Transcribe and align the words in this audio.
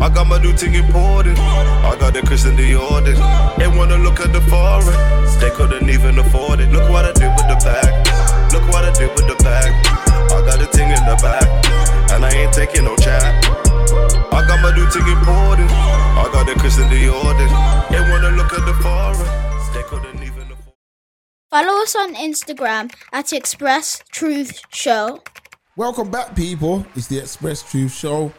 I 0.00 0.08
got 0.08 0.28
my 0.28 0.38
new 0.38 0.52
thing 0.52 0.74
imported. 0.74 1.36
I 1.38 1.96
got 1.98 2.14
the 2.14 2.22
Christian 2.22 2.56
Dior. 2.56 3.02
They 3.58 3.66
wanna 3.66 3.98
look 3.98 4.20
at 4.20 4.32
the 4.32 4.40
foreign. 4.42 4.94
They 5.40 5.50
couldn't 5.50 5.90
even 5.90 6.16
afford 6.20 6.60
it. 6.60 6.70
Look 6.70 6.88
what 6.88 7.04
I 7.04 7.12
did 7.12 7.34
with 7.34 7.48
the 7.50 7.58
bag. 7.58 8.52
Look 8.52 8.62
what 8.70 8.84
I 8.84 8.92
did 8.92 9.10
with 9.16 9.26
the 9.26 9.34
bag. 9.42 9.74
I 10.30 10.38
got 10.46 10.60
the 10.60 10.66
thing 10.66 10.90
in 10.90 11.02
the 11.04 11.18
back. 11.20 11.42
And 12.12 12.24
I 12.24 12.30
ain't 12.30 12.52
taking 12.52 12.84
no 12.84 12.94
chat. 12.96 13.44
I 14.30 14.46
got 14.46 14.62
my 14.62 14.70
new 14.76 14.86
thing 14.86 15.02
imported. 15.02 15.66
I 15.66 16.30
got 16.32 16.46
the 16.46 16.54
Christian 16.60 16.88
Dior. 16.88 17.34
They 17.90 18.00
wanna 18.08 18.30
look 18.36 18.52
at 18.52 18.64
the 18.66 18.74
foreign. 18.74 19.26
They 19.74 19.82
couldn't 19.82 20.22
even 20.22 20.52
afford 20.52 20.74
Follow 21.50 21.82
us 21.82 21.96
on 21.96 22.14
Instagram 22.14 22.92
at 23.12 23.32
Express 23.32 24.04
Truth 24.12 24.60
Show. 24.70 25.22
Welcome 25.74 26.10
back, 26.10 26.36
people. 26.36 26.86
It's 26.94 27.08
the 27.08 27.18
Express 27.18 27.62
Truth 27.68 27.92
Show, 27.94 28.32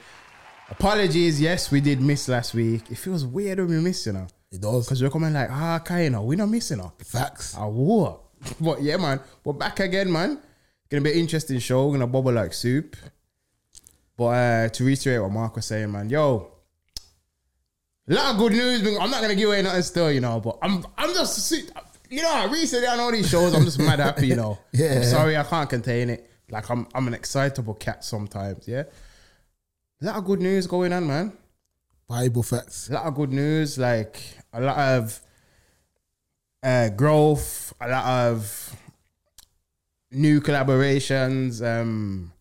Apologies, 0.70 1.40
yes, 1.40 1.70
we 1.70 1.80
did 1.80 2.00
miss 2.00 2.28
last 2.28 2.54
week. 2.54 2.90
It 2.90 2.96
feels 2.96 3.24
weird 3.24 3.58
when 3.58 3.68
we 3.68 3.80
miss, 3.80 4.06
you 4.06 4.12
know. 4.12 4.26
It 4.50 4.60
does. 4.60 4.86
Because 4.86 5.02
we're 5.02 5.10
coming 5.10 5.32
like, 5.32 5.50
ah, 5.50 5.82
know, 6.10 6.22
we're 6.22 6.36
not 6.36 6.48
missing 6.48 6.78
her. 6.78 6.92
Facts. 7.04 7.54
Ah, 7.56 7.66
what? 7.66 8.20
But 8.60 8.82
yeah, 8.82 8.98
man, 8.98 9.20
we're 9.42 9.54
back 9.54 9.80
again, 9.80 10.12
man. 10.12 10.38
Gonna 10.90 11.02
be 11.02 11.12
an 11.12 11.18
interesting 11.18 11.58
show. 11.60 11.90
Gonna 11.90 12.06
bubble 12.06 12.32
like 12.32 12.52
soup. 12.52 12.96
But 14.16 14.24
uh, 14.24 14.68
to 14.68 14.84
reiterate 14.84 15.22
what 15.22 15.32
Mark 15.32 15.56
was 15.56 15.66
saying, 15.66 15.90
man, 15.90 16.10
yo, 16.10 16.52
a 18.08 18.12
lot 18.14 18.34
of 18.34 18.38
good 18.38 18.52
news. 18.52 18.82
I'm 19.00 19.10
not 19.10 19.22
gonna 19.22 19.34
give 19.34 19.48
away 19.48 19.62
nothing 19.62 19.82
still, 19.82 20.12
you 20.12 20.20
know. 20.20 20.40
But 20.40 20.58
I'm, 20.62 20.84
I'm 20.96 21.14
just, 21.14 21.52
you 22.10 22.22
know, 22.22 22.48
recently 22.50 22.86
on 22.86 23.00
all 23.00 23.10
these 23.10 23.28
shows, 23.28 23.54
I'm 23.54 23.64
just 23.64 23.78
mad 23.78 23.98
happy, 23.98 24.28
you 24.28 24.36
know. 24.36 24.58
Yeah. 24.72 24.96
I'm 24.96 25.04
sorry, 25.04 25.36
I 25.36 25.42
can't 25.42 25.70
contain 25.70 26.10
it. 26.10 26.30
Like 26.50 26.70
I'm, 26.70 26.86
I'm 26.94 27.08
an 27.08 27.14
excitable 27.14 27.74
cat 27.74 28.04
sometimes. 28.04 28.68
Yeah. 28.68 28.84
A 30.02 30.04
lot 30.04 30.16
of 30.16 30.24
good 30.24 30.40
news 30.40 30.66
going 30.66 30.92
on, 30.92 31.06
man 31.06 31.32
Bible 32.08 32.42
facts. 32.42 32.90
a 32.90 32.94
lot 32.94 33.06
of 33.06 33.14
good 33.14 33.32
news, 33.32 33.78
like 33.78 34.20
a 34.52 34.60
lot 34.60 34.78
of 34.78 35.20
uh, 36.62 36.90
growth, 36.90 37.72
a 37.80 37.88
lot 37.88 38.04
of 38.04 38.76
new 40.10 40.40
collaborations. 40.40 41.64
Um, 41.64 42.32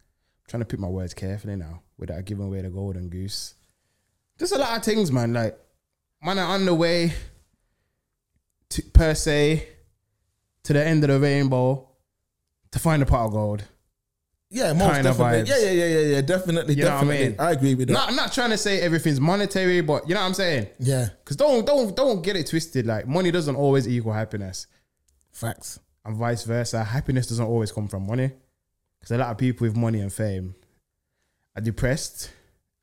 trying 0.47 0.61
to 0.61 0.65
pick 0.65 0.79
my 0.79 0.87
words 0.87 1.13
carefully 1.13 1.55
now 1.55 1.81
without 1.97 2.25
giving 2.25 2.45
away 2.45 2.61
the 2.61 2.69
golden 2.69 3.09
goose. 3.09 3.55
Just 4.37 4.53
a 4.53 4.57
lot 4.57 4.77
of 4.77 4.83
things, 4.83 5.11
man. 5.11 5.33
Like, 5.33 5.57
man, 6.21 6.39
are 6.39 6.55
on 6.55 6.65
the 6.65 6.75
way 6.75 7.13
to 8.69 8.81
per 8.81 9.13
se 9.13 9.67
to 10.63 10.73
the 10.73 10.85
end 10.85 11.03
of 11.03 11.09
the 11.09 11.19
rainbow 11.19 11.87
to 12.71 12.79
find 12.79 13.01
a 13.01 13.05
pot 13.05 13.27
of 13.27 13.31
gold. 13.31 13.63
Yeah, 14.55 14.71
most 14.73 14.91
Kind 14.91 15.07
of 15.07 15.17
definitely. 15.17 15.41
vibes. 15.41 15.47
Yeah, 15.47 15.57
yeah, 15.65 15.71
yeah, 15.71 15.85
yeah, 15.99 16.15
yeah. 16.15 16.21
Definitely, 16.21 16.75
You 16.75 16.83
what 16.83 16.91
I 16.91 16.95
definitely. 16.99 17.27
mean? 17.29 17.35
I 17.39 17.51
agree 17.53 17.73
with 17.75 17.87
that. 17.87 18.07
I'm 18.07 18.15
not 18.15 18.31
trying 18.31 18.51
to 18.51 18.57
say 18.57 18.81
everything's 18.81 19.19
monetary, 19.19 19.81
but 19.81 20.07
you 20.07 20.13
know 20.13 20.21
what 20.21 20.27
I'm 20.27 20.33
saying. 20.35 20.67
yeah, 20.79 21.09
Cause 21.25 21.35
don't 21.37 21.65
don't 21.65 21.95
don't 21.95 22.21
get 22.21 22.35
it 22.35 22.45
twisted. 22.47 22.85
Like 22.85 23.07
money 23.07 23.31
doesn't 23.31 23.55
always 23.55 23.87
equal 23.87 24.13
happiness, 24.13 24.67
facts. 25.31 25.79
and 26.05 26.15
vice 26.15 26.43
versa. 26.43 26.83
Happiness 26.83 27.25
doesn't 27.27 27.45
always 27.45 27.71
come 27.71 27.87
from 27.87 28.05
money. 28.05 28.31
Cause 29.01 29.11
a 29.11 29.17
lot 29.17 29.31
of 29.31 29.37
people 29.39 29.65
with 29.67 29.75
money 29.75 29.99
and 30.01 30.13
fame 30.13 30.53
are 31.55 31.61
depressed 31.61 32.31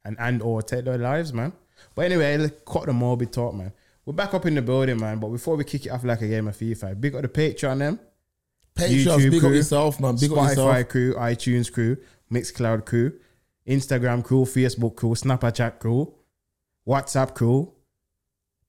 and 0.05 0.17
and 0.19 0.43
or 0.43 0.63
take 0.63 0.85
their 0.85 0.99
lives, 0.99 1.33
man. 1.33 1.53
But 1.95 2.07
anyway, 2.07 2.37
let's 2.37 2.61
cut 2.67 2.87
the 2.87 2.93
morbid 2.93 3.33
talk, 3.33 3.55
man. 3.55 3.73
We're 4.05 4.15
back 4.15 4.35
up 4.35 4.45
in 4.45 4.57
the 4.57 4.63
building, 4.63 4.99
man. 4.99 5.21
But 5.21 5.29
before 5.29 5.55
we 5.57 5.63
kick 5.65 5.87
it 5.87 5.91
off 5.91 6.03
like 6.03 6.21
a 6.23 6.27
game 6.29 6.49
of 6.49 6.57
FIFA, 6.57 7.01
big 7.01 7.15
up 7.15 7.23
the 7.23 7.29
Patreon, 7.29 7.79
them, 7.79 8.01
Patreons, 8.75 9.05
YouTube 9.05 9.31
big 9.31 9.35
up 9.35 9.41
crew, 9.41 9.57
yourself, 9.57 10.01
man. 10.01 10.17
Big 10.17 10.33
up 10.33 10.39
Spotify 10.39 10.49
yourself. 10.49 10.89
crew, 10.89 11.15
iTunes 11.15 11.73
crew, 11.73 11.97
Mixcloud 12.33 12.85
crew, 12.87 13.13
Instagram 13.67 14.25
crew, 14.25 14.45
Facebook 14.45 14.97
crew, 14.97 15.11
Snapchat 15.11 15.79
crew, 15.79 16.15
WhatsApp 16.87 17.35
crew, 17.35 17.73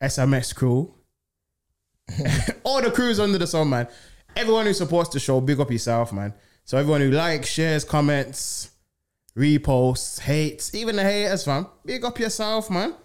SMS 0.02 0.54
crew, 0.56 0.94
all 2.64 2.82
the 2.82 2.92
crews 2.92 3.20
under 3.20 3.38
the 3.38 3.48
sun, 3.48 3.70
man. 3.70 3.88
Everyone 4.36 4.66
who 4.66 4.74
supports 4.74 5.10
the 5.10 5.20
show, 5.20 5.42
big 5.42 5.60
up 5.60 5.72
yourself, 5.72 6.14
man. 6.14 6.34
So 6.64 6.78
everyone 6.78 7.02
who 7.02 7.12
likes, 7.12 7.50
shares, 7.50 7.84
comments, 7.84 8.72
reposts, 9.36 10.20
hates, 10.20 10.74
even 10.74 10.96
the 10.96 11.04
haters, 11.04 11.44
fam, 11.44 11.68
big 11.86 12.04
up 12.06 12.20
yourself, 12.20 12.70
man. 12.70 12.96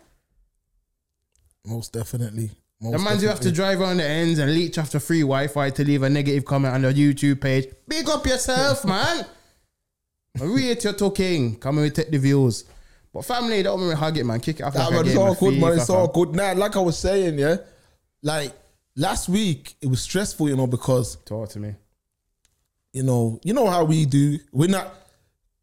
Most 1.64 1.92
definitely. 1.92 2.52
Most 2.80 2.92
The 2.92 2.98
man 2.98 3.18
who 3.18 3.26
have 3.28 3.40
to 3.40 3.50
drive 3.52 3.80
around 3.80 3.98
the 3.98 4.04
ends 4.04 4.38
and 4.38 4.52
leech 4.52 4.76
after 4.76 5.00
free 5.00 5.20
Wi-Fi 5.22 5.70
to 5.70 5.84
leave 5.84 6.02
a 6.02 6.10
negative 6.10 6.44
comment 6.44 6.74
on 6.74 6.82
the 6.82 6.92
YouTube 6.92 7.40
page. 7.40 7.66
Big 7.88 8.08
up 8.08 8.26
yourself, 8.26 8.84
man. 8.94 9.24
Rate 10.38 10.84
your 10.84 10.92
talking. 10.92 11.56
Come 11.56 11.78
and 11.78 11.94
take 11.94 12.10
the 12.10 12.18
views. 12.18 12.64
But 13.12 13.24
family, 13.24 13.62
don't 13.62 13.88
me 13.88 13.94
hug 13.94 14.18
it, 14.18 14.24
man. 14.24 14.40
Kick 14.40 14.60
it 14.60 14.62
off 14.64 14.74
That 14.74 14.92
like 14.92 15.06
it's 15.06 15.16
all 15.16 15.34
good, 15.34 15.58
man. 15.58 15.72
It's 15.78 15.88
all 15.88 16.08
good. 16.08 16.34
Now, 16.34 16.52
like 16.52 16.76
I 16.76 16.80
was 16.80 16.98
saying, 16.98 17.38
yeah, 17.38 17.56
like 18.22 18.52
last 18.94 19.30
week 19.30 19.74
it 19.80 19.86
was 19.86 20.02
stressful, 20.02 20.50
you 20.50 20.56
know, 20.56 20.66
because 20.66 21.16
Talk 21.24 21.48
to 21.50 21.58
me. 21.60 21.74
you 22.92 23.02
know, 23.02 23.40
you 23.42 23.54
know 23.54 23.68
how 23.70 23.84
we 23.84 24.04
do. 24.04 24.38
We're 24.52 24.68
not, 24.68 24.94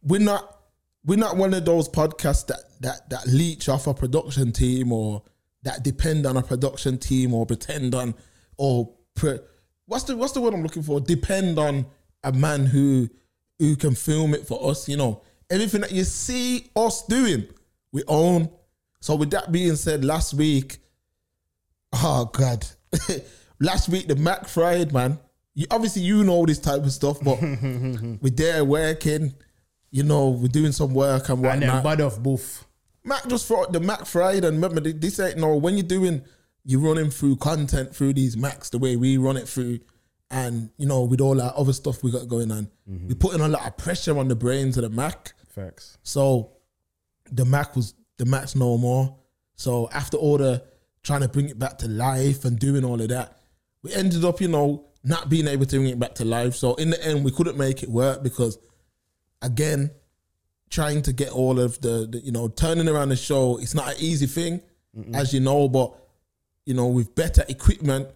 we're 0.01 0.19
not, 0.19 0.57
we're 1.05 1.19
not 1.19 1.37
one 1.37 1.53
of 1.53 1.63
those 1.63 1.87
podcasts 1.87 2.47
that 2.47 2.61
that 2.81 3.07
that 3.11 3.27
leech 3.27 3.69
off 3.69 3.85
a 3.85 3.93
production 3.93 4.51
team 4.51 4.91
or 4.91 5.21
that 5.63 5.83
depend 5.83 6.25
on 6.25 6.37
a 6.37 6.41
production 6.43 6.97
team 6.97 7.33
or 7.33 7.45
pretend 7.45 7.95
on 7.95 8.13
or 8.57 8.93
pre, 9.15 9.39
what's 9.85 10.03
the 10.05 10.15
what's 10.17 10.33
the 10.33 10.41
word 10.41 10.53
I'm 10.53 10.63
looking 10.63 10.83
for? 10.83 10.99
Depend 11.01 11.57
on 11.59 11.85
a 12.23 12.31
man 12.31 12.65
who 12.65 13.09
who 13.59 13.75
can 13.75 13.95
film 13.95 14.33
it 14.33 14.45
for 14.47 14.69
us. 14.69 14.87
You 14.89 14.97
know, 14.97 15.21
everything 15.49 15.81
that 15.81 15.91
you 15.91 16.03
see 16.03 16.69
us 16.75 17.05
doing, 17.05 17.47
we 17.91 18.03
own. 18.07 18.49
So 19.01 19.15
with 19.15 19.31
that 19.31 19.51
being 19.51 19.75
said, 19.75 20.05
last 20.05 20.33
week, 20.33 20.77
oh 21.93 22.25
god, 22.33 22.65
last 23.59 23.89
week 23.89 24.07
the 24.07 24.15
Mac 24.15 24.47
fried 24.47 24.93
man. 24.93 25.19
You, 25.55 25.67
obviously, 25.69 26.01
you 26.01 26.23
know 26.23 26.45
this 26.47 26.57
type 26.57 26.81
of 26.83 26.91
stuff, 26.91 27.19
but 27.21 27.39
we're 27.41 28.31
there 28.31 28.65
working. 28.65 29.33
You 29.91 30.01
know, 30.01 30.29
we're 30.29 30.47
doing 30.47 30.71
some 30.71 30.95
work 30.95 31.29
and 31.29 31.45
And 31.45 31.61
then 31.61 31.69
whatnot. 31.69 31.83
bud 31.83 32.01
off 32.01 32.19
boof. 32.19 32.65
Mac 33.05 33.27
just 33.27 33.47
thought 33.47 33.73
the 33.73 33.79
Mac 33.79 34.05
fried, 34.05 34.45
and 34.45 34.61
remember 34.61 34.81
this 34.81 35.19
ain't 35.19 35.37
no 35.37 35.55
when 35.55 35.75
you're 35.75 35.83
doing, 35.83 36.23
you're 36.63 36.79
running 36.79 37.09
through 37.09 37.37
content 37.37 37.95
through 37.95 38.13
these 38.13 38.37
Macs 38.37 38.69
the 38.69 38.77
way 38.77 38.95
we 38.95 39.17
run 39.17 39.37
it 39.37 39.47
through, 39.47 39.79
and 40.31 40.69
you 40.77 40.85
know 40.85 41.03
with 41.03 41.21
all 41.21 41.35
that 41.35 41.53
other 41.55 41.73
stuff 41.73 42.03
we 42.03 42.11
got 42.11 42.27
going 42.27 42.51
on, 42.51 42.69
mm-hmm. 42.89 43.07
we're 43.07 43.15
putting 43.15 43.41
a 43.41 43.47
lot 43.47 43.67
of 43.67 43.77
pressure 43.77 44.17
on 44.17 44.27
the 44.27 44.35
brains 44.35 44.77
of 44.77 44.83
the 44.83 44.89
Mac. 44.89 45.33
Facts. 45.49 45.97
So 46.03 46.51
the 47.31 47.45
Mac 47.45 47.75
was 47.75 47.93
the 48.17 48.25
Mac's 48.25 48.55
no 48.55 48.77
more. 48.77 49.17
So 49.55 49.89
after 49.91 50.17
all 50.17 50.37
the 50.37 50.63
trying 51.03 51.21
to 51.21 51.27
bring 51.27 51.49
it 51.49 51.59
back 51.59 51.77
to 51.79 51.87
life 51.87 52.45
and 52.45 52.57
doing 52.57 52.85
all 52.85 52.99
of 52.99 53.09
that, 53.09 53.37
we 53.83 53.93
ended 53.93 54.23
up, 54.23 54.41
you 54.41 54.47
know, 54.47 54.85
not 55.03 55.29
being 55.29 55.47
able 55.47 55.65
to 55.65 55.75
bring 55.77 55.89
it 55.89 55.99
back 55.99 56.15
to 56.15 56.25
life. 56.25 56.55
So 56.55 56.75
in 56.75 56.89
the 56.89 57.05
end, 57.05 57.25
we 57.25 57.31
couldn't 57.31 57.57
make 57.57 57.83
it 57.83 57.89
work 57.89 58.23
because, 58.23 58.57
again, 59.41 59.91
trying 60.73 61.03
to 61.03 61.13
get 61.13 61.29
all 61.29 61.59
of 61.59 61.79
the, 61.81 62.07
the 62.09 62.19
you 62.19 62.31
know, 62.31 62.47
turning 62.47 62.89
around 62.89 63.09
the 63.09 63.15
show, 63.15 63.59
it's 63.59 63.75
not 63.75 63.89
an 63.89 63.95
easy 63.99 64.25
thing, 64.25 64.59
as 65.13 65.31
you 65.33 65.39
know, 65.39 65.69
but 65.69 65.93
you 66.65 66.73
know, 66.73 66.87
with 66.87 67.13
better 67.13 67.45
equipment 67.47 68.07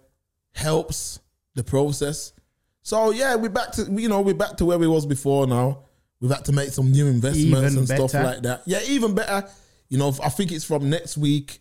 helps 0.54 1.20
the 1.54 1.64
process. 1.64 2.34
So 2.82 3.12
yeah, 3.12 3.36
we're 3.36 3.50
back 3.50 3.74
to 3.74 3.84
you 3.92 4.10
know, 4.10 4.22
we're 4.22 4.34
back 4.34 4.58
to 4.58 4.66
where 4.66 4.80
we 4.80 4.88
was 4.88 5.06
before 5.06 5.46
now. 5.46 5.84
We've 6.20 6.32
had 6.32 6.46
to 6.46 6.52
make 6.52 6.70
some 6.70 6.92
new 6.92 7.06
investments 7.06 7.74
Even 7.74 7.78
and 7.78 7.88
stuff 7.88 8.14
like 8.16 8.42
that. 8.42 8.64
Yeah, 8.66 8.80
even 8.88 9.14
better. 9.14 9.48
You 9.90 10.00
know, 10.00 10.12
I 10.24 10.30
think 10.30 10.52
it's 10.52 10.66
from 10.66 10.90
next 10.90 11.16
week. 11.16 11.60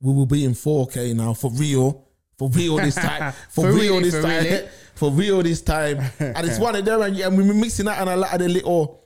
We 0.00 0.12
will 0.12 0.26
be 0.26 0.44
in 0.44 0.52
4K 0.52 1.14
now 1.14 1.32
for 1.34 1.50
real. 1.52 2.08
For 2.36 2.48
real 2.48 2.76
this 2.78 2.96
time. 2.96 3.32
For, 3.50 3.62
For 3.62 3.72
real 3.72 3.96
really, 3.98 4.10
this 4.10 4.16
for 4.16 4.22
time. 4.22 4.44
really. 4.44 4.68
For 4.96 5.10
real 5.12 5.42
this 5.44 5.62
time. 5.62 5.98
and 6.18 6.46
it's 6.46 6.58
one 6.68 6.74
of 6.74 6.84
them, 6.84 7.00
and, 7.02 7.16
and 7.16 7.36
we're 7.36 7.54
mixing 7.54 7.86
out 7.86 7.98
on 7.98 8.08
a 8.08 8.16
lot 8.16 8.32
of 8.32 8.40
the 8.40 8.48
little 8.48 9.03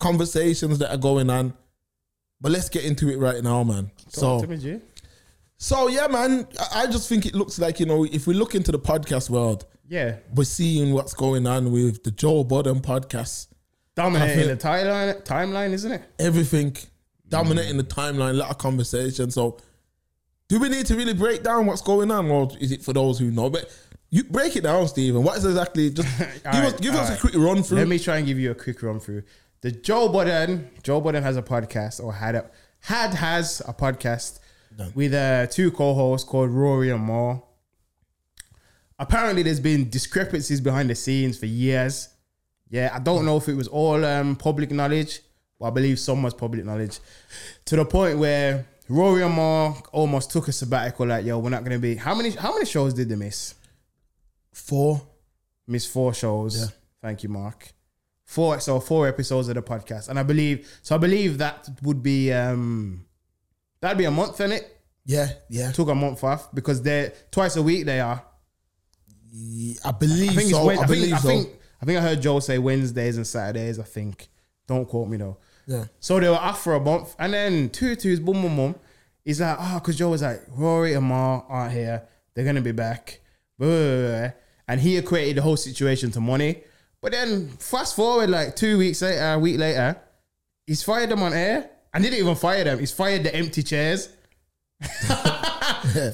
conversations 0.00 0.78
that 0.78 0.90
are 0.92 0.98
going 0.98 1.30
on. 1.30 1.54
But 2.40 2.52
let's 2.52 2.68
get 2.68 2.84
into 2.84 3.08
it 3.10 3.18
right 3.18 3.42
now, 3.42 3.62
man. 3.62 3.90
So, 4.08 4.40
Talk 4.40 4.48
to 4.48 4.56
me, 4.56 4.80
so 5.58 5.88
yeah, 5.88 6.06
man. 6.08 6.48
I- 6.74 6.86
just 6.86 7.08
think 7.08 7.26
it 7.26 7.34
looks 7.34 7.58
like 7.58 7.78
you 7.78 7.86
know, 7.86 8.04
if 8.04 8.26
we 8.26 8.34
look 8.34 8.54
into 8.54 8.72
the 8.72 8.78
podcast 8.78 9.28
world, 9.28 9.66
Yeah. 9.88 10.16
we're 10.34 10.44
seeing 10.44 10.94
what's 10.94 11.12
going 11.12 11.46
on 11.46 11.70
with 11.70 12.02
the 12.02 12.10
Joe 12.10 12.42
Budden 12.44 12.80
podcast. 12.80 13.48
Dominating 13.94 14.48
the 14.48 14.56
timeline, 14.56 15.22
timeline, 15.22 15.72
isn't 15.72 15.92
it? 15.92 16.02
Everything 16.18 16.72
mm. 16.72 16.86
dominating 17.28 17.76
the 17.76 17.84
timeline, 17.84 18.30
a 18.30 18.34
lot 18.34 18.50
of 18.50 18.56
conversation. 18.56 19.30
So, 19.30 19.58
do 20.48 20.58
we 20.58 20.70
need 20.70 20.86
to 20.86 20.96
really 20.96 21.14
break 21.14 21.42
down 21.42 21.66
what's 21.66 21.82
going 21.82 22.10
on, 22.10 22.30
or 22.30 22.48
is 22.58 22.72
it 22.72 22.82
for 22.82 22.94
those 22.94 23.18
who 23.18 23.30
know? 23.30 23.50
But 23.50 23.70
you 24.08 24.24
break 24.24 24.56
it 24.56 24.62
down, 24.62 24.88
Stephen. 24.88 25.22
What 25.22 25.36
is 25.36 25.44
exactly? 25.44 25.90
Just 25.90 26.18
give 26.18 26.64
us, 26.64 26.80
give 26.80 26.94
us 26.94 27.16
a 27.16 27.20
quick 27.20 27.34
run 27.36 27.62
through. 27.62 27.78
Let 27.78 27.88
me 27.88 27.98
try 27.98 28.16
and 28.16 28.26
give 28.26 28.38
you 28.38 28.50
a 28.50 28.54
quick 28.54 28.82
run 28.82 28.98
through. 28.98 29.24
The 29.62 29.70
Joe 29.70 30.08
Budden, 30.08 30.70
Joe 30.82 31.00
Budden 31.00 31.22
has 31.22 31.36
a 31.36 31.42
podcast 31.42 32.02
or 32.02 32.14
had 32.14 32.34
a 32.34 32.50
had 32.80 33.12
has 33.14 33.60
a 33.68 33.74
podcast 33.74 34.38
with 34.94 35.12
uh, 35.12 35.46
two 35.48 35.70
co-hosts 35.70 36.26
called 36.26 36.50
Rory 36.50 36.90
and 36.90 37.06
Mal. 37.06 37.46
Apparently, 38.98 39.42
there's 39.42 39.60
been 39.60 39.90
discrepancies 39.90 40.60
behind 40.60 40.88
the 40.88 40.94
scenes 40.94 41.38
for 41.38 41.46
years. 41.46 42.08
Yeah, 42.70 42.90
I 42.92 43.00
don't 43.00 43.26
know 43.26 43.36
if 43.36 43.48
it 43.48 43.54
was 43.54 43.68
all 43.68 44.04
um, 44.04 44.36
public 44.36 44.70
knowledge, 44.70 45.20
but 45.58 45.66
I 45.66 45.70
believe 45.70 45.98
some 45.98 46.22
was 46.22 46.32
public 46.32 46.64
knowledge. 46.64 46.98
To 47.66 47.76
the 47.76 47.84
point 47.84 48.18
where 48.18 48.66
Rory 48.88 49.22
and 49.22 49.34
Mal 49.34 49.82
almost 49.92 50.30
took 50.30 50.48
a 50.48 50.52
sabbatical. 50.52 51.06
Like, 51.06 51.24
yo, 51.24 51.38
we're 51.38 51.50
not 51.50 51.64
gonna 51.64 51.78
be. 51.78 51.96
How 51.96 52.14
many? 52.14 52.30
How 52.30 52.54
many 52.54 52.64
shows 52.64 52.94
did 52.94 53.08
they 53.08 53.16
miss? 53.16 53.54
Four. 54.52 55.02
Missed 55.66 55.92
four 55.92 56.14
shows. 56.14 56.60
Yeah. 56.60 56.66
Thank 57.02 57.22
you, 57.22 57.28
Mark. 57.28 57.72
Four 58.30 58.60
so 58.60 58.78
four 58.78 59.08
episodes 59.08 59.48
of 59.48 59.56
the 59.56 59.62
podcast. 59.62 60.08
And 60.08 60.16
I 60.16 60.22
believe 60.22 60.78
so 60.82 60.94
I 60.94 60.98
believe 60.98 61.38
that 61.38 61.68
would 61.82 62.00
be 62.00 62.32
um 62.32 63.04
that'd 63.80 63.98
be 63.98 64.04
a 64.04 64.10
month 64.12 64.40
in 64.40 64.52
it. 64.52 64.64
Yeah, 65.04 65.30
yeah. 65.48 65.72
Took 65.72 65.88
a 65.88 65.96
month 65.96 66.22
off 66.22 66.54
because 66.54 66.80
they're 66.80 67.12
twice 67.32 67.56
a 67.56 67.62
week 67.62 67.86
they 67.86 67.98
are. 67.98 68.22
I 69.84 69.90
believe 69.98 70.30
I 70.30 70.34
think 70.36 70.50
so. 70.50 70.70
it's 70.70 70.80
I 70.80 70.84
I, 70.84 70.86
believe 70.86 71.02
think, 71.02 71.14
I 71.14 71.18
so. 71.18 71.28
think 71.28 71.48
I 71.82 71.84
think 71.86 71.98
I 71.98 72.02
heard 72.02 72.22
Joe 72.22 72.38
say 72.38 72.58
Wednesdays 72.58 73.16
and 73.16 73.26
Saturdays, 73.26 73.80
I 73.80 73.82
think. 73.82 74.28
Don't 74.68 74.86
quote 74.86 75.08
me 75.08 75.16
though. 75.16 75.38
yeah. 75.66 75.86
So 75.98 76.20
they 76.20 76.28
were 76.28 76.36
off 76.36 76.62
for 76.62 76.74
a 76.74 76.80
month, 76.80 77.16
and 77.18 77.32
then 77.34 77.68
two 77.70 77.96
twos, 77.96 78.20
boom, 78.20 78.42
boom, 78.42 78.54
boom. 78.54 78.74
He's 79.24 79.40
like, 79.40 79.56
oh, 79.58 79.80
because 79.80 79.98
Joe 79.98 80.10
was 80.10 80.22
like, 80.22 80.40
Rory 80.50 80.94
and 80.94 81.08
Mal 81.08 81.44
aren't 81.48 81.72
here. 81.72 82.04
They're 82.34 82.44
gonna 82.44 82.60
be 82.60 82.70
back. 82.70 83.18
Blah, 83.58 83.66
blah, 83.66 83.76
blah, 83.96 84.18
blah. 84.20 84.30
And 84.68 84.80
he 84.80 84.96
equated 84.98 85.36
the 85.38 85.42
whole 85.42 85.56
situation 85.56 86.12
to 86.12 86.20
money. 86.20 86.62
But 87.02 87.12
then 87.12 87.48
fast 87.58 87.96
forward 87.96 88.30
like 88.30 88.56
two 88.56 88.78
weeks 88.78 89.02
later, 89.02 89.32
a 89.32 89.38
week 89.38 89.58
later, 89.58 89.96
he's 90.66 90.82
fired 90.82 91.10
them 91.10 91.22
on 91.22 91.32
air. 91.32 91.70
And 91.92 92.04
didn't 92.04 92.20
even 92.20 92.36
fire 92.36 92.62
them. 92.62 92.78
He's 92.78 92.92
fired 92.92 93.24
the 93.24 93.34
empty 93.34 93.64
chairs. 93.64 94.10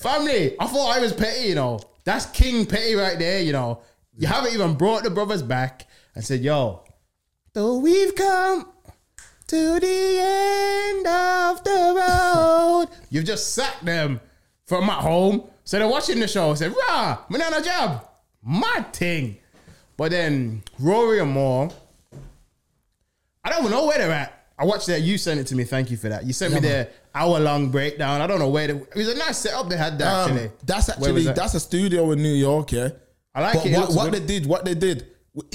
Family, 0.01 0.57
I 0.59 0.67
thought 0.67 0.97
I 0.97 1.01
was 1.01 1.13
petty, 1.13 1.49
you 1.49 1.55
know. 1.55 1.81
That's 2.05 2.27
King 2.27 2.65
Petty 2.65 2.95
right 2.95 3.19
there, 3.19 3.43
you 3.43 3.53
know. 3.53 3.83
You 4.17 4.27
haven't 4.27 4.55
even 4.55 4.75
brought 4.75 5.03
the 5.03 5.11
brothers 5.11 5.43
back 5.43 5.87
and 6.15 6.25
said, 6.25 6.41
yo, 6.41 6.83
though 7.53 7.79
we've 7.79 8.15
come 8.15 8.73
to 9.49 9.81
the 9.81 10.19
end 10.21 11.07
of 11.07 11.63
the 11.63 11.95
road. 11.97 12.87
You've 13.11 13.27
just 13.27 13.55
sacked 13.55 13.85
them 13.85 14.21
from 14.67 14.89
at 14.89 15.03
home. 15.03 15.45
So 15.65 15.79
they're 15.79 15.89
watching 15.89 16.21
the 16.21 16.29
show. 16.29 16.55
Said, 16.55 16.75
rah, 16.75 17.19
man 17.29 17.43
on 17.43 17.55
a 17.55 17.63
job. 17.63 18.09
Mad 18.43 18.95
thing. 18.95 19.39
But 19.97 20.11
then 20.11 20.63
Rory 20.79 21.21
and 21.21 21.33
Mal, 21.33 21.73
I 23.45 23.51
don't 23.51 23.61
even 23.61 23.71
know 23.71 23.87
where 23.87 23.99
they're 23.99 24.11
at. 24.13 24.33
I 24.59 24.65
watched 24.65 24.87
that. 24.87 25.03
You 25.03 25.19
sent 25.19 25.39
it 25.41 25.47
to 25.49 25.55
me. 25.55 25.65
Thank 25.65 25.91
you 25.91 25.97
for 25.97 26.09
that. 26.09 26.25
You 26.25 26.33
sent 26.33 26.55
me 26.55 26.61
the 26.61 26.89
hour 27.15 27.39
long 27.39 27.71
breakdown. 27.71 28.21
I 28.21 28.27
don't 28.27 28.39
know 28.39 28.49
where. 28.49 28.67
The, 28.69 28.77
it 28.77 28.95
was 28.97 29.09
a 29.09 29.15
nice 29.17 29.39
setup 29.39 29.69
they 29.69 29.77
had 29.77 29.99
there, 29.99 30.09
Um, 30.09 30.33
actually. 30.33 30.51
that's 30.65 30.89
actually 30.89 31.25
that? 31.25 31.37
that's 31.37 31.55
a 31.55 31.61
studio 31.61 32.11
in 32.13 32.23
New 32.23 32.35
York, 32.35 32.73
yeah. 32.73 32.89
I 33.35 33.43
like 33.43 33.55
but 33.55 33.67
it. 33.67 33.73
It 33.73 33.73
What, 33.75 33.81
looks 33.83 33.97
what 33.97 34.13
they 34.13 34.21
did, 34.21 34.47
what 34.47 34.65
they 34.65 34.75
did. 34.75 35.07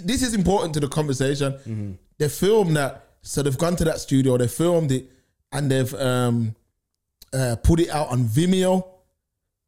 This 0.03 0.21
is 0.21 0.35
important 0.35 0.75
to 0.75 0.79
the 0.79 0.87
conversation. 0.87 1.53
Mm-hmm. 1.53 1.91
They 2.19 2.29
filmed 2.29 2.77
that, 2.77 3.05
so 3.23 3.41
they've 3.41 3.57
gone 3.57 3.75
to 3.77 3.83
that 3.85 3.99
studio. 3.99 4.37
They 4.37 4.47
filmed 4.47 4.91
it, 4.91 5.09
and 5.51 5.71
they've 5.71 5.93
um, 5.95 6.55
uh, 7.33 7.55
put 7.63 7.79
it 7.79 7.89
out 7.89 8.09
on 8.09 8.25
Vimeo. 8.25 8.87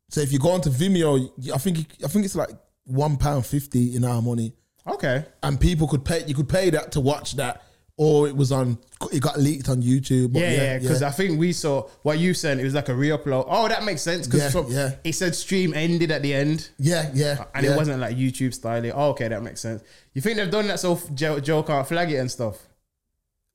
So 0.10 0.22
if 0.22 0.32
you 0.32 0.38
go 0.38 0.50
onto 0.52 0.70
Vimeo, 0.70 1.32
I 1.52 1.58
think 1.58 1.88
I 2.04 2.08
think 2.08 2.26
it's 2.26 2.36
like 2.36 2.52
one 2.86 3.18
pound 3.18 3.48
fifty 3.48 3.96
in 3.96 4.06
our 4.06 4.22
money, 4.22 4.54
Okay. 4.88 5.26
and 5.42 5.60
people 5.60 5.88
could 5.88 6.04
pay. 6.04 6.24
You 6.26 6.36
could 6.36 6.50
pay 6.50 6.70
that 6.72 6.92
to 6.94 7.00
watch 7.00 7.34
that, 7.38 7.64
or 7.98 8.28
it 8.28 8.36
was 8.36 8.52
on. 8.52 8.78
It 9.12 9.22
got 9.22 9.40
leaked 9.40 9.70
on 9.70 9.82
YouTube. 9.82 10.32
Yeah, 10.34 10.52
yeah, 10.52 10.80
because 10.80 11.02
I 11.02 11.10
think 11.12 11.40
we 11.40 11.54
saw 11.54 11.88
what 12.02 12.20
you 12.20 12.34
sent. 12.34 12.60
It 12.60 12.64
was 12.66 12.74
like 12.74 12.90
a 12.90 12.94
re-upload. 12.96 13.46
Oh, 13.48 13.68
that 13.68 13.84
makes 13.84 14.02
sense 14.02 14.28
because 14.28 14.54
Yeah, 14.54 14.64
yeah. 14.68 14.96
it 15.04 15.14
said 15.14 15.36
stream 15.36 15.74
ended 15.74 16.12
at 16.12 16.22
the 16.22 16.34
end, 16.34 16.70
yeah, 16.78 17.10
yeah, 17.14 17.46
and 17.56 17.66
yeah. 17.66 17.74
it 17.74 17.78
wasn't 17.78 18.00
like 18.02 18.18
YouTube 18.18 18.54
style. 18.54 18.84
Oh, 18.94 19.10
okay, 19.12 19.28
that 19.30 19.42
makes 19.42 19.62
sense. 19.62 19.84
You 20.14 20.22
think 20.22 20.38
they've 20.38 20.52
done 20.52 20.68
that 20.68 20.80
so 20.80 21.00
Joe, 21.14 21.40
Joe 21.40 21.64
can't 21.64 21.88
flag 21.88 22.12
it 22.12 22.18
and 22.18 22.30
stuff? 22.30 22.58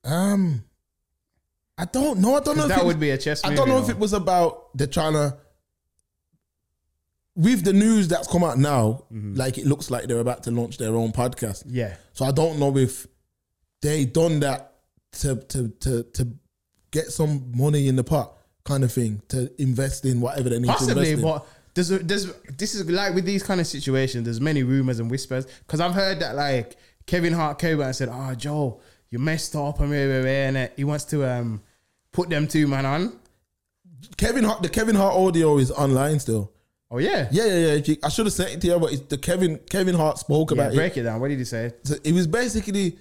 Um, 0.03 0.63
I 1.77 1.85
don't 1.85 2.19
know. 2.19 2.35
I 2.35 2.39
don't 2.39 2.57
know. 2.57 2.63
If 2.63 2.69
that 2.69 2.79
it 2.79 2.85
would 2.85 2.95
was- 2.97 3.01
be 3.01 3.11
a 3.11 3.17
chess. 3.17 3.43
I 3.45 3.53
don't 3.53 3.69
know 3.69 3.79
if 3.83 3.89
it 3.89 3.99
was 3.99 4.13
about 4.13 4.75
they're 4.77 4.87
trying 4.87 5.13
to. 5.13 5.37
With 7.39 7.63
the 7.63 7.71
news 7.73 8.07
that's 8.09 8.27
come 8.27 8.43
out 8.43 8.57
now, 8.57 9.03
Mm-hmm. 9.13 9.35
like 9.35 9.57
it 9.57 9.65
looks 9.65 9.89
like 9.89 10.05
they're 10.07 10.19
about 10.19 10.43
to 10.43 10.51
launch 10.51 10.77
their 10.77 10.93
own 10.95 11.11
podcast. 11.11 11.63
Yeah, 11.67 11.95
So 12.13 12.25
I 12.25 12.31
don't 12.31 12.59
know 12.59 12.75
if 12.77 13.07
they 13.81 14.03
done 14.05 14.41
that 14.41 14.61
to 15.21 15.35
to 15.35 15.69
to 15.85 16.03
to 16.03 16.27
get 16.91 17.05
some 17.11 17.51
money 17.55 17.87
in 17.87 17.95
the 17.95 18.03
pot, 18.03 18.35
kind 18.65 18.83
of 18.83 18.91
thing, 18.91 19.21
to 19.29 19.49
invest 19.61 20.05
in 20.05 20.19
whatever 20.21 20.49
they 20.49 20.59
need 20.59 20.67
to 20.67 20.73
possibly, 20.73 21.11
invest 21.11 21.17
in. 21.19 21.21
but 21.21 21.47
there's 21.75 21.91
a, 21.91 21.99
there's 21.99 22.25
this 22.57 22.75
is 22.75 22.89
like 22.89 23.13
with 23.15 23.25
these 23.25 23.43
kind 23.43 23.61
of 23.61 23.67
situations. 23.67 24.25
There's 24.25 24.41
many 24.41 24.63
rumors 24.63 24.99
and 24.99 25.09
whispers 25.09 25.45
because 25.65 25.79
I've 25.79 25.93
heard 25.93 26.19
that 26.19 26.35
like 26.35 26.75
Kevin 27.05 27.31
Hart 27.33 27.57
came 27.57 27.79
out 27.79 27.85
and 27.87 27.95
said, 27.95 28.09
"Oh, 28.11 28.35
Joe, 28.35 28.81
you 29.11 29.17
messed 29.19 29.55
up 29.55 29.79
and 29.79 29.89
rah, 29.91 29.97
rah, 30.13 30.23
rah," 30.25 30.47
and 30.49 30.71
he 30.75 30.83
wants 30.83 31.05
to 31.05 31.23
um 31.25 31.61
put 32.11 32.29
them 32.29 32.47
two 32.47 32.67
man 32.67 32.85
on." 32.85 33.17
Kevin 34.17 34.43
Hart, 34.43 34.61
the 34.61 34.69
Kevin 34.69 34.95
Hart 34.95 35.15
audio 35.15 35.57
is 35.57 35.71
online 35.71 36.19
still. 36.19 36.51
Oh 36.91 36.97
yeah, 36.97 37.27
Yeah, 37.31 37.45
yeah, 37.45 37.73
yeah. 37.75 37.95
I 38.03 38.09
should 38.09 38.25
have 38.25 38.33
sent 38.33 38.51
it 38.51 38.61
to 38.61 38.67
you, 38.67 38.79
but 38.79 38.91
it's 38.91 39.01
the 39.03 39.17
Kevin 39.17 39.59
Kevin 39.69 39.93
Hart 39.95 40.17
spoke 40.17 40.49
yeah. 40.51 40.55
about 40.55 40.73
it. 40.73 40.75
Break 40.75 40.97
it 40.97 41.03
down. 41.03 41.19
What 41.19 41.27
did 41.27 41.37
he 41.37 41.45
say? 41.45 41.73
So 41.83 41.95
it 42.03 42.13
was 42.13 42.25
basically 42.25 42.97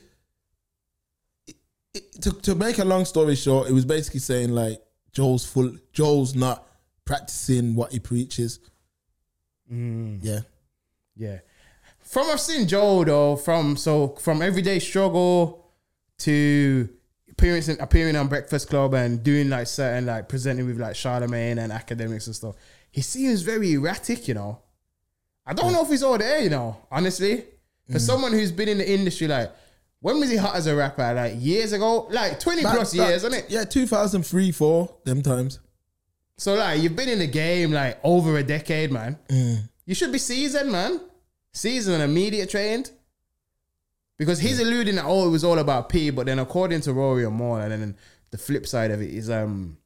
it- 1.46 1.56
it- 1.94 2.22
to 2.22 2.32
to 2.32 2.54
make 2.54 2.78
a 2.78 2.84
long 2.84 3.04
story 3.04 3.34
short, 3.34 3.68
it 3.68 3.72
was 3.72 3.84
basically 3.86 4.20
saying 4.20 4.50
like 4.50 4.82
Joel's 5.12 5.46
full 5.46 5.72
Joel's 5.92 6.34
not 6.34 6.66
practicing 7.04 7.74
what 7.74 7.92
he 7.92 7.98
preaches. 7.98 8.60
Mm. 9.72 10.18
Yeah. 10.22 10.40
Yeah. 11.16 11.38
From 12.00 12.28
I've 12.30 12.40
seen 12.40 12.68
Joe 12.68 13.04
though, 13.04 13.36
from 13.36 13.76
so 13.76 14.08
from 14.20 14.42
everyday 14.42 14.78
struggle 14.80 15.64
to 16.18 16.88
appearance 17.30 17.68
appearing 17.68 18.16
on 18.16 18.28
Breakfast 18.28 18.68
Club 18.68 18.92
and 18.94 19.22
doing 19.22 19.48
like 19.48 19.66
certain 19.66 20.04
like 20.06 20.28
presenting 20.28 20.66
with 20.66 20.78
like 20.78 20.94
Charlamagne 20.94 21.58
and 21.58 21.72
academics 21.72 22.26
and 22.26 22.36
stuff. 22.36 22.54
He 22.90 23.00
seems 23.02 23.42
very 23.42 23.72
erratic, 23.74 24.28
you 24.28 24.34
know. 24.34 24.60
I 25.46 25.52
don't 25.54 25.72
know 25.72 25.82
if 25.82 25.88
he's 25.88 26.02
all 26.02 26.18
there, 26.18 26.40
you 26.40 26.50
know, 26.50 26.76
honestly. 26.90 27.44
For 27.90 27.98
Mm. 27.98 28.00
someone 28.06 28.32
who's 28.32 28.52
been 28.52 28.68
in 28.68 28.78
the 28.78 28.90
industry, 28.90 29.28
like 29.28 29.50
when 30.00 30.20
was 30.20 30.28
he 30.30 30.36
hot 30.36 30.54
as 30.56 30.66
a 30.66 30.76
rapper? 30.76 31.14
Like 31.14 31.34
years 31.38 31.72
ago? 31.72 32.06
Like 32.10 32.38
20 32.38 32.62
Back- 32.62 32.74
plus 32.74 32.94
back- 32.94 33.08
years, 33.08 33.24
isn't 33.24 33.34
it? 33.34 33.46
Yeah, 33.48 33.64
2003, 33.64 34.52
4, 34.52 34.94
them 35.04 35.22
times. 35.22 35.58
So 36.36 36.54
like 36.54 36.82
you've 36.82 36.94
been 36.96 37.08
in 37.08 37.18
the 37.18 37.26
game 37.26 37.72
like 37.72 37.98
over 38.04 38.36
a 38.38 38.42
decade, 38.42 38.92
man. 38.92 39.18
Mm. 39.30 39.68
You 39.86 39.94
should 39.94 40.12
be 40.12 40.18
seasoned, 40.18 40.70
man. 40.70 41.00
Seasoned 41.54 42.02
and 42.02 42.12
media 42.14 42.46
trained. 42.46 42.90
Because 44.18 44.38
he's 44.40 44.58
alluding 44.60 44.96
that 44.96 45.04
oh 45.06 45.26
it 45.26 45.30
was 45.30 45.44
all 45.44 45.58
about 45.58 45.88
P, 45.88 46.10
but 46.10 46.26
then 46.26 46.38
according 46.38 46.80
to 46.82 46.92
Rory 46.92 47.24
and 47.24 47.36
Mal, 47.38 47.56
and 47.56 47.70
then 47.72 47.96
the 48.30 48.38
flip 48.38 48.66
side 48.66 48.90
of 48.90 49.00
it 49.00 49.10
is 49.14 49.30
um 49.30 49.78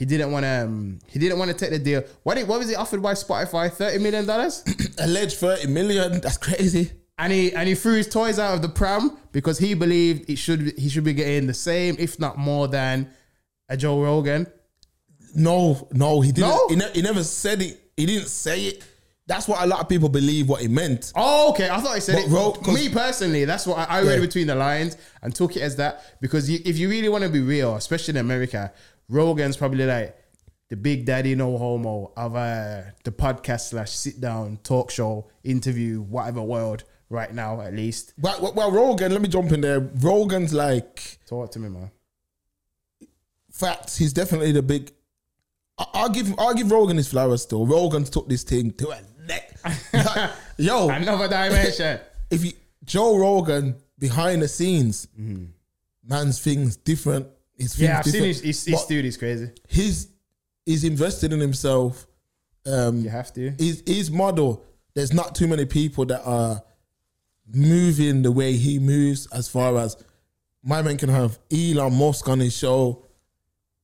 he 0.00 0.06
didn't 0.06 0.32
want 0.32 0.44
to 0.44 0.64
um, 0.64 0.98
he 1.08 1.18
didn't 1.18 1.38
want 1.38 1.50
to 1.50 1.56
take 1.56 1.70
the 1.70 1.78
deal. 1.78 2.02
What 2.22 2.36
did, 2.36 2.48
what 2.48 2.58
was 2.58 2.70
he 2.70 2.74
offered 2.74 3.02
by 3.02 3.12
Spotify? 3.12 3.70
Thirty 3.70 3.98
million 3.98 4.24
dollars, 4.26 4.64
Alleged 4.98 5.36
30 5.36 5.66
million. 5.68 6.20
That's 6.22 6.38
crazy. 6.38 6.90
and 7.18 7.30
he 7.32 7.52
and 7.52 7.68
he 7.68 7.74
threw 7.74 7.94
his 7.94 8.08
toys 8.08 8.38
out 8.38 8.54
of 8.54 8.62
the 8.62 8.68
pram 8.70 9.18
because 9.32 9.58
he 9.58 9.74
believed 9.74 10.30
it 10.30 10.36
should 10.36 10.72
he 10.78 10.88
should 10.88 11.04
be 11.04 11.12
getting 11.12 11.46
the 11.46 11.54
same, 11.54 11.96
if 11.98 12.18
not 12.18 12.38
more 12.38 12.66
than 12.66 13.10
a 13.68 13.76
Joe 13.76 14.02
Rogan. 14.02 14.46
No, 15.34 15.86
no, 15.92 16.20
he 16.22 16.32
didn't. 16.32 16.48
No? 16.50 16.68
He, 16.68 16.76
ne- 16.76 16.92
he 16.94 17.02
never 17.02 17.22
said 17.22 17.62
it. 17.62 17.78
He 17.96 18.06
didn't 18.06 18.28
say 18.28 18.64
it. 18.66 18.82
That's 19.26 19.46
what 19.46 19.62
a 19.62 19.66
lot 19.66 19.78
of 19.80 19.88
people 19.88 20.08
believe 20.08 20.48
what 20.48 20.60
he 20.60 20.66
meant. 20.66 21.12
Oh, 21.14 21.50
okay. 21.50 21.68
I 21.70 21.80
thought 21.80 21.94
he 21.94 22.00
said 22.00 22.16
But 22.16 22.24
it. 22.24 22.30
Ro- 22.66 22.74
me 22.74 22.88
personally, 22.88 23.44
that's 23.44 23.64
what 23.64 23.78
I, 23.78 23.84
I 23.98 24.02
read 24.02 24.14
Yeah. 24.18 24.26
between 24.26 24.46
the 24.48 24.56
lines 24.56 24.96
and 25.22 25.32
took 25.32 25.54
it 25.56 25.60
as 25.62 25.76
that 25.76 26.20
because 26.20 26.50
you, 26.50 26.58
if 26.64 26.78
you 26.78 26.88
really 26.88 27.08
want 27.08 27.22
to 27.22 27.30
be 27.30 27.40
real, 27.40 27.76
especially 27.76 28.12
in 28.12 28.16
America, 28.16 28.72
Rogan's 29.10 29.56
probably 29.56 29.84
like 29.86 30.16
the 30.68 30.76
big 30.76 31.04
daddy 31.04 31.34
no 31.34 31.58
homo 31.58 32.12
of 32.16 32.36
uh, 32.36 32.82
the 33.04 33.10
podcast 33.10 33.70
slash 33.70 33.90
sit 33.90 34.20
down 34.20 34.58
talk 34.62 34.90
show 34.90 35.28
interview 35.42 36.00
whatever 36.00 36.40
world 36.42 36.84
right 37.08 37.34
now 37.34 37.60
at 37.60 37.74
least. 37.74 38.14
Well, 38.20 38.52
well, 38.54 38.70
Rogan, 38.70 39.12
let 39.12 39.20
me 39.20 39.28
jump 39.28 39.50
in 39.52 39.60
there. 39.62 39.80
Rogan's 39.80 40.54
like 40.54 41.18
Talk 41.26 41.50
to 41.52 41.58
me, 41.58 41.68
man. 41.68 41.90
facts. 43.52 43.96
He's 43.96 44.12
definitely 44.12 44.52
the 44.52 44.62
big. 44.62 44.92
I- 45.78 45.86
I'll 45.94 46.08
give 46.08 46.32
I'll 46.38 46.54
give 46.54 46.70
Rogan 46.70 46.96
his 46.96 47.08
flowers 47.08 47.42
still. 47.42 47.66
Rogan's 47.66 48.10
took 48.10 48.28
this 48.28 48.42
thing 48.44 48.70
to 48.72 48.90
a 48.90 49.00
neck. 49.26 49.56
Like, 49.92 50.30
Yo, 50.56 50.88
Another 50.88 51.26
dimension. 51.28 52.00
if 52.30 52.44
you 52.44 52.52
Joe 52.84 53.16
Rogan 53.18 53.76
behind 53.98 54.42
the 54.42 54.48
scenes, 54.48 55.06
Mm-hmm. 55.18 55.46
man's 56.06 56.38
things 56.40 56.76
different. 56.76 57.26
His 57.60 57.78
Yeah, 57.78 57.98
I've 57.98 58.06
seen 58.06 58.24
his, 58.24 58.40
his, 58.40 58.64
his 58.64 58.80
studio 58.80 59.06
is 59.08 59.16
crazy. 59.16 59.50
He's 59.68 60.08
he's 60.64 60.82
invested 60.84 61.32
in 61.32 61.40
himself. 61.40 62.06
Um, 62.66 63.02
You 63.02 63.10
have 63.10 63.32
to. 63.34 63.50
his 63.58 63.82
his 63.86 64.10
model. 64.10 64.64
There's 64.94 65.12
not 65.12 65.34
too 65.34 65.46
many 65.46 65.66
people 65.66 66.04
that 66.06 66.22
are 66.24 66.62
moving 67.46 68.22
the 68.22 68.32
way 68.32 68.54
he 68.54 68.78
moves. 68.78 69.26
As 69.32 69.48
far 69.48 69.76
as 69.78 69.96
my 70.62 70.82
man 70.82 70.96
can 70.96 71.08
have 71.08 71.38
Elon 71.52 71.94
Musk 71.94 72.28
on 72.28 72.40
his 72.40 72.56
show, 72.56 73.04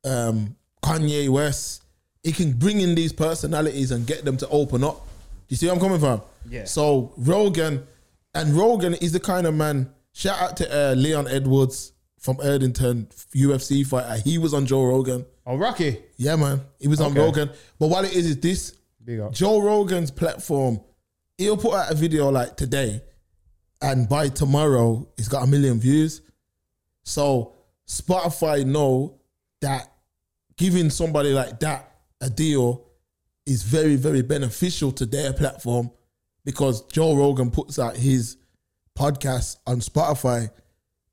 um, 0.05 0.57
Kanye 0.83 1.29
West. 1.29 1.83
He 2.23 2.33
can 2.33 2.53
bring 2.55 2.81
in 2.81 2.95
these 2.97 3.13
personalities 3.13 3.93
and 3.93 4.05
get 4.07 4.25
them 4.25 4.37
to 4.39 4.49
open 4.49 4.83
up. 4.83 4.97
Do 4.97 5.53
you 5.53 5.57
see 5.57 5.67
where 5.67 5.75
I'm 5.75 5.81
coming 5.81 6.01
from? 6.01 6.23
Yeah. 6.49 6.65
So 6.65 7.13
Rogan, 7.17 7.87
and 8.35 8.53
Rogan 8.53 8.95
is 8.95 9.13
the 9.13 9.21
kind 9.21 9.47
of 9.47 9.55
man. 9.55 9.93
Shout 10.13 10.41
out 10.41 10.57
to 10.57 10.65
uh, 10.91 10.95
Leon 10.95 11.29
Edwards 11.29 11.93
from 12.19 12.37
Erdington, 12.39 13.07
UFC 13.35 13.87
fighter. 13.87 14.21
He 14.23 14.39
was 14.39 14.55
on 14.55 14.67
Joe 14.67 14.85
Rogan. 14.85 15.25
Oh, 15.47 15.57
Rocky. 15.57 15.99
Yeah, 16.17 16.37
man. 16.37 16.61
He 16.81 16.89
was 16.89 17.01
on 17.01 17.13
Okay. 17.13 17.21
Rogan. 17.21 17.51
But 17.79 17.89
what 17.89 18.05
it 18.05 18.15
is 18.15 18.27
is 18.27 18.41
this 18.41 18.75
Big 19.05 19.21
up. 19.21 19.33
Joe 19.33 19.61
Rogan's 19.61 20.11
platform, 20.11 20.81
he'll 21.39 21.57
put 21.57 21.75
out 21.75 21.93
a 21.93 21.95
video 21.95 22.29
like 22.31 22.57
today, 22.57 23.01
and 23.81 24.09
by 24.09 24.29
tomorrow, 24.29 25.09
it's 25.17 25.29
got 25.29 25.45
a 25.45 25.47
million 25.47 25.79
views. 25.79 26.23
So 27.05 27.55
Spotify 27.87 28.65
know 28.65 29.21
that 29.61 29.93
giving 30.57 30.91
somebody 30.91 31.33
like 31.33 31.61
that 31.61 31.93
a 32.21 32.29
deal 32.29 32.85
is 33.45 33.63
very, 33.63 33.95
very 33.95 34.23
beneficial 34.23 34.91
to 34.91 35.07
their 35.07 35.33
platform 35.33 35.91
because 36.45 36.83
Joe 36.87 37.15
Rogan 37.15 37.51
puts 37.53 37.79
out 37.79 37.97
his 37.97 38.39
podcast 38.99 39.59
on 39.67 39.79
Spotify 39.79 40.51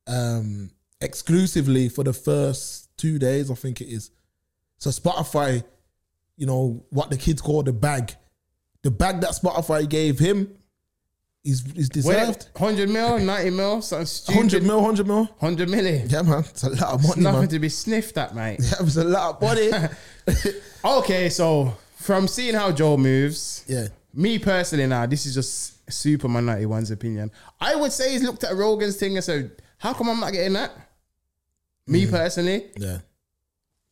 um, 0.07 0.71
exclusively 1.03 1.89
for 1.89 2.03
the 2.03 2.13
first 2.13 2.89
two 2.97 3.19
days, 3.19 3.51
I 3.51 3.55
think 3.55 3.81
it 3.81 3.87
is. 3.87 4.11
So 4.77 4.89
Spotify, 4.89 5.63
you 6.37 6.45
know, 6.45 6.83
what 6.89 7.09
the 7.09 7.17
kids 7.17 7.41
call 7.41 7.63
the 7.63 7.73
bag. 7.73 8.13
The 8.81 8.91
bag 8.91 9.21
that 9.21 9.31
Spotify 9.31 9.87
gave 9.87 10.19
him 10.19 10.55
is 11.43 11.65
is 11.75 11.89
deserved. 11.89 12.47
Wait, 12.55 12.61
100 12.61 12.89
mil, 12.89 13.19
90 13.19 13.49
mil, 13.51 13.81
something 13.81 14.05
stupid. 14.05 14.35
100 14.37 14.63
mil, 14.63 14.77
100 14.77 15.07
mil. 15.07 15.23
100 15.39 15.69
million. 15.69 16.09
Yeah, 16.09 16.21
man. 16.21 16.39
It's 16.39 16.63
a 16.63 16.69
lot 16.69 16.93
of 16.93 17.07
money, 17.07 17.21
Nothing 17.21 17.39
man. 17.41 17.49
to 17.49 17.59
be 17.59 17.69
sniffed 17.69 18.17
at, 18.17 18.35
mate. 18.35 18.59
Yeah, 18.61 18.75
it 18.79 18.83
was 18.83 18.97
a 18.97 19.03
lot 19.03 19.35
of 19.35 19.41
money. 19.41 19.71
Okay, 20.85 21.29
so 21.29 21.73
from 21.95 22.27
seeing 22.27 22.55
how 22.55 22.69
Joe 22.73 22.97
moves, 22.97 23.63
yeah. 23.67 23.87
me 24.13 24.37
personally 24.37 24.85
now, 24.85 25.05
this 25.05 25.25
is 25.25 25.33
just 25.33 25.89
Superman 25.91 26.45
91's 26.45 26.91
opinion. 26.91 27.31
I 27.61 27.75
would 27.75 27.93
say 27.93 28.11
he's 28.11 28.21
looked 28.23 28.43
at 28.43 28.53
Rogan's 28.55 28.97
thing 28.97 29.15
and 29.15 29.23
said, 29.23 29.51
How 29.77 29.93
come 29.93 30.09
I'm 30.09 30.19
not 30.19 30.33
getting 30.33 30.53
that? 30.53 30.71
Me 31.87 32.07
personally, 32.07 32.67
Yeah. 32.77 32.99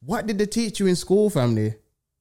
what 0.02 0.26
did 0.26 0.38
they 0.38 0.46
teach 0.46 0.80
you 0.80 0.88
in 0.88 0.96
school, 0.96 1.30
family? 1.30 1.76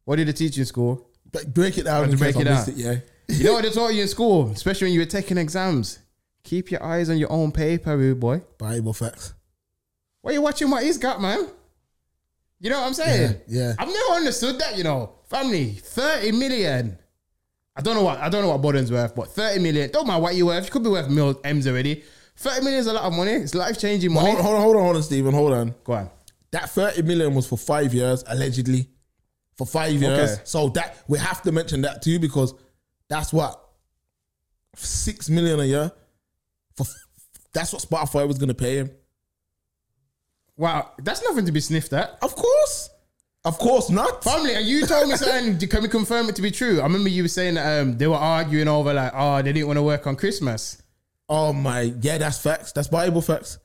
What 0.05 0.17
did 0.17 0.29
they 0.29 0.33
teach 0.33 0.57
you 0.57 0.63
in 0.63 0.67
school? 0.67 1.07
But 1.31 1.55
break 1.55 1.79
it 1.79 1.85
down. 1.85 2.11
break 2.17 2.37
it 2.37 2.45
down. 2.45 2.67
yeah. 2.75 2.97
You 3.29 3.45
know 3.45 3.53
what 3.55 3.63
they 3.65 3.71
taught 3.71 3.95
you 3.95 4.03
in 4.03 4.09
school, 4.09 4.51
especially 4.51 4.87
when 4.87 4.95
you 4.95 5.01
were 5.01 5.07
taking 5.07 5.39
exams? 5.39 6.01
Keep 6.43 6.71
your 6.73 6.83
eyes 6.83 7.09
on 7.11 7.19
your 7.19 7.31
own 7.31 7.53
paper, 7.53 7.97
rude 7.97 8.19
boy. 8.19 8.43
Bible 8.59 8.93
facts. 8.93 9.35
Why 10.23 10.33
you 10.33 10.43
watching 10.43 10.71
what 10.71 10.83
he's 10.83 10.99
got, 10.99 11.21
man? 11.23 11.47
You 12.59 12.71
know 12.71 12.81
what 12.81 12.89
I'm 12.89 12.95
saying? 12.95 13.37
Yeah, 13.47 13.63
yeah. 13.69 13.75
I've 13.79 13.89
never 13.89 14.13
understood 14.15 14.59
that, 14.59 14.77
you 14.77 14.85
know. 14.85 15.13
Family, 15.29 15.71
30 15.75 16.33
million. 16.33 16.99
I 17.77 17.83
don't 17.83 17.95
know 17.95 18.03
what 18.03 18.19
I 18.19 18.29
don't 18.29 18.43
know 18.43 18.49
what 18.51 18.61
Budden's 18.61 18.91
worth, 18.91 19.15
but 19.15 19.29
30 19.29 19.61
million. 19.61 19.91
Don't 19.93 20.07
matter 20.07 20.21
what 20.21 20.35
you're 20.35 20.47
worth. 20.47 20.65
You 20.65 20.71
could 20.73 20.83
be 20.83 20.91
worth 20.91 21.09
mil 21.09 21.41
M's 21.45 21.67
already. 21.69 22.03
30 22.41 22.65
million 22.65 22.81
is 22.81 22.87
a 22.87 22.93
lot 22.95 23.05
of 23.05 23.13
money. 23.13 23.33
It's 23.33 23.55
life 23.55 23.79
changing 23.79 24.15
money. 24.15 24.31
Hold, 24.31 24.43
hold 24.43 24.57
on, 24.57 24.63
hold 24.63 24.77
on, 24.77 24.83
hold 24.83 24.97
on, 24.97 25.03
Stephen. 25.03 25.35
Hold 25.35 25.53
on. 25.53 25.75
Go 25.85 25.93
on. 25.93 26.11
That 26.53 26.71
30 26.71 27.03
million 27.03 27.35
was 27.35 27.47
for 27.47 27.59
five 27.59 27.93
years, 27.93 28.25
allegedly. 28.27 28.89
For 29.59 29.67
five 29.67 29.93
years. 29.93 30.33
Okay. 30.33 30.43
So 30.45 30.71
that 30.71 30.97
we 31.07 31.19
have 31.19 31.43
to 31.43 31.53
mention 31.53 31.83
that 31.83 32.01
too 32.01 32.19
because 32.19 32.55
that's 33.11 33.31
what 33.31 33.63
six 34.75 35.29
million 35.29 35.61
a 35.61 35.65
year. 35.65 35.93
For 36.77 36.87
that's 37.53 37.75
what 37.75 37.83
Spotify 37.83 38.27
was 38.27 38.39
gonna 38.39 38.55
pay 38.55 38.77
him. 38.77 38.91
Wow, 40.57 40.93
that's 40.99 41.23
nothing 41.23 41.45
to 41.45 41.53
be 41.53 41.61
sniffed 41.61 41.93
at. 41.93 42.19
Of 42.23 42.35
course. 42.37 42.89
Of 43.45 43.59
course 43.59 43.91
not. 43.91 44.25
Family, 44.25 44.55
and 44.55 44.67
you 44.67 44.87
told 44.87 45.11
me 45.11 45.17
something. 45.17 45.59
Can 45.69 45.83
we 45.83 45.89
confirm 45.89 46.31
it 46.31 46.37
to 46.37 46.43
be 46.43 46.51
true? 46.51 46.81
I 46.81 46.85
remember 46.85 47.11
you 47.11 47.23
were 47.23 47.29
saying 47.29 47.55
that 47.55 47.81
um, 47.81 47.99
they 47.99 48.07
were 48.07 48.17
arguing 48.17 48.69
over 48.69 48.95
like, 48.95 49.13
oh, 49.15 49.43
they 49.43 49.53
didn't 49.53 49.67
want 49.67 49.77
to 49.77 49.83
work 49.83 50.07
on 50.07 50.17
Christmas. 50.17 50.80
Oh 51.31 51.53
my 51.53 51.83
yeah, 52.01 52.19
that's 52.19 52.43
facts. 52.43 52.73
That's 52.73 52.89
Bible 52.89 53.23
facts. 53.23 53.59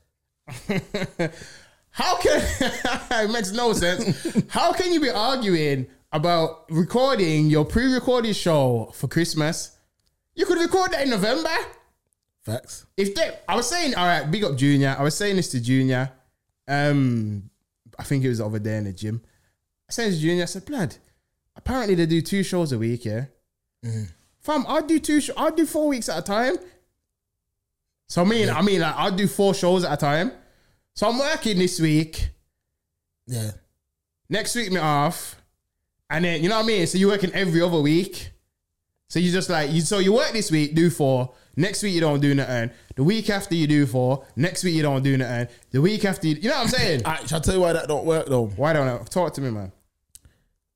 How 1.89 2.17
can 2.17 2.41
it 2.61 3.31
makes 3.31 3.51
no 3.51 3.73
sense? 3.73 4.45
How 4.49 4.71
can 4.71 4.93
you 4.93 4.99
be 4.99 5.09
arguing 5.09 5.87
about 6.11 6.69
recording 6.69 7.47
your 7.47 7.65
pre-recorded 7.65 8.35
show 8.35 8.91
for 8.93 9.07
Christmas? 9.07 9.77
You 10.35 10.45
could 10.45 10.59
record 10.59 10.91
that 10.91 11.03
in 11.03 11.09
November. 11.09 11.49
Facts. 12.43 12.85
If 12.95 13.15
they, 13.15 13.35
I 13.47 13.55
was 13.55 13.67
saying, 13.67 13.95
all 13.95 14.05
right, 14.05 14.29
big 14.29 14.43
up 14.43 14.55
Junior. 14.55 14.95
I 14.99 15.01
was 15.01 15.17
saying 15.17 15.37
this 15.37 15.49
to 15.51 15.59
Junior. 15.59 16.11
Um, 16.67 17.49
I 17.97 18.03
think 18.03 18.23
it 18.23 18.29
was 18.29 18.41
over 18.41 18.59
there 18.59 18.77
in 18.77 18.83
the 18.83 18.93
gym. 18.93 19.23
I 19.89 19.91
said 19.91 20.11
to 20.11 20.19
Junior, 20.19 20.43
I 20.43 20.45
said, 20.45 20.65
"Blood, 20.65 20.97
apparently 21.55 21.95
they 21.95 22.05
do 22.05 22.21
two 22.21 22.43
shows 22.43 22.71
a 22.71 22.77
week, 22.77 23.05
yeah. 23.05 23.25
Fam, 24.41 24.65
I'll 24.67 24.85
do 24.85 24.99
two. 24.99 25.21
Sh- 25.21 25.31
I'll 25.35 25.51
do 25.55 25.65
four 25.65 25.87
weeks 25.87 26.09
at 26.09 26.19
a 26.19 26.21
time. 26.21 26.55
So 28.07 28.21
I 28.21 28.25
mean, 28.25 28.49
I 28.49 28.61
mean, 28.61 28.81
like, 28.81 28.95
I'll 28.95 29.11
do 29.11 29.27
four 29.27 29.53
shows 29.53 29.83
at 29.83 29.93
a 29.93 29.97
time. 29.97 30.31
So 30.93 31.09
I'm 31.09 31.17
working 31.17 31.57
this 31.57 31.79
week. 31.79 32.29
Yeah. 33.27 33.51
Next 34.29 34.55
week 34.55 34.71
me 34.71 34.79
off, 34.79 35.41
and 36.09 36.25
then 36.25 36.41
you 36.41 36.49
know 36.49 36.57
what 36.57 36.65
I 36.65 36.67
mean. 36.67 36.87
So 36.87 36.97
you're 36.97 37.09
working 37.09 37.33
every 37.33 37.61
other 37.61 37.79
week. 37.81 38.31
So 39.07 39.19
you 39.19 39.31
just 39.31 39.49
like 39.49 39.71
you. 39.71 39.81
So 39.81 39.99
you 39.99 40.13
work 40.13 40.31
this 40.31 40.51
week, 40.51 40.75
do 40.75 40.89
four. 40.89 41.33
Next 41.57 41.83
week 41.83 41.93
you 41.93 42.01
don't 42.01 42.19
do 42.19 42.35
nothing. 42.35 42.71
The 42.95 43.03
week 43.03 43.29
after 43.29 43.55
you 43.55 43.67
do 43.67 43.85
four. 43.85 44.25
Next 44.35 44.63
week 44.63 44.75
you 44.75 44.81
don't 44.81 45.03
do 45.03 45.15
nothing. 45.17 45.47
The 45.71 45.81
week 45.81 46.03
after 46.05 46.27
you, 46.27 46.35
you 46.35 46.49
know 46.49 46.55
what 46.55 46.63
I'm 46.63 46.67
saying? 46.67 47.01
Alright, 47.05 47.29
shall 47.29 47.39
I 47.39 47.41
tell 47.41 47.55
you 47.55 47.61
why 47.61 47.73
that 47.73 47.87
don't 47.87 48.05
work 48.05 48.27
though? 48.27 48.47
Why 48.47 48.73
don't 48.73 48.87
I 48.87 49.03
talk 49.05 49.33
to 49.35 49.41
me, 49.41 49.51
man? 49.51 49.71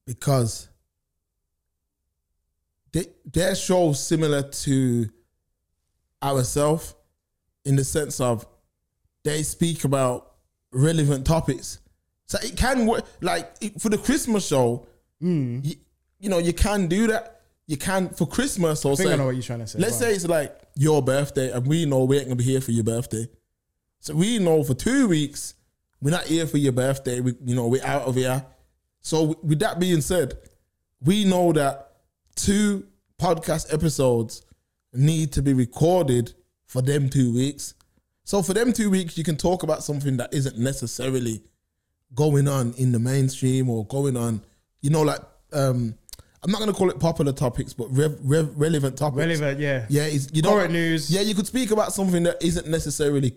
because 0.10 0.70
they, 2.92 3.06
their 3.32 3.54
show 3.54 3.94
similar 3.94 4.42
to 4.42 5.08
ourselves 6.24 6.96
in 7.66 7.76
the 7.76 7.84
sense 7.84 8.20
of 8.20 8.46
they 9.24 9.44
speak 9.44 9.84
about 9.84 10.34
relevant 10.72 11.26
topics. 11.26 11.80
So 12.26 12.38
it 12.44 12.56
can 12.56 12.86
work 12.86 13.06
like 13.22 13.52
it- 13.62 13.82
for 13.82 13.90
the 13.90 13.98
Christmas 13.98 14.48
show. 14.48 14.88
Hmm. 15.20 15.60
You, 15.64 15.76
you 16.20 16.30
know, 16.30 16.38
you 16.38 16.54
can 16.54 16.88
do 16.88 17.08
that. 17.08 17.42
You 17.68 17.78
can 17.78 18.10
for 18.10 18.26
Christmas 18.28 18.84
or 18.86 18.96
say, 18.98 19.14
I 19.14 19.16
know 19.16 19.26
what 19.26 19.36
you're 19.36 19.44
trying 19.44 19.60
to 19.60 19.68
say. 19.68 19.80
let's 19.80 19.98
say 19.98 20.14
it's 20.14 20.28
like 20.28 20.58
your 20.76 21.02
birthday, 21.04 21.52
and 21.52 21.68
we 21.68 21.86
know 21.86 22.04
we 22.06 22.18
ain't 22.18 22.26
gonna 22.28 22.36
be 22.36 22.44
here 22.44 22.62
for 22.62 22.72
your 22.72 22.84
birthday. 22.84 23.28
So 24.00 24.16
we 24.16 24.40
know 24.40 24.64
for 24.64 24.74
two 24.74 25.08
weeks 25.08 25.54
we're 26.02 26.12
not 26.12 26.26
here 26.26 26.48
for 26.48 26.58
your 26.58 26.72
birthday. 26.72 27.20
We, 27.20 27.36
you 27.46 27.56
know, 27.56 27.68
we're 27.68 27.84
out 27.84 28.04
of 28.04 28.16
here. 28.16 28.46
So 29.02 29.38
with 29.44 29.60
that 29.60 29.80
being 29.80 30.02
said, 30.02 30.38
we 31.02 31.26
know 31.26 31.52
that 31.54 31.98
two 32.36 32.88
podcast 33.20 33.74
episodes 33.74 34.42
need 34.94 35.34
to 35.34 35.42
be 35.42 35.54
recorded 35.54 36.34
for 36.70 36.84
them 36.84 37.10
two 37.10 37.34
weeks. 37.34 37.74
So 38.24 38.44
for 38.44 38.54
them 38.54 38.72
two 38.72 38.92
weeks, 38.92 39.18
you 39.18 39.24
can 39.24 39.36
talk 39.36 39.64
about 39.64 39.84
something 39.84 40.18
that 40.18 40.32
isn't 40.34 40.58
necessarily 40.58 41.42
going 42.14 42.48
on 42.48 42.74
in 42.78 42.92
the 42.92 43.00
mainstream 43.00 43.70
or 43.70 43.86
going 43.88 44.16
on, 44.16 44.42
you 44.82 44.92
know, 44.92 45.02
like 45.02 45.20
um, 45.52 45.96
I'm 46.44 46.52
not 46.52 46.60
gonna 46.60 46.74
call 46.74 46.92
it 46.92 47.00
popular 47.00 47.34
topics, 47.34 47.74
but 47.74 47.88
rev, 47.92 48.20
rev, 48.24 48.54
relevant 48.56 48.98
topics. 48.98 49.18
relevant, 49.18 49.60
yeah. 49.60 49.88
Yeah, 49.90 50.04
it's, 50.04 50.30
you 50.32 50.44
know, 50.44 50.52
Current 50.52 50.72
news. 50.72 51.10
Yeah, 51.10 51.22
you 51.22 51.34
could 51.34 51.48
speak 51.48 51.72
about 51.72 51.92
something 51.92 52.22
that 52.24 52.42
isn't 52.42 52.68
necessarily 52.68 53.36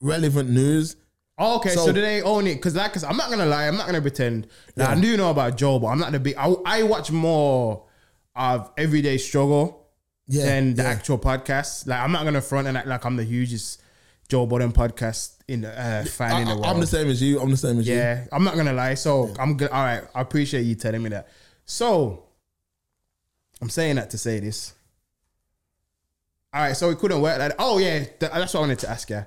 relevant 0.00 0.48
news. 0.48 0.94
Oh, 1.36 1.56
okay, 1.56 1.70
so, 1.70 1.86
So- 1.86 1.92
do 1.92 2.00
they 2.00 2.22
own 2.22 2.46
it? 2.46 2.54
Because 2.54 2.76
like, 2.76 3.02
i 3.02 3.08
I'm 3.08 3.16
not 3.16 3.28
gonna 3.28 3.46
lie, 3.46 3.66
I'm 3.66 3.76
not 3.76 3.86
gonna 3.86 4.00
pretend. 4.00 4.46
Like, 4.76 4.88
I 4.88 5.00
do 5.00 5.16
know 5.16 5.30
about 5.30 5.56
Joe, 5.56 5.80
but 5.80 5.88
I'm 5.88 5.98
not 5.98 6.12
the 6.12 6.20
big. 6.20 6.36
I, 6.36 6.54
I 6.64 6.84
watch 6.84 7.10
more 7.10 7.86
of 8.36 8.70
Everyday 8.78 9.18
Struggle 9.18 9.87
Yeah, 10.28 10.44
than 10.44 10.74
the 10.74 10.82
yeah. 10.82 10.90
actual 10.90 11.18
podcast. 11.18 11.86
Like, 11.86 12.00
I'm 12.00 12.12
not 12.12 12.24
gonna 12.24 12.42
front 12.42 12.68
and 12.68 12.76
act 12.76 12.86
like 12.86 13.04
I'm 13.04 13.16
the 13.16 13.24
hugest 13.24 13.80
Joe 14.28 14.44
Budden 14.44 14.72
podcast 14.72 15.32
in 15.48 15.62
the 15.62 15.70
uh, 15.70 16.04
fan 16.04 16.32
I, 16.32 16.40
in 16.42 16.48
the 16.48 16.54
world. 16.54 16.66
I'm 16.66 16.80
the 16.80 16.86
same 16.86 17.08
as 17.08 17.22
you. 17.22 17.40
I'm 17.40 17.50
the 17.50 17.56
same 17.56 17.78
as 17.78 17.88
you. 17.88 17.94
Yeah, 17.94 18.26
I'm 18.30 18.44
not 18.44 18.54
gonna 18.54 18.74
lie. 18.74 18.94
So 18.94 19.34
I'm 19.38 19.56
good. 19.56 19.70
All 19.70 19.82
right, 19.82 20.02
I 20.14 20.20
appreciate 20.20 20.62
you 20.62 20.74
telling 20.74 21.02
me 21.02 21.08
that. 21.10 21.28
So 21.64 22.24
I'm 23.62 23.70
saying 23.70 23.96
that 23.96 24.10
to 24.10 24.18
say 24.18 24.38
this. 24.38 24.74
All 26.52 26.62
right, 26.62 26.76
so 26.76 26.90
it 26.90 26.98
couldn't 26.98 27.22
work 27.22 27.38
like 27.38 27.50
that. 27.50 27.56
Oh 27.58 27.78
yeah, 27.78 28.00
th- 28.00 28.18
that's 28.20 28.52
what 28.52 28.56
I 28.56 28.60
wanted 28.60 28.78
to 28.80 28.90
ask 28.90 29.08
you. 29.08 29.24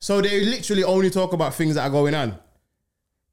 So 0.00 0.20
they 0.20 0.44
literally 0.44 0.84
only 0.84 1.08
talk 1.08 1.32
about 1.32 1.54
things 1.54 1.76
that 1.76 1.86
are 1.86 1.90
going 1.90 2.14
on. 2.14 2.38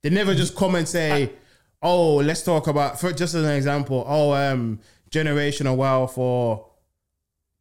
They 0.02 0.10
never 0.10 0.34
just 0.34 0.56
come 0.56 0.76
and 0.76 0.88
say, 0.88 1.34
"Oh, 1.82 2.16
let's 2.16 2.42
talk 2.44 2.68
about." 2.68 3.02
For 3.02 3.12
just 3.12 3.36
as 3.36 3.44
an 3.44 3.52
example, 3.52 4.06
oh, 4.08 4.32
um, 4.32 4.80
generational 5.12 5.76
wealth 5.76 6.18
or 6.18 6.69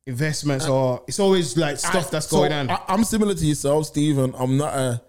investments, 0.09 0.67
or 0.67 1.05
it's 1.07 1.21
always 1.21 1.57
like 1.57 1.79
stuff 1.79 2.11
that's 2.11 2.27
going 2.27 2.53
on. 2.53 2.71
I, 2.71 2.81
I'm 2.89 3.05
similar 3.05 3.35
to 3.35 3.47
yourself, 3.47 3.87
Stephen. 3.87 4.35
I'm 4.37 4.57
not 4.57 4.75
a 4.75 5.03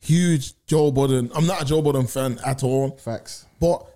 huge 0.00 0.54
Joe 0.66 0.90
Budden. 0.90 1.30
I'm 1.34 1.46
not 1.46 1.62
a 1.62 1.64
Joe 1.64 1.82
Budden 1.82 2.06
fan 2.06 2.38
at 2.46 2.62
all, 2.62 2.92
Facts. 2.92 3.46
but 3.60 3.86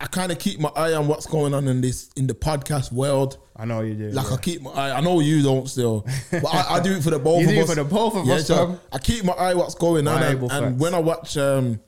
I 0.00 0.06
kind 0.06 0.32
of 0.32 0.38
keep 0.38 0.58
my 0.58 0.70
eye 0.74 0.94
on 0.94 1.06
what's 1.06 1.26
going 1.26 1.54
on 1.54 1.68
in 1.68 1.80
this 1.82 2.10
in 2.16 2.26
the 2.26 2.34
podcast 2.34 2.90
world. 2.90 3.38
I 3.54 3.66
know 3.66 3.82
you 3.82 3.94
do. 3.94 4.08
Like 4.10 4.26
yeah. 4.28 4.34
I 4.34 4.36
keep 4.38 4.62
my 4.62 4.70
eye. 4.70 4.96
I 4.96 5.00
know 5.00 5.20
you 5.20 5.42
don't 5.42 5.68
still, 5.68 6.06
but 6.30 6.46
I, 6.46 6.76
I 6.76 6.80
do 6.80 6.92
it 6.92 7.02
for 7.02 7.10
the 7.10 7.18
both 7.18 7.42
You 7.42 7.48
of 7.48 7.54
do 7.54 7.60
it 7.60 7.66
for 7.66 7.74
the 7.74 7.84
both 7.84 8.16
of 8.16 8.28
us, 8.28 8.46
so. 8.46 8.80
I 8.90 8.98
keep 8.98 9.24
my 9.24 9.34
eye 9.34 9.54
what's 9.54 9.74
going 9.74 10.08
on, 10.08 10.22
and, 10.22 10.50
and 10.50 10.80
when 10.80 10.94
I 10.94 10.98
watch 10.98 11.36
um, 11.36 11.78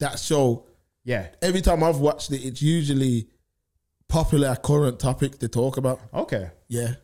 that 0.00 0.18
show, 0.18 0.66
yeah. 1.04 1.28
every 1.40 1.60
time 1.60 1.82
I've 1.82 1.98
watched 1.98 2.32
it, 2.32 2.44
it's 2.44 2.60
usually 2.60 3.28
popular 4.08 4.56
current 4.56 4.98
topic 4.98 5.38
to 5.38 5.48
talk 5.48 5.76
about. 5.76 6.00
Okay. 6.12 6.50
Yeah. 6.68 6.94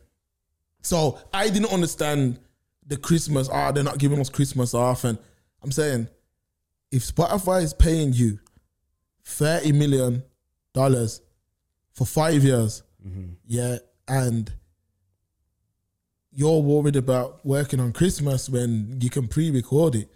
So 0.85 1.19
I 1.33 1.49
didn't 1.49 1.73
understand 1.73 2.39
the 2.87 2.99
Christmas. 2.99 3.49
Ah, 3.51 3.73
they're 3.73 3.83
not 3.83 3.99
giving 3.99 4.21
us 4.21 4.29
Christmas 4.29 4.75
off, 4.75 5.05
and 5.05 5.19
I'm 5.63 5.73
saying, 5.73 6.09
if 6.93 7.03
Spotify 7.03 7.63
is 7.63 7.73
paying 7.73 8.13
you 8.13 8.39
thirty 9.25 9.73
million 9.73 10.23
dollars 10.75 11.23
for 11.95 12.05
five 12.05 12.45
years, 12.45 12.83
yeah, 13.47 13.79
and 14.07 14.53
you're 16.31 16.61
worried 16.61 16.97
about 16.97 17.45
working 17.47 17.81
on 17.81 17.93
Christmas 17.93 18.49
when 18.51 18.99
you 19.01 19.09
can 19.09 19.27
pre-record 19.27 19.95
it, 19.95 20.09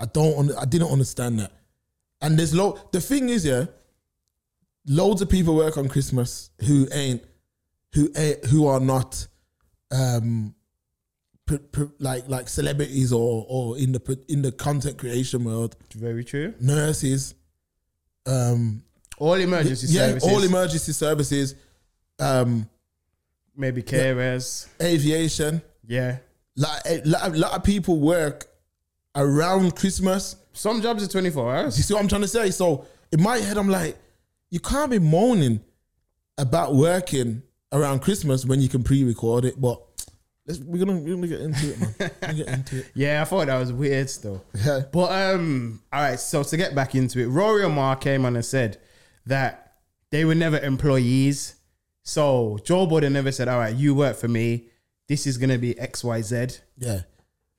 I 0.00 0.06
don't. 0.06 0.50
I 0.58 0.64
didn't 0.64 0.90
understand 0.90 1.38
that. 1.38 1.52
And 2.20 2.36
there's 2.36 2.52
lo. 2.52 2.78
The 2.90 3.00
thing 3.00 3.28
is, 3.28 3.46
yeah, 3.46 3.66
loads 4.86 5.22
of 5.22 5.28
people 5.28 5.54
work 5.54 5.78
on 5.78 5.88
Christmas 5.88 6.50
who 6.66 6.88
ain't 6.92 7.22
who 7.92 8.10
ain't, 8.16 8.44
who 8.46 8.66
are 8.66 8.80
not 8.80 9.28
um 9.94 10.54
pr- 11.46 11.56
pr- 11.72 11.84
like 11.98 12.28
like 12.28 12.48
celebrities 12.48 13.12
or 13.12 13.46
or 13.48 13.78
in 13.78 13.92
the 13.92 14.00
pr- 14.00 14.24
in 14.28 14.42
the 14.42 14.50
content 14.52 14.98
creation 14.98 15.44
world 15.44 15.76
Very 15.94 16.24
true. 16.24 16.52
nurses 16.60 17.34
um 18.26 18.82
All 19.18 19.34
emergency 19.34 19.86
yeah 19.90 20.08
services. 20.08 20.28
all 20.30 20.42
emergency 20.42 20.92
services 20.92 21.54
um 22.18 22.68
maybe 23.56 23.82
carers. 23.82 24.66
aviation 24.82 25.62
Yeah. 25.86 26.18
like 26.56 26.80
a 26.86 27.02
lot, 27.04 27.22
of- 27.28 27.36
lot 27.36 27.52
of 27.56 27.62
people 27.64 27.98
work 28.00 28.46
around 29.14 29.76
christmas 29.76 30.36
Some 30.52 30.82
jobs 30.82 31.04
are 31.04 31.08
24 31.08 31.54
hours. 31.56 31.76
you 31.76 31.82
see 31.84 31.94
what 31.94 32.02
i'm 32.02 32.08
trying 32.08 32.22
to 32.22 32.28
say 32.28 32.50
so 32.50 32.86
in 33.12 33.22
my 33.22 33.36
head 33.38 33.56
i'm 33.58 33.68
like 33.68 33.96
you 34.50 34.58
can't 34.60 34.90
be 34.90 34.98
moaning 34.98 35.60
about 36.38 36.74
working 36.74 37.42
around 37.72 38.00
christmas 38.00 38.44
when 38.44 38.60
you 38.60 38.68
can 38.68 38.82
pre-record 38.82 39.44
it 39.44 39.60
but 39.60 39.80
let's, 40.46 40.60
we're 40.60 40.84
gonna 40.84 40.98
we're 41.00 41.14
gonna 41.14 41.26
get 41.26 41.40
into 41.40 41.70
it 41.72 41.80
man 41.80 42.36
get 42.36 42.48
into 42.48 42.78
it 42.78 42.90
Yeah, 42.94 43.22
I 43.22 43.24
thought 43.24 43.46
that 43.46 43.58
was 43.58 43.72
weird 43.72 44.08
still. 44.10 44.44
yeah 44.64 44.80
But 44.92 45.12
um, 45.12 45.82
all 45.92 46.00
right. 46.02 46.18
So 46.20 46.42
to 46.42 46.56
get 46.56 46.74
back 46.74 46.94
into 46.94 47.20
it, 47.20 47.26
Rory 47.28 47.68
Mark 47.68 48.00
came 48.02 48.24
on 48.24 48.36
and 48.36 48.44
said 48.44 48.78
that 49.26 49.74
they 50.10 50.24
were 50.24 50.34
never 50.34 50.58
employees. 50.58 51.56
So 52.02 52.58
Joe 52.64 52.86
Budden 52.86 53.12
never 53.14 53.32
said, 53.32 53.48
"All 53.48 53.58
right, 53.58 53.74
you 53.74 53.94
work 53.94 54.16
for 54.16 54.28
me. 54.28 54.68
This 55.08 55.26
is 55.26 55.38
gonna 55.38 55.58
be 55.58 55.78
X, 55.78 56.04
Y, 56.04 56.20
Z." 56.22 56.58
yeah 56.78 57.00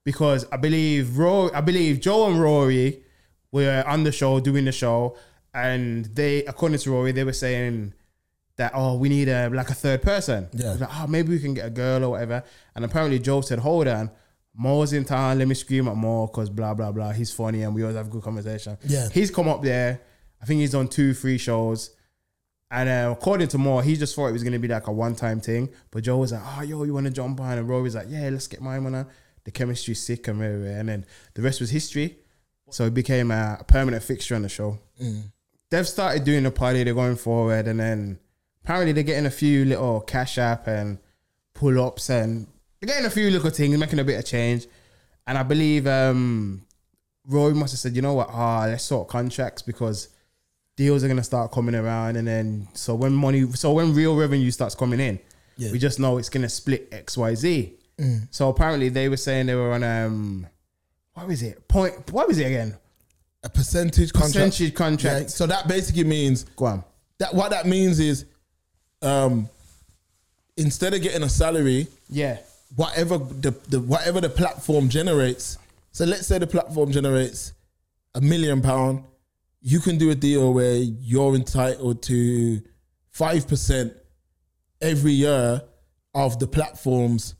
Because 0.03 0.45
I 0.51 0.57
believe 0.57 1.17
Rory, 1.17 1.51
I 1.53 1.61
believe 1.61 1.99
Joe 1.99 2.27
and 2.29 2.39
Rory 2.39 3.03
were 3.51 3.83
on 3.87 4.03
the 4.03 4.11
show 4.11 4.39
doing 4.39 4.65
the 4.65 4.71
show, 4.71 5.17
and 5.53 6.05
they, 6.05 6.43
according 6.45 6.77
to 6.79 6.91
Rory, 6.91 7.11
they 7.11 7.23
were 7.23 7.33
saying 7.33 7.93
that 8.57 8.71
oh, 8.73 8.97
we 8.97 9.09
need 9.09 9.27
a 9.27 9.49
like 9.49 9.69
a 9.69 9.73
third 9.73 10.01
person. 10.01 10.47
Yeah. 10.53 10.73
Like, 10.73 10.89
oh, 10.91 11.07
maybe 11.07 11.29
we 11.29 11.39
can 11.39 11.53
get 11.53 11.65
a 11.65 11.69
girl 11.69 12.03
or 12.05 12.09
whatever. 12.11 12.43
And 12.75 12.85
apparently 12.85 13.19
Joe 13.19 13.41
said, 13.41 13.59
hold 13.59 13.87
on. 13.87 14.11
Mal's 14.57 14.93
in 14.93 15.03
town. 15.03 15.37
Let 15.37 15.47
me 15.47 15.55
scream 15.55 15.87
at 15.89 15.95
Mo 15.97 16.27
because 16.27 16.49
blah 16.49 16.73
blah 16.73 16.91
blah. 16.91 17.11
He's 17.11 17.33
funny 17.33 17.63
and 17.63 17.75
we 17.75 17.81
always 17.81 17.97
have 17.97 18.09
good 18.09 18.23
conversation. 18.23 18.77
Yeah. 18.85 19.09
he's 19.09 19.29
come 19.29 19.49
up 19.49 19.61
there. 19.61 20.01
I 20.41 20.45
think 20.45 20.61
he's 20.61 20.71
done 20.71 20.87
two, 20.87 21.13
three 21.13 21.37
shows. 21.37 21.91
And 22.71 22.89
uh, 22.89 23.11
according 23.11 23.49
to 23.49 23.57
Mo, 23.57 23.79
he 23.81 23.95
just 23.95 24.15
thought 24.15 24.27
it 24.27 24.31
was 24.33 24.43
gonna 24.43 24.59
be 24.59 24.67
like 24.67 24.87
a 24.87 24.91
one-time 24.91 25.39
thing. 25.41 25.69
But 25.91 26.03
Joe 26.03 26.17
was 26.17 26.31
like, 26.31 26.41
"Oh, 26.43 26.61
yo, 26.61 26.83
you 26.83 26.93
want 26.93 27.05
to 27.05 27.11
jump 27.11 27.39
on?" 27.39 27.57
And 27.57 27.67
Rory's 27.67 27.95
like, 27.95 28.07
"Yeah, 28.09 28.29
let's 28.29 28.47
get 28.47 28.61
mine 28.61 28.85
on." 28.85 28.93
her." 28.93 29.07
The 29.43 29.51
chemistry's 29.51 30.01
sick 30.01 30.27
and 30.27 30.39
rare. 30.39 30.79
and 30.79 30.89
then 30.89 31.05
the 31.35 31.41
rest 31.43 31.59
was 31.61 31.69
history. 31.69 32.17
So 32.71 32.85
it 32.85 32.93
became 32.95 33.29
a 33.29 33.63
permanent 33.67 34.01
fixture 34.03 34.35
on 34.35 34.41
the 34.41 34.49
show. 34.49 34.79
They've 35.69 35.87
started 35.87 36.23
doing 36.23 36.43
the 36.43 36.51
party. 36.51 36.83
They're 36.83 36.95
going 36.95 37.15
forward, 37.17 37.67
and 37.67 37.79
then 37.79 38.19
apparently 38.65 38.91
they're 38.93 39.03
getting 39.03 39.27
a 39.27 39.31
few 39.31 39.63
little 39.65 40.01
cash 40.01 40.37
app 40.39 40.67
and 40.67 40.97
pull 41.53 41.79
ups, 41.81 42.09
and 42.09 42.47
they're 42.81 42.87
getting 42.87 43.05
a 43.05 43.09
few 43.11 43.29
little 43.29 43.51
things, 43.51 43.77
making 43.77 43.99
a 43.99 44.03
bit 44.03 44.17
of 44.19 44.25
change. 44.25 44.65
And 45.27 45.37
I 45.37 45.43
believe 45.43 45.85
um, 45.87 46.63
Roy 47.27 47.51
must 47.51 47.73
have 47.73 47.79
said, 47.79 47.95
"You 47.95 48.01
know 48.01 48.15
what? 48.15 48.29
Ah, 48.31 48.65
let's 48.67 48.83
sort 48.83 49.07
contracts 49.07 49.61
because." 49.61 50.09
deals 50.77 51.05
are 51.05 51.07
gonna 51.07 51.23
start 51.23 51.53
coming 51.53 51.73
around, 51.73 52.17
and 52.17 52.27
then 52.27 52.67
so 52.73 52.93
when 52.95 53.13
money, 53.13 53.49
so 53.53 53.71
when 53.71 53.93
real 53.93 54.13
revenue 54.13 54.51
starts 54.51 54.75
coming 54.75 54.99
in, 54.99 55.17
Yeah. 55.55 55.71
we 55.71 55.79
just 55.79 56.01
know 56.01 56.17
it's 56.17 56.27
gonna 56.27 56.49
split 56.49 56.89
X 56.91 57.15
Y 57.17 57.33
Z. 57.33 57.73
So 58.31 58.49
apparently 58.49 58.89
they 58.89 59.07
were 59.07 59.15
saying 59.15 59.45
they 59.45 59.55
were 59.55 59.71
on 59.71 59.85
um, 59.85 60.47
what 61.13 61.27
was 61.27 61.41
it? 61.43 61.65
Point? 61.69 62.11
What 62.11 62.27
was 62.27 62.39
it 62.39 62.47
again? 62.47 62.75
a 63.41 63.47
percentage 63.49 64.11
contract. 64.11 64.33
Percentage 64.33 64.73
contract. 64.73 65.21
Yeah, 65.21 65.27
so 65.27 65.47
that 65.47 65.65
basically 65.69 66.03
means 66.03 66.43
Go 66.57 66.65
on. 66.65 66.83
that 67.19 67.33
what 67.33 67.51
that 67.51 67.65
means 67.65 68.01
is 68.01 68.25
um 69.05 69.49
instead 70.57 70.93
of 70.93 71.01
getting 71.01 71.23
a 71.23 71.29
salary, 71.29 71.87
Yeah. 72.09 72.37
whatever 72.75 73.17
the, 73.17 73.51
the 73.69 73.79
whatever 73.79 74.21
the 74.21 74.29
platform 74.29 74.89
generates. 74.89 75.57
So 75.91 76.05
let's 76.05 76.27
say 76.27 76.39
the 76.39 76.47
platform 76.47 76.91
generates 76.91 77.53
a 78.15 78.21
million 78.21 78.61
pound, 78.61 79.03
you 79.61 79.79
can 79.79 79.97
do 79.97 80.09
a 80.11 80.15
deal 80.15 80.53
where 80.53 80.75
you're 80.75 81.35
entitled 81.35 82.01
to 82.03 82.61
five 83.11 83.47
percent 83.47 83.93
every 84.81 85.11
year 85.13 85.61
of 86.13 86.39
the 86.39 86.47
platform's 86.47 87.35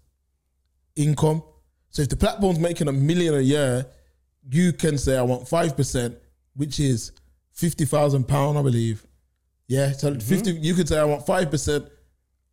income. 0.96 1.44
So 1.90 2.02
if 2.02 2.10
the 2.10 2.18
platform's 2.18 2.60
making 2.60 2.88
a 2.90 2.92
million 2.94 3.34
a 3.36 3.40
year, 3.40 3.86
you 4.50 4.74
can 4.74 4.98
say 4.98 5.18
I 5.18 5.22
want 5.22 5.48
five 5.48 5.76
percent, 5.76 6.18
which 6.56 6.80
is 6.80 7.12
fifty 7.54 7.86
thousand 7.86 8.28
pound, 8.28 8.58
I 8.58 8.62
believe. 8.62 9.05
Yeah, 9.68 9.92
so 9.94 10.12
mm-hmm. 10.12 10.20
fifty. 10.20 10.52
You 10.52 10.74
could 10.74 10.88
say 10.88 11.00
I 11.00 11.04
want 11.06 11.26
five 11.26 11.50
percent 11.50 11.86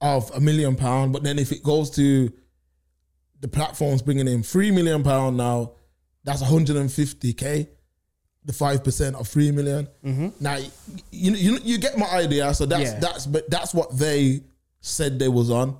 of 0.00 0.30
a 0.32 0.40
million 0.40 0.76
pound, 0.76 1.12
but 1.12 1.22
then 1.22 1.38
if 1.38 1.52
it 1.52 1.62
goes 1.62 1.90
to 1.90 2.32
the 3.40 3.48
platform's 3.48 4.02
bringing 4.02 4.28
in 4.28 4.42
three 4.42 4.70
million 4.70 5.02
pound 5.02 5.36
now, 5.36 5.72
that's 6.24 6.42
150k. 6.42 7.68
The 8.44 8.52
five 8.52 8.82
percent 8.82 9.14
of 9.16 9.28
three 9.28 9.52
million. 9.52 9.86
Mm-hmm. 10.04 10.28
Now 10.40 10.56
you, 11.10 11.32
you 11.32 11.58
you 11.62 11.78
get 11.78 11.96
my 11.96 12.06
idea. 12.06 12.52
So 12.54 12.66
that's 12.66 12.92
Yeah. 12.92 12.98
that's 12.98 13.26
but 13.26 13.48
that's 13.50 13.72
what 13.72 13.96
they 13.96 14.42
said 14.80 15.18
they 15.18 15.28
was 15.28 15.50
on. 15.50 15.76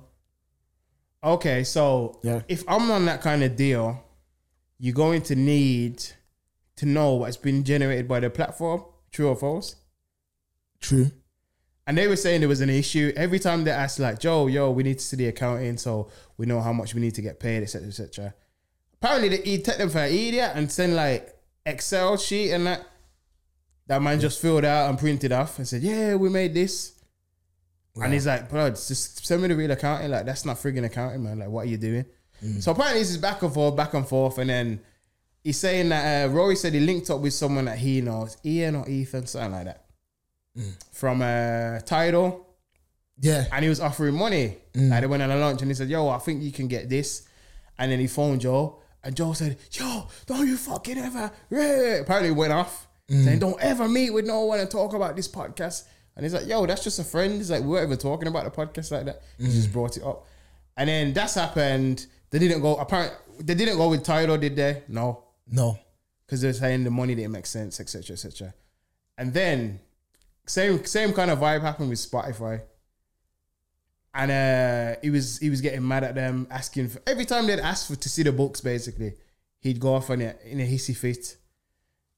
Okay, 1.23 1.63
so 1.63 2.19
Yeah. 2.23 2.41
if 2.47 2.63
I'm 2.67 2.89
on 2.91 3.05
that 3.05 3.21
kind 3.21 3.43
of 3.43 3.55
deal, 3.55 4.01
you're 4.77 4.93
going 4.93 5.21
to 5.23 5.35
need 5.35 6.03
to 6.77 6.85
know 6.85 7.15
what's 7.15 7.37
been 7.37 7.63
generated 7.63 8.07
by 8.07 8.19
the 8.19 8.29
platform, 8.29 8.83
true 9.11 9.27
or 9.29 9.35
false. 9.35 9.75
True. 10.79 11.11
And 11.85 11.97
they 11.97 12.07
were 12.07 12.15
saying 12.15 12.39
there 12.39 12.49
was 12.49 12.61
an 12.61 12.69
issue 12.69 13.11
every 13.15 13.39
time 13.39 13.63
they 13.65 13.71
asked, 13.71 13.99
like, 13.99 14.19
Joe, 14.19 14.47
yo, 14.47 14.71
we 14.71 14.83
need 14.83 14.99
to 14.99 15.05
see 15.05 15.17
the 15.17 15.27
accounting 15.27 15.77
so 15.77 16.09
we 16.37 16.45
know 16.45 16.61
how 16.61 16.71
much 16.71 16.93
we 16.95 17.01
need 17.01 17.15
to 17.15 17.21
get 17.21 17.39
paid, 17.39 17.63
etc., 17.63 17.87
etc. 17.87 18.33
Apparently, 19.01 19.29
they 19.29 19.41
he 19.43 19.57
take 19.57 19.77
them 19.77 19.89
for 19.89 19.99
an 19.99 20.11
idiot 20.11 20.51
and 20.55 20.71
send 20.71 20.95
like 20.95 21.35
Excel 21.65 22.17
sheet 22.17 22.51
and 22.51 22.67
that. 22.67 22.87
That 23.87 24.01
man 24.01 24.21
just 24.21 24.41
filled 24.41 24.63
out 24.63 24.89
and 24.89 24.97
printed 24.97 25.33
off 25.33 25.57
and 25.57 25.67
said, 25.67 25.81
"Yeah, 25.81 26.15
we 26.15 26.29
made 26.29 26.53
this." 26.53 26.93
And 28.01 28.13
he's 28.13 28.25
like, 28.25 28.49
"Bro, 28.49 28.69
just 28.69 29.25
send 29.25 29.41
me 29.41 29.49
the 29.49 29.55
real 29.57 29.71
accounting. 29.71 30.09
Like, 30.09 30.25
that's 30.25 30.45
not 30.45 30.55
frigging 30.55 30.85
accounting, 30.85 31.21
man. 31.21 31.39
Like, 31.39 31.49
what 31.49 31.65
are 31.65 31.69
you 31.69 31.77
doing?" 31.77 32.05
So 32.61 32.71
apparently, 32.71 32.99
this 33.01 33.11
is 33.11 33.17
back 33.17 33.41
and 33.41 33.53
forth, 33.53 33.75
back 33.75 33.93
and 33.93 34.07
forth, 34.07 34.37
and 34.37 34.49
then 34.49 34.79
he's 35.43 35.57
saying 35.59 35.89
that 35.89 36.29
uh, 36.29 36.33
Rory 36.33 36.55
said 36.55 36.73
he 36.73 36.79
linked 36.79 37.09
up 37.09 37.19
with 37.19 37.33
someone 37.33 37.65
that 37.65 37.77
he 37.77 38.01
knows, 38.01 38.37
Ian 38.45 38.75
or 38.77 38.89
Ethan, 38.89 39.27
something 39.27 39.51
like 39.51 39.65
that, 39.65 39.82
Mm. 40.57 40.73
from 40.91 41.21
uh, 41.23 41.79
Tidal 41.79 42.45
Yeah. 43.19 43.45
and 43.51 43.63
he 43.63 43.69
was 43.69 43.79
offering 43.79 44.13
money. 44.15 44.57
Mm. 44.73 44.89
Like 44.91 45.01
they 45.01 45.07
went 45.07 45.23
on 45.23 45.31
a 45.31 45.35
lunch 45.37 45.61
and 45.61 45.71
he 45.71 45.75
said, 45.75 45.89
Yo, 45.89 46.07
I 46.09 46.19
think 46.19 46.43
you 46.43 46.51
can 46.51 46.67
get 46.67 46.89
this. 46.89 47.23
And 47.79 47.91
then 47.91 47.99
he 47.99 48.05
phoned 48.07 48.41
Joe, 48.41 48.79
and 49.03 49.15
Joe 49.15 49.33
said, 49.33 49.57
Yo, 49.71 50.07
don't 50.27 50.47
you 50.47 50.55
fucking 50.57 50.97
ever. 50.97 51.31
Yeah. 51.49 51.95
Apparently, 52.01 52.29
went 52.31 52.53
off 52.53 52.87
mm. 53.09 53.23
saying, 53.23 53.39
Don't 53.39 53.59
ever 53.61 53.87
meet 53.89 54.11
with 54.11 54.25
no 54.25 54.41
one 54.45 54.59
and 54.59 54.69
talk 54.69 54.93
about 54.93 55.15
this 55.15 55.27
podcast. 55.27 55.85
And 56.15 56.23
he's 56.23 56.33
like, 56.35 56.45
Yo, 56.47 56.65
that's 56.67 56.83
just 56.83 56.99
a 56.99 57.03
friend. 57.03 57.33
He's 57.33 57.49
like, 57.49 57.61
We 57.63 57.69
weren't 57.69 57.87
even 57.87 57.97
talking 57.97 58.27
about 58.27 58.43
the 58.45 58.51
podcast 58.51 58.91
like 58.91 59.05
that. 59.05 59.21
He 59.39 59.45
just 59.45 59.73
brought 59.73 59.97
it 59.97 60.03
up. 60.03 60.27
And 60.77 60.87
then 60.87 61.13
that's 61.13 61.33
happened. 61.35 62.05
They 62.29 62.37
didn't 62.39 62.61
go, 62.61 62.75
apparently, 62.75 63.17
they 63.39 63.55
didn't 63.55 63.77
go 63.77 63.89
with 63.89 64.03
Tidal, 64.03 64.37
did 64.37 64.55
they? 64.55 64.83
No 64.87 65.23
No. 65.49 65.79
because 66.25 66.41
they're 66.41 66.53
saying 66.53 66.83
the 66.83 66.91
money 66.91 67.15
didn't 67.15 67.31
make 67.31 67.45
sense, 67.47 67.79
etc., 67.79 68.13
etc. 68.13 68.53
And 69.17 69.33
then 69.33 69.79
same 70.45 70.85
same 70.85 71.13
kind 71.13 71.31
of 71.31 71.39
vibe 71.39 71.61
happened 71.61 71.89
with 71.89 71.99
Spotify. 71.99 72.61
And 74.15 74.29
uh, 74.31 74.99
he 75.01 75.09
was 75.09 75.39
he 75.39 75.49
was 75.49 75.61
getting 75.61 75.87
mad 75.87 76.03
at 76.03 76.13
them, 76.15 76.45
asking 76.51 76.89
for 76.89 77.01
every 77.07 77.25
time 77.25 77.47
they'd 77.47 77.59
ask 77.59 77.87
for 77.87 77.95
to 77.95 78.09
see 78.09 78.21
the 78.23 78.31
books. 78.31 78.61
Basically, 78.61 79.13
he'd 79.59 79.79
go 79.79 79.95
off 79.95 80.09
on 80.11 80.21
it 80.21 80.39
in 80.45 80.59
a 80.59 80.63
hissy 80.63 80.95
fit, 80.95 81.35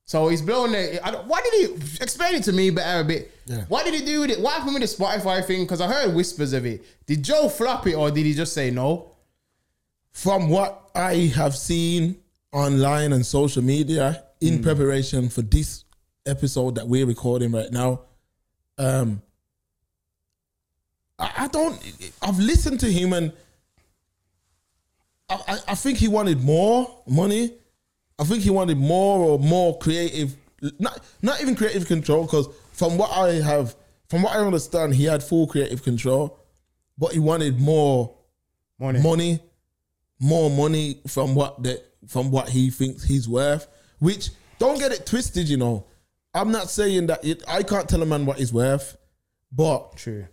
So 0.04 0.28
he's 0.28 0.42
blown 0.42 0.76
it. 0.76 1.00
I 1.04 1.12
don't- 1.12 1.26
Why 1.28 1.42
did 1.42 1.54
he 1.54 1.98
explain 2.04 2.36
it 2.36 2.44
to 2.44 2.52
me 2.52 2.70
better 2.70 3.00
a 3.00 3.04
bit? 3.06 3.32
Yeah. 3.46 3.64
What 3.70 3.86
did 3.86 3.94
he 3.94 4.06
do 4.06 4.22
with 4.22 4.30
it? 4.32 4.42
What 4.42 4.54
happened 4.56 4.74
with 4.78 4.98
the 4.98 5.04
Spotify 5.04 5.44
thing? 5.46 5.64
Because 5.64 5.80
I 5.80 5.88
heard 5.88 6.14
whispers 6.14 6.52
of 6.54 6.66
it. 6.66 6.84
Did 7.06 7.24
Joe 7.24 7.48
flop 7.48 7.88
it 7.88 7.94
or 7.96 8.12
did 8.12 8.26
he 8.26 8.34
just 8.34 8.54
say 8.54 8.72
no? 8.72 9.12
From 10.12 10.50
what 10.50 10.90
I 10.94 11.32
have 11.36 11.56
seen 11.56 12.18
online 12.52 13.14
and 13.14 13.26
social 13.26 13.62
media 13.64 14.24
in 14.42 14.62
preparation 14.62 15.30
for 15.30 15.42
this 15.44 15.86
episode 16.26 16.76
that 16.76 16.88
we're 16.88 17.06
recording 17.06 17.52
right 17.54 17.72
now, 17.72 18.02
um, 18.78 19.22
I, 21.18 21.32
I 21.38 21.48
don't. 21.48 21.80
I've 22.22 22.40
listened 22.40 22.80
to 22.82 22.92
him 22.92 23.14
and 23.14 23.32
I, 25.30 25.36
I, 25.48 25.58
I 25.70 25.76
think 25.76 25.98
he 25.98 26.08
wanted 26.08 26.44
more 26.44 27.04
money. 27.08 27.54
I 28.20 28.24
think 28.24 28.44
he 28.44 28.50
wanted 28.50 28.78
more 28.78 29.20
or 29.20 29.40
more 29.40 29.78
creative, 29.80 30.36
not 30.80 31.02
not 31.22 31.42
even 31.42 31.56
creative 31.56 31.86
control. 31.88 32.24
Because 32.24 32.48
from 32.72 32.98
what 32.98 33.12
I 33.12 33.34
have, 33.36 33.76
from 34.10 34.22
what 34.24 34.36
I 34.36 34.40
understand, 34.40 34.96
he 34.96 35.06
had 35.06 35.24
full 35.24 35.48
creative 35.48 35.84
control, 35.84 36.40
but 36.98 37.12
he 37.14 37.20
wanted 37.20 37.60
more 37.60 38.16
Money. 38.80 39.02
money, 39.02 39.40
more 40.20 40.50
money 40.50 41.02
from 41.08 41.34
what 41.34 41.64
the 41.64 41.82
from 42.08 42.30
what 42.32 42.50
he 42.50 42.70
thinks 42.70 43.04
he's 43.04 43.28
worth. 43.28 43.68
Which 44.00 44.30
don't 44.60 44.78
get 44.80 44.92
it 44.92 45.06
twisted, 45.06 45.48
you 45.50 45.58
know. 45.58 45.86
I'm 46.36 46.52
not 46.52 46.70
saying 46.70 47.08
that 47.08 47.24
it, 47.26 47.44
I 47.48 47.64
can't 47.64 47.88
tell 47.88 48.02
a 48.04 48.06
man 48.06 48.26
what 48.26 48.38
he's 48.38 48.54
worth, 48.54 48.98
but 49.52 49.96
True. 49.96 50.28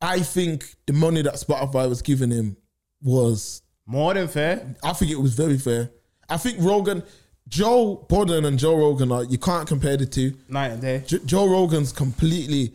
I 0.00 0.20
think 0.20 0.74
the 0.86 0.92
money 0.92 1.22
that 1.22 1.34
Spotify 1.34 1.88
was 1.88 2.02
giving 2.02 2.30
him 2.30 2.56
was 3.02 3.62
More 3.86 4.14
than 4.14 4.26
fair. 4.28 4.74
I 4.82 4.92
think 4.94 5.10
it 5.10 5.20
was 5.20 5.34
very 5.34 5.58
fair. 5.58 5.90
I 6.28 6.36
think 6.36 6.56
Rogan, 6.60 7.02
Joe 7.48 8.06
Budden 8.08 8.44
and 8.44 8.58
Joe 8.58 8.76
Rogan 8.76 9.12
are 9.12 9.24
you 9.24 9.38
can't 9.38 9.68
compare 9.68 9.96
the 9.96 10.06
two. 10.06 10.34
Night 10.48 10.72
and 10.72 10.80
day. 10.80 11.04
J- 11.06 11.20
Joe 11.24 11.48
Rogan's 11.48 11.92
completely 11.92 12.72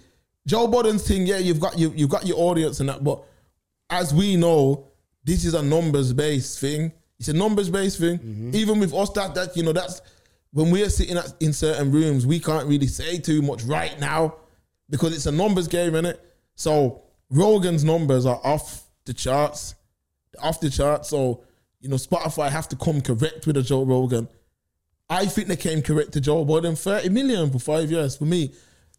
Joe 0.47 0.67
Budden's 0.67 1.07
thing. 1.07 1.25
Yeah, 1.25 1.37
you've 1.37 1.59
got 1.59 1.77
you 1.77 1.91
you've 1.95 2.09
got 2.09 2.25
your 2.25 2.37
audience 2.39 2.79
and 2.79 2.89
that, 2.89 3.03
but 3.03 3.23
as 3.89 4.13
we 4.13 4.35
know, 4.35 4.87
this 5.23 5.45
is 5.45 5.53
a 5.53 5.61
numbers 5.63 6.13
based 6.13 6.59
thing. 6.59 6.91
It's 7.19 7.29
a 7.29 7.33
numbers 7.33 7.69
based 7.69 7.99
thing. 7.99 8.17
Mm-hmm. 8.17 8.55
Even 8.55 8.79
with 8.79 8.93
us, 8.93 9.09
that 9.11 9.33
that 9.35 9.55
you 9.55 9.63
know 9.63 9.73
that's 9.73 10.01
when 10.53 10.71
we're 10.71 10.89
sitting 10.89 11.17
at, 11.17 11.33
in 11.39 11.51
certain 11.51 11.91
rooms, 11.91 12.25
we 12.25 12.39
can't 12.39 12.67
really 12.67 12.87
say 12.87 13.17
too 13.17 13.41
much 13.41 13.63
right 13.63 13.99
now 13.99 14.35
because 14.89 15.13
it's 15.15 15.25
a 15.25 15.31
numbers 15.31 15.67
game, 15.67 15.93
innit? 15.93 16.19
So 16.55 17.01
Rogan's 17.29 17.83
numbers 17.83 18.25
are 18.25 18.39
off 18.43 18.87
the 19.05 19.13
charts, 19.13 19.75
off 20.41 20.59
the 20.59 20.69
charts. 20.69 21.09
So 21.09 21.43
you 21.81 21.89
know, 21.89 21.97
Spotify 21.97 22.49
have 22.49 22.69
to 22.69 22.75
come 22.77 23.01
correct 23.01 23.45
with 23.45 23.57
a 23.57 23.61
Joe 23.61 23.83
Rogan. 23.83 24.29
I 25.09 25.25
think 25.25 25.49
they 25.49 25.57
came 25.57 25.81
correct 25.81 26.13
to 26.13 26.21
Joe 26.21 26.45
Budden. 26.45 26.75
30 26.75 27.09
million 27.09 27.51
for 27.51 27.59
five 27.59 27.91
years. 27.91 28.15
For 28.15 28.23
me, 28.23 28.53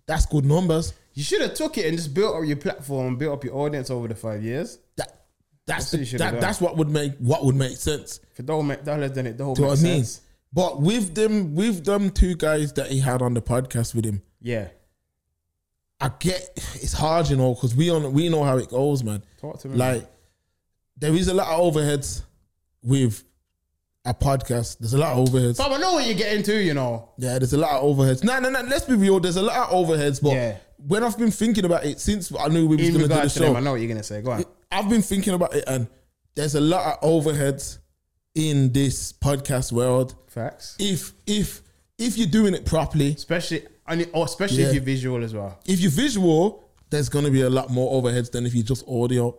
that's 0.07 0.27
good 0.27 0.45
numbers. 0.45 0.93
You 1.15 1.23
should 1.23 1.41
have 1.41 1.55
took 1.55 1.79
it 1.79 1.87
and 1.87 1.97
just 1.97 2.13
built 2.13 2.37
up 2.37 2.45
your 2.45 2.57
platform 2.57 3.17
built 3.17 3.39
up 3.39 3.45
your 3.45 3.55
audience 3.57 3.91
over 3.91 4.07
the 4.09 4.15
five 4.15 4.43
years. 4.43 4.79
That 4.97 5.25
that's 5.67 5.93
That's 5.93 6.13
what 6.13 6.19
the, 6.19 6.19
that, 6.19 6.41
that's 6.41 6.61
what 6.61 6.77
would 6.77 6.91
make 6.91 7.17
what 7.19 7.45
would 7.45 7.55
make 7.55 7.77
sense. 7.77 8.21
If 8.33 8.41
it 8.41 8.47
don't 8.47 8.67
make 8.67 8.85
dollars, 8.85 9.13
then 9.13 9.27
it 9.27 9.39
don't 9.39 9.55
Do 9.55 9.63
make 9.63 9.71
what 9.71 9.79
I 9.79 9.83
mean? 9.83 10.05
But 10.55 10.81
with 10.81 11.15
them, 11.17 11.55
with 11.57 11.85
them 11.85 12.11
two 12.11 12.37
guys 12.37 12.73
that 12.75 12.87
he 12.91 13.01
had 13.01 13.21
on 13.23 13.35
the 13.35 13.43
podcast 13.43 13.95
with 13.95 14.05
him, 14.05 14.23
Yeah. 14.41 14.69
I 16.01 16.11
get 16.19 16.51
it's 16.75 16.93
hard, 16.93 17.29
you 17.31 17.37
know, 17.37 17.55
because 17.55 17.75
we 17.75 17.89
on 17.91 18.13
we 18.13 18.29
know 18.29 18.45
how 18.45 18.59
it 18.59 18.69
goes, 18.69 19.03
man. 19.03 19.23
Talk 19.41 19.59
to 19.61 19.69
me. 19.69 19.77
Like 19.77 20.07
there 20.99 21.15
is 21.15 21.29
a 21.29 21.35
lot 21.35 21.49
of 21.49 21.75
overheads 21.75 22.23
with 22.83 23.25
a 24.05 24.13
podcast. 24.13 24.79
There's 24.79 24.93
a 24.93 24.99
lot 24.99 25.17
of 25.17 25.29
overheads. 25.29 25.57
Fam, 25.57 25.73
I 25.73 25.79
know 25.79 25.95
what 25.95 26.05
you're 26.07 26.15
getting 26.17 26.43
to, 26.43 26.63
you 26.63 26.75
know. 26.75 27.09
Yeah, 27.17 27.39
there's 27.39 27.53
a 27.55 27.59
lot 27.59 27.81
of 27.81 27.97
overheads. 27.97 28.23
No, 28.23 28.39
no, 28.39 28.51
no. 28.51 28.61
Let's 28.63 28.85
be 28.85 28.95
real. 28.95 29.19
There's 29.19 29.37
a 29.37 29.43
lot 29.43 29.71
of 29.71 29.87
overheads, 29.87 30.21
but 30.23 30.33
Yeah. 30.35 30.57
when 30.87 31.03
I've 31.03 31.17
been 31.19 31.31
thinking 31.31 31.65
about 31.65 31.85
it 31.87 32.01
since 32.01 32.31
I 32.39 32.49
knew 32.49 32.67
we 32.67 32.77
was 32.77 32.91
going 32.91 33.03
to 33.03 33.09
do 33.09 33.15
the 33.15 33.29
show, 33.29 33.41
them, 33.45 33.57
I 33.57 33.61
know 33.61 33.71
what 33.73 33.81
you're 33.81 33.89
gonna 33.89 34.03
say. 34.03 34.21
Go 34.21 34.33
on. 34.33 34.45
I've 34.71 34.89
been 34.91 35.03
thinking 35.03 35.33
about 35.33 35.55
it, 35.55 35.65
and 35.67 35.87
there's 36.35 36.55
a 36.55 36.61
lot 36.61 36.99
of 37.03 37.09
overheads 37.09 37.79
in 38.35 38.73
this 38.73 39.13
podcast 39.13 39.73
world. 39.73 40.15
Facts. 40.29 40.77
If 40.79 41.13
if 41.27 41.63
if 41.99 42.19
you're 42.19 42.27
doing 42.29 42.55
it 42.55 42.65
properly, 42.67 43.13
Especially 43.15 43.63
and 43.87 44.09
or 44.13 44.25
especially 44.25 44.63
Yeah. 44.63 44.69
if 44.69 44.75
you're 44.75 44.83
visual 44.83 45.23
as 45.23 45.33
well. 45.35 45.59
if 45.67 45.81
you're 45.81 45.91
visual, 45.91 46.69
there's 46.91 47.09
going 47.09 47.25
to 47.25 47.31
be 47.31 47.43
a 47.43 47.51
lot 47.51 47.71
more 47.71 48.01
overheads 48.03 48.31
than 48.31 48.47
if 48.47 48.55
you're 48.55 48.65
just 48.65 48.87
audio. 48.89 49.37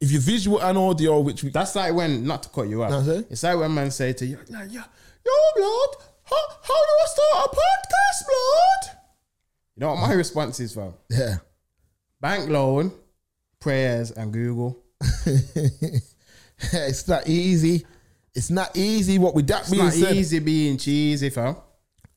If 0.00 0.12
you're 0.12 0.20
visual 0.20 0.60
and 0.60 0.78
audio, 0.78 1.18
which 1.20 1.42
we, 1.42 1.50
That's 1.50 1.74
like 1.74 1.92
when 1.92 2.24
not 2.24 2.44
to 2.44 2.48
cut 2.50 2.68
you 2.68 2.84
out. 2.84 3.06
It. 3.08 3.26
It's 3.30 3.42
like 3.42 3.58
when 3.58 3.74
man 3.74 3.90
say 3.90 4.12
to 4.12 4.24
you, 4.26 4.38
like, 4.48 4.70
yo, 4.72 4.80
yo, 5.26 5.32
blood, 5.56 5.96
how, 6.22 6.36
how 6.62 6.74
do 6.74 6.92
I 7.02 7.06
start 7.06 7.46
a 7.46 7.56
podcast, 7.56 8.26
blood? 8.28 8.96
You 9.74 9.80
know 9.80 9.88
what 9.94 10.00
my 10.08 10.12
response 10.12 10.60
is, 10.60 10.72
fam? 10.72 10.94
yeah, 11.10 11.36
Bank 12.20 12.48
loan, 12.48 12.92
prayers, 13.58 14.12
and 14.12 14.32
Google. 14.32 14.80
it's 16.72 17.08
not 17.08 17.28
easy. 17.28 17.84
It's 18.38 18.50
not 18.50 18.76
easy. 18.76 19.18
What 19.18 19.34
with 19.34 19.48
that 19.48 19.62
It's 19.62 19.70
being 19.70 19.84
not 19.84 19.92
said, 19.92 20.14
easy 20.14 20.38
being 20.38 20.78
cheesy, 20.78 21.28
fam. 21.28 21.56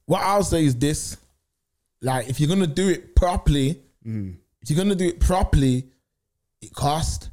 what 0.06 0.22
I'll 0.22 0.44
say 0.44 0.64
is 0.64 0.76
this: 0.76 1.18
like, 2.00 2.30
if 2.30 2.40
you're 2.40 2.48
gonna 2.50 2.68
do 2.68 2.90
it 2.90 3.16
properly, 3.16 3.82
if 4.06 4.70
you're 4.70 4.78
gonna 4.78 4.94
do 4.96 5.08
it 5.08 5.20
properly, 5.20 5.88
it 6.62 6.74
costs. 6.76 7.30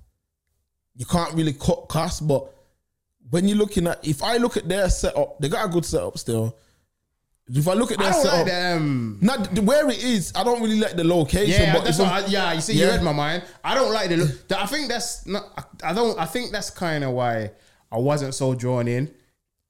You 0.96 1.04
can't 1.04 1.34
really 1.34 1.52
cut 1.52 1.86
costs, 1.88 2.20
but 2.20 2.46
when 3.28 3.46
you're 3.46 3.58
looking 3.58 3.86
at, 3.86 4.04
if 4.08 4.22
I 4.22 4.38
look 4.38 4.56
at 4.56 4.66
their 4.68 4.88
setup, 4.88 5.38
they 5.38 5.50
got 5.50 5.66
a 5.66 5.68
good 5.68 5.84
setup 5.84 6.16
still. 6.16 6.56
If 7.50 7.68
I 7.68 7.74
look 7.74 7.92
at 7.92 7.98
their 7.98 8.08
I 8.08 8.12
setup, 8.12 8.32
like 8.38 8.46
them. 8.46 9.18
not 9.20 9.54
the- 9.54 9.60
where 9.62 9.88
it 9.90 10.02
is, 10.02 10.32
I 10.34 10.44
don't 10.44 10.62
really 10.62 10.80
like 10.80 10.96
the 10.96 11.04
location. 11.04 11.60
Yeah, 11.62 11.74
but 11.74 11.84
that's 11.84 11.98
what 11.98 12.08
I'm- 12.08 12.30
yeah, 12.30 12.52
you 12.54 12.60
see, 12.62 12.72
you 12.72 12.86
Yeah. 12.86 12.92
read 12.92 13.02
my 13.02 13.12
mind. 13.12 13.42
I 13.62 13.74
don't 13.74 13.92
like 13.92 14.08
the 14.08 14.16
look. 14.16 14.52
I 14.52 14.66
think 14.66 14.88
that's 14.88 15.26
not. 15.26 15.44
I- 15.58 15.90
I 15.90 15.92
don't. 15.92 16.18
I 16.18 16.24
think 16.24 16.52
that's 16.52 16.70
kind 16.70 17.04
of 17.04 17.12
why 17.12 17.50
I 17.90 17.98
wasn't 17.98 18.34
so 18.34 18.54
drawn 18.54 18.88
in. 18.88 19.10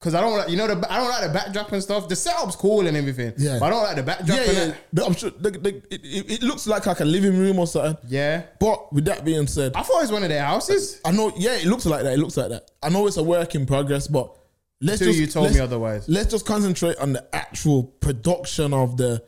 Cause 0.00 0.14
I 0.14 0.20
don't 0.20 0.37
like, 0.38 0.48
you 0.48 0.57
know, 0.57 0.68
the 0.68 0.92
I 0.92 0.98
don't 0.98 1.09
like 1.09 1.22
the 1.26 1.33
backdrop 1.33 1.72
and 1.72 1.83
stuff. 1.83 2.09
The 2.09 2.14
setup's 2.14 2.54
cool 2.54 2.87
and 2.87 2.96
everything. 2.96 3.33
Yeah. 3.37 3.59
but 3.59 3.66
I 3.66 3.70
don't 3.70 3.83
like 3.83 3.96
the 3.96 4.04
backdrop. 4.04 4.38
yeah, 4.38 4.52
yeah. 4.52 4.74
The- 4.92 5.04
I'm 5.04 5.14
sure 5.14 5.31
the, 5.31 5.50
the, 5.50 5.68
it, 5.90 6.31
it, 6.31 6.42
looks 6.44 6.68
like 6.68 6.87
like 6.87 7.00
a 7.00 7.04
living 7.04 7.37
room 7.37 7.59
or 7.59 7.66
something. 7.66 7.96
yeah. 8.09 8.44
But 8.61 8.92
with 8.92 9.07
that 9.07 9.24
being 9.24 9.48
said, 9.48 9.72
I 9.74 9.83
thought 9.83 9.98
it 9.98 10.02
was 10.02 10.12
one 10.12 10.22
of 10.22 10.28
their 10.28 10.44
houses. 10.44 11.00
I 11.04 11.11
know, 11.11 11.33
yeah, 11.37 11.57
it 11.57 11.66
looks 11.66 11.85
like 11.85 12.04
that. 12.04 12.12
It 12.12 12.20
looks 12.20 12.37
like 12.37 12.50
that. 12.50 12.70
I 12.81 12.90
know 12.90 13.09
it's 13.09 13.16
a 13.16 13.24
work 13.24 13.57
in 13.57 13.66
progress, 13.66 14.07
but 14.07 14.37
let's 14.81 15.00
just 15.00 15.18
you 15.18 15.26
told 15.26 15.52
me 15.52 15.59
otherwise. 15.59 16.09
Let's 16.09 16.31
just 16.31 16.46
concentrate 16.46 16.96
on 16.98 17.12
the 17.12 17.26
actual 17.35 17.83
production 17.83 18.72
of 18.72 18.98
the 18.98 19.24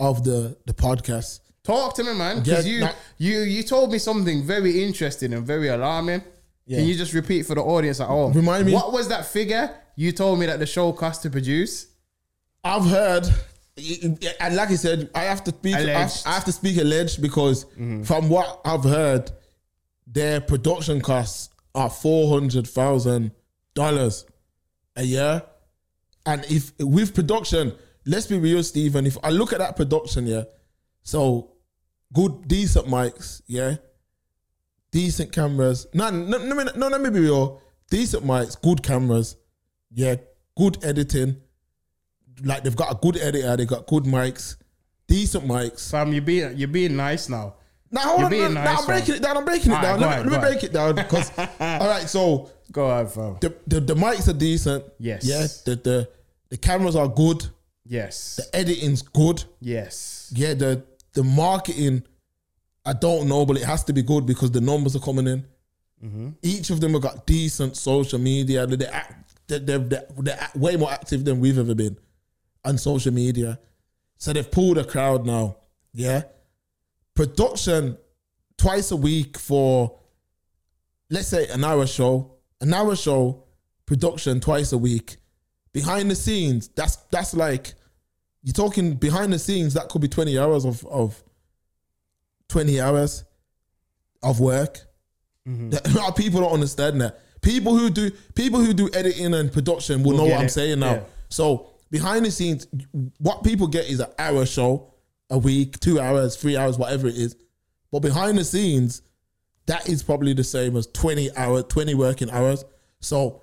of 0.00 0.24
the 0.24 0.56
the 0.66 0.74
podcast. 0.74 1.40
Talk 1.62 1.94
to 1.94 2.02
me, 2.02 2.14
man. 2.14 2.42
Because 2.42 2.66
Yeah, 2.66 2.72
you 2.72 2.80
nah. 2.80 2.92
you 3.18 3.40
you 3.42 3.62
told 3.62 3.92
me 3.92 3.98
something 3.98 4.42
very 4.44 4.82
interesting 4.82 5.32
and 5.32 5.46
very 5.46 5.68
alarming. 5.68 6.24
Yeah. 6.68 6.80
Can 6.80 6.86
you 6.86 6.94
just 6.94 7.14
repeat 7.14 7.46
for 7.46 7.54
the 7.54 7.62
audience 7.62 7.98
at 7.98 8.08
home? 8.08 8.34
Remind 8.34 8.66
me. 8.66 8.74
What 8.74 8.92
was 8.92 9.08
that 9.08 9.24
figure 9.24 9.74
you 9.96 10.12
told 10.12 10.38
me 10.38 10.44
that 10.46 10.58
the 10.58 10.66
show 10.66 10.92
cost 10.92 11.22
to 11.22 11.30
produce? 11.30 11.86
I've 12.62 12.84
heard, 12.84 13.26
and 14.38 14.54
like 14.54 14.70
I 14.70 14.74
said, 14.74 15.08
I 15.14 15.22
have 15.24 15.42
to 15.44 15.50
speak. 15.50 15.74
I 15.74 15.80
have, 15.80 15.88
Alleged. 15.88 16.26
I 16.26 16.34
have 16.34 16.44
to 16.44 16.52
speak 16.52 16.76
alleged 16.76 17.22
because 17.22 17.64
mm-hmm. 17.64 18.02
from 18.02 18.28
what 18.28 18.60
I've 18.66 18.84
heard, 18.84 19.30
their 20.06 20.42
production 20.42 21.00
costs 21.00 21.48
are 21.74 21.88
four 21.88 22.38
hundred 22.38 22.66
thousand 22.66 23.30
dollars 23.72 24.26
a 24.94 25.04
year, 25.04 25.42
and 26.26 26.44
if 26.50 26.72
with 26.78 27.14
production, 27.14 27.72
let's 28.04 28.26
be 28.26 28.36
real, 28.38 28.62
Stephen. 28.62 29.06
If 29.06 29.16
I 29.22 29.30
look 29.30 29.54
at 29.54 29.60
that 29.60 29.74
production, 29.74 30.26
yeah, 30.26 30.42
so 31.02 31.52
good, 32.12 32.46
decent 32.46 32.88
mics, 32.88 33.40
yeah, 33.46 33.76
decent 34.90 35.32
cameras. 35.32 35.86
No, 35.94 36.10
no, 36.10 36.38
no, 36.38 36.54
no, 36.54 36.70
no, 36.74 36.88
let 36.88 37.00
me 37.00 37.10
be 37.10 37.20
real. 37.20 37.60
Decent 37.90 38.24
mics, 38.24 38.60
good 38.60 38.82
cameras, 38.82 39.36
yeah, 39.90 40.16
good 40.56 40.84
editing 40.84 41.36
like 42.44 42.64
they've 42.64 42.76
got 42.76 42.92
a 42.92 42.94
good 42.96 43.16
editor, 43.16 43.56
they 43.56 43.64
got 43.66 43.86
good 43.86 44.04
mics, 44.04 44.56
decent 45.06 45.46
mics. 45.46 45.80
Sam, 45.80 46.12
you're 46.12 46.22
being 46.22 46.56
you're 46.56 46.68
being 46.68 46.96
nice 46.96 47.28
now. 47.28 47.54
Now 47.90 48.00
hold 48.02 48.18
You're 48.18 48.26
on, 48.26 48.30
being 48.30 48.54
no, 48.54 48.64
nice, 48.64 48.80
I'm 48.80 48.86
breaking 48.86 49.14
it 49.14 49.22
down. 49.22 49.36
I'm 49.38 49.44
breaking 49.46 49.72
it 49.72 49.80
down. 49.80 49.98
Let, 50.00 50.24
me, 50.24 50.30
let 50.30 50.42
me 50.42 50.46
break 50.46 50.62
it 50.62 50.72
down 50.74 50.94
because 50.94 51.32
all 51.38 51.88
right. 51.88 52.06
So 52.06 52.50
Go 52.70 52.84
ahead, 52.90 53.10
fam. 53.10 53.38
the, 53.40 53.54
the 53.66 53.80
the 53.80 53.94
mics 53.94 54.28
are 54.28 54.34
decent. 54.34 54.84
Yes. 54.98 55.24
Yeah. 55.24 55.46
The 55.64 55.80
the 55.80 56.08
the 56.50 56.56
cameras 56.58 56.96
are 56.96 57.08
good. 57.08 57.46
Yes. 57.86 58.36
The 58.36 58.56
editing's 58.58 59.00
good. 59.00 59.44
Yes. 59.60 60.30
Yeah. 60.36 60.52
The 60.52 60.84
the 61.14 61.24
marketing, 61.24 62.02
I 62.84 62.92
don't 62.92 63.28
know, 63.28 63.44
but 63.44 63.56
it 63.56 63.64
has 63.64 63.84
to 63.84 63.92
be 63.92 64.02
good 64.02 64.26
because 64.26 64.50
the 64.50 64.60
numbers 64.60 64.96
are 64.96 65.00
coming 65.00 65.26
in. 65.26 65.44
Mm-hmm. 66.04 66.28
Each 66.42 66.70
of 66.70 66.80
them 66.80 66.92
have 66.92 67.02
got 67.02 67.26
decent 67.26 67.76
social 67.76 68.18
media. 68.18 68.66
They're, 68.66 68.76
they're, 68.76 68.94
act- 68.94 69.34
they're, 69.46 69.58
they're, 69.58 69.78
they're, 69.78 70.06
they're 70.16 70.48
way 70.54 70.76
more 70.76 70.90
active 70.90 71.24
than 71.24 71.40
we've 71.40 71.58
ever 71.58 71.74
been 71.74 71.98
on 72.64 72.78
social 72.78 73.12
media. 73.12 73.58
So 74.16 74.32
they've 74.32 74.50
pulled 74.50 74.78
a 74.78 74.84
crowd 74.84 75.26
now. 75.26 75.56
Yeah. 75.92 76.22
Production 77.14 77.98
twice 78.56 78.90
a 78.90 78.96
week 78.96 79.38
for, 79.38 79.98
let's 81.10 81.28
say, 81.28 81.48
an 81.48 81.64
hour 81.64 81.86
show. 81.86 82.34
An 82.60 82.74
hour 82.74 82.96
show, 82.96 83.44
production 83.86 84.40
twice 84.40 84.72
a 84.72 84.78
week. 84.78 85.18
Behind 85.72 86.10
the 86.10 86.16
scenes, 86.16 86.66
that's 86.68 86.96
that's 87.12 87.34
like 87.34 87.74
you're 88.42 88.52
talking 88.52 88.94
behind 88.94 89.32
the 89.32 89.38
scenes. 89.38 89.74
That 89.74 89.88
could 89.88 90.00
be 90.00 90.08
twenty 90.08 90.36
hours 90.36 90.64
of 90.64 90.84
of 90.86 91.22
twenty 92.48 92.80
hours 92.80 93.24
of 94.22 94.40
work. 94.40 94.80
Mm-hmm. 95.46 95.96
Lot 95.96 96.10
of 96.10 96.16
people 96.16 96.40
don't 96.40 96.52
understand 96.52 97.00
that. 97.00 97.20
People 97.40 97.76
who 97.76 97.90
do 97.90 98.10
people 98.34 98.60
who 98.60 98.74
do 98.74 98.90
editing 98.92 99.34
and 99.34 99.52
production 99.52 100.02
will 100.02 100.16
know 100.16 100.26
get 100.26 100.32
what 100.32 100.42
I'm 100.42 100.48
saying 100.48 100.80
now. 100.80 100.94
yeah. 100.94 101.02
So 101.28 101.70
behind 101.90 102.24
the 102.24 102.30
scenes, 102.30 102.66
what 103.18 103.44
people 103.44 103.66
get 103.66 103.88
is 103.88 104.00
an 104.00 104.10
hour 104.18 104.44
show 104.44 104.94
a 105.30 105.38
week, 105.38 105.78
two 105.80 106.00
hours, 106.00 106.36
three 106.36 106.56
hours, 106.56 106.78
whatever 106.78 107.06
it 107.06 107.16
is. 107.16 107.36
But 107.90 108.00
behind 108.00 108.38
the 108.38 108.44
scenes, 108.44 109.02
that 109.66 109.88
is 109.88 110.02
probably 110.02 110.32
the 110.32 110.44
same 110.44 110.76
as 110.76 110.86
20 110.88 111.36
hour, 111.36 111.62
20 111.62 111.94
working 111.94 112.30
hours. 112.30 112.64
So 113.00 113.42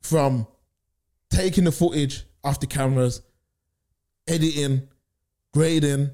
from 0.00 0.46
taking 1.30 1.64
the 1.64 1.72
footage 1.72 2.24
off 2.42 2.60
the 2.60 2.66
cameras, 2.66 3.22
editing, 4.26 4.88
grading, 5.52 6.10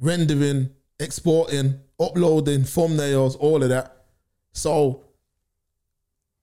rendering, 0.00 0.70
exporting, 1.02 1.78
uploading, 2.00 2.60
thumbnails, 2.60 3.36
all 3.38 3.62
of 3.62 3.68
that. 3.68 4.04
So 4.52 5.04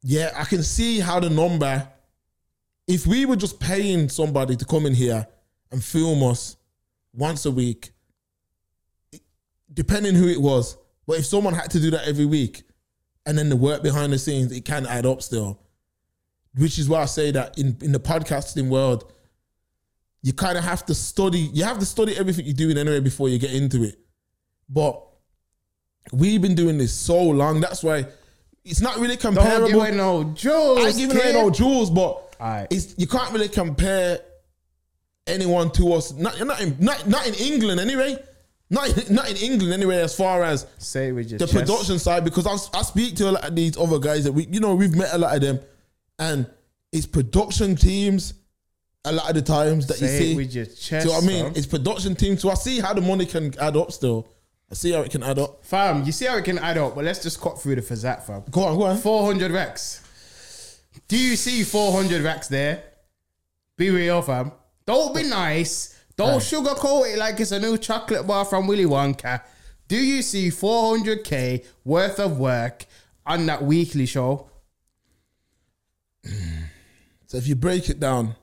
yeah, 0.04 0.32
I 0.36 0.44
can 0.44 0.64
see 0.64 1.00
how 1.00 1.20
the 1.20 1.30
number 1.30 1.88
if 2.90 3.06
we 3.06 3.26
were 3.28 3.36
just 3.36 3.60
paying 3.60 4.10
somebody 4.10 4.56
to 4.56 4.66
come 4.66 4.88
in 4.88 4.96
here 4.96 5.28
and 5.72 5.84
film 5.84 6.24
us 6.24 6.58
once 7.14 7.46
a 7.46 7.52
week, 7.52 7.92
depending 9.72 10.16
who 10.16 10.28
it 10.28 10.42
was, 10.42 10.76
but 11.06 11.20
if 11.20 11.26
someone 11.28 11.54
had 11.54 11.70
to 11.70 11.80
do 11.80 11.92
that 11.92 12.08
every 12.08 12.26
week, 12.26 12.64
and 13.28 13.38
then 13.38 13.48
the 13.48 13.56
work 13.56 13.84
behind 13.84 14.12
the 14.12 14.18
scenes, 14.18 14.52
it 14.52 14.66
can 14.66 14.88
add 14.88 15.06
up 15.06 15.22
still. 15.22 15.62
Which 16.56 16.80
is 16.80 16.90
why 16.90 17.04
I 17.04 17.06
say 17.06 17.30
that 17.30 17.60
in, 17.60 17.78
in 17.82 17.92
the 17.92 18.00
podcasting 18.00 18.70
world, 18.70 19.14
you 20.24 20.34
kind 20.34 20.58
of 20.58 20.64
have 20.64 20.84
to 20.88 20.96
study, 20.96 21.52
you 21.54 21.64
have 21.66 21.78
to 21.78 21.86
study 21.86 22.18
everything 22.18 22.46
you're 22.46 22.56
doing 22.56 22.78
anyway 22.78 23.02
before 23.02 23.30
you 23.30 23.38
get 23.38 23.54
into 23.54 23.84
it. 23.84 24.00
But 24.70 25.02
we've 26.12 26.42
been 26.42 26.56
doing 26.56 26.78
this 26.78 26.94
so 26.94 27.22
long, 27.22 27.60
that's 27.62 27.84
why 27.84 28.06
it's 28.64 28.82
not 28.82 28.98
really 28.98 29.16
Don't 29.16 29.36
comparable. 29.36 29.68
give 29.68 29.76
away 29.78 29.92
no 29.92 30.24
jewels. 30.36 30.80
I 30.86 30.92
giving 30.92 31.18
away 31.18 31.34
no 31.34 31.50
jewels, 31.50 31.90
but 31.90 32.36
Alright. 32.40 32.68
it's 32.70 32.94
you 32.98 33.08
can't 33.08 33.32
really 33.34 33.50
compare 33.50 34.20
anyone 35.28 35.72
to 35.72 35.94
us. 35.94 36.14
Not 36.14 36.40
not 36.46 36.62
in 36.62 36.76
not, 36.80 37.08
not 37.08 37.28
in 37.28 37.34
England 37.36 37.80
anyway. 37.80 38.18
Not 38.70 39.10
not 39.10 39.30
in 39.30 39.38
England 39.38 39.74
anyway. 39.74 39.98
As 39.98 40.16
far 40.16 40.44
as 40.44 40.68
Say 40.78 41.08
it 41.08 41.12
with 41.14 41.30
your 41.32 41.40
the 41.40 41.48
chest. 41.48 41.58
production 41.58 41.98
side, 42.00 42.24
because 42.24 42.46
I, 42.46 42.78
I 42.78 42.84
speak 42.84 43.16
to 43.16 43.30
a 43.30 43.32
lot 43.32 43.46
of 43.46 43.56
these 43.56 43.76
other 43.78 43.98
guys 43.98 44.24
that 44.26 44.32
we 44.32 44.46
you 44.46 44.60
know 44.60 44.76
we've 44.76 44.96
met 44.96 45.10
a 45.14 45.18
lot 45.18 45.34
of 45.36 45.42
them, 45.42 45.60
and 46.20 46.48
it's 46.92 47.08
production 47.08 47.76
teams. 47.76 48.36
A 49.06 49.14
lot 49.14 49.30
of 49.30 49.36
the 49.36 49.42
times 49.42 49.88
that 49.88 50.02
you 50.02 50.08
Say 50.08 50.20
see, 50.20 50.32
it 50.34 50.36
with 50.36 50.54
your 50.54 50.66
chest. 50.66 51.08
so 51.08 51.16
I 51.16 51.22
mean, 51.22 51.54
it's 51.56 51.66
production 51.66 52.16
teams. 52.16 52.42
So 52.42 52.50
I 52.52 52.56
see 52.56 52.80
how 52.82 52.94
the 52.94 53.00
money 53.02 53.26
can 53.26 53.58
add 53.58 53.78
up. 53.78 53.94
Still, 53.94 54.28
I 54.72 54.76
see 54.76 54.92
how 54.92 55.02
it 55.02 55.12
can 55.12 55.24
add 55.24 55.40
up. 55.40 55.66
fam, 55.66 56.04
you 56.04 56.12
see 56.12 56.26
how 56.26 56.38
it 56.38 56.46
can 56.46 56.60
add 56.60 56.78
up, 56.78 56.96
but 56.96 57.04
let's 57.04 57.24
just 57.24 57.42
cut 57.42 57.60
through 57.60 57.76
the 57.76 57.82
Fazat, 57.82 58.24
fam. 58.24 58.44
Go 58.52 58.64
on, 58.64 58.78
go 58.78 58.84
on. 58.84 58.98
400 58.98 59.52
racks. 59.52 60.06
Do 61.08 61.18
you 61.18 61.36
see 61.36 61.64
400 61.64 62.22
racks 62.22 62.48
there? 62.48 62.84
Be 63.78 63.90
real, 63.90 64.22
fam. 64.22 64.52
Don't 64.86 65.16
be 65.16 65.24
nice. 65.24 65.96
Don't 66.16 66.40
sugarcoat 66.40 67.14
it 67.14 67.18
like 67.18 67.40
it's 67.40 67.52
a 67.52 67.60
new 67.60 67.78
chocolate 67.78 68.28
bar 68.28 68.46
from 68.46 68.68
Willy 68.68 68.86
Wonka. 68.86 69.42
Do 69.88 69.96
you 69.96 70.22
see 70.22 70.50
400k 70.50 71.66
worth 71.84 72.20
of 72.20 72.38
work 72.38 72.86
on 73.26 73.46
that 73.48 73.64
weekly 73.64 74.06
show? 74.06 74.50
So 77.26 77.38
if 77.38 77.48
you 77.48 77.56
break 77.56 77.90
it 77.90 78.00
down, 78.00 78.36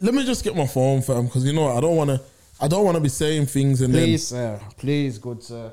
let 0.00 0.12
me 0.12 0.26
just 0.26 0.42
get 0.44 0.56
my 0.56 0.66
phone, 0.66 1.00
fam, 1.00 1.26
because 1.26 1.44
you 1.44 1.52
know 1.52 1.62
what, 1.62 1.76
I 1.76 1.80
don't 1.80 1.96
want 1.96 2.10
to. 2.10 2.20
I 2.62 2.68
don't 2.68 2.84
want 2.84 2.94
to 2.94 3.00
be 3.00 3.08
saying 3.08 3.46
things 3.46 3.80
and 3.80 3.92
Please, 3.92 4.28
sir. 4.28 4.60
Please, 4.76 5.18
good 5.18 5.42
sir. 5.42 5.72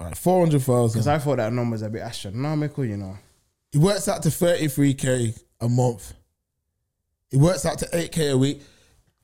all 0.00 0.06
right, 0.08 0.16
four 0.16 0.40
hundred 0.40 0.58
Because 0.58 0.92
thousand. 0.94 1.08
I 1.12 1.18
thought 1.18 1.36
that 1.36 1.52
number's 1.52 1.82
a 1.82 1.88
bit 1.88 2.02
astronomical, 2.02 2.84
you 2.84 2.96
know. 2.96 3.16
It 3.72 3.78
works 3.78 4.08
out 4.08 4.22
to 4.24 4.30
thirty 4.30 4.66
three 4.66 4.94
k 4.94 5.32
a 5.60 5.68
month. 5.68 6.12
It 7.30 7.36
works 7.38 7.64
out 7.64 7.78
to 7.78 7.88
eight 7.92 8.10
k 8.10 8.30
a 8.30 8.36
week. 8.36 8.62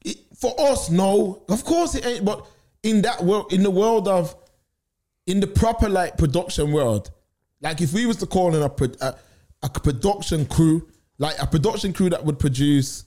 It, 0.05 0.18
for 0.38 0.55
us, 0.61 0.88
no, 0.88 1.42
of 1.48 1.64
course 1.64 1.96
it 1.96 2.07
ain't. 2.07 2.25
But 2.25 2.46
in 2.85 3.03
that 3.03 3.22
world, 3.25 3.53
in 3.53 3.64
the 3.64 3.70
world 3.70 4.07
of, 4.07 4.35
in 5.27 5.40
the 5.40 5.48
proper 5.48 5.88
like 5.88 6.16
production 6.16 6.70
world, 6.72 7.11
like 7.61 7.81
if 7.81 7.92
we 7.92 8.07
was 8.07 8.18
to 8.18 8.27
call 8.27 8.55
in 8.55 8.62
a 8.62 8.68
pro- 8.68 8.94
a, 9.01 9.16
a 9.64 9.68
production 9.68 10.46
crew, 10.46 10.88
like 11.18 11.40
a 11.40 11.46
production 11.46 11.92
crew 11.92 12.09
that 12.11 12.25
would 12.25 12.38
produce 12.38 13.05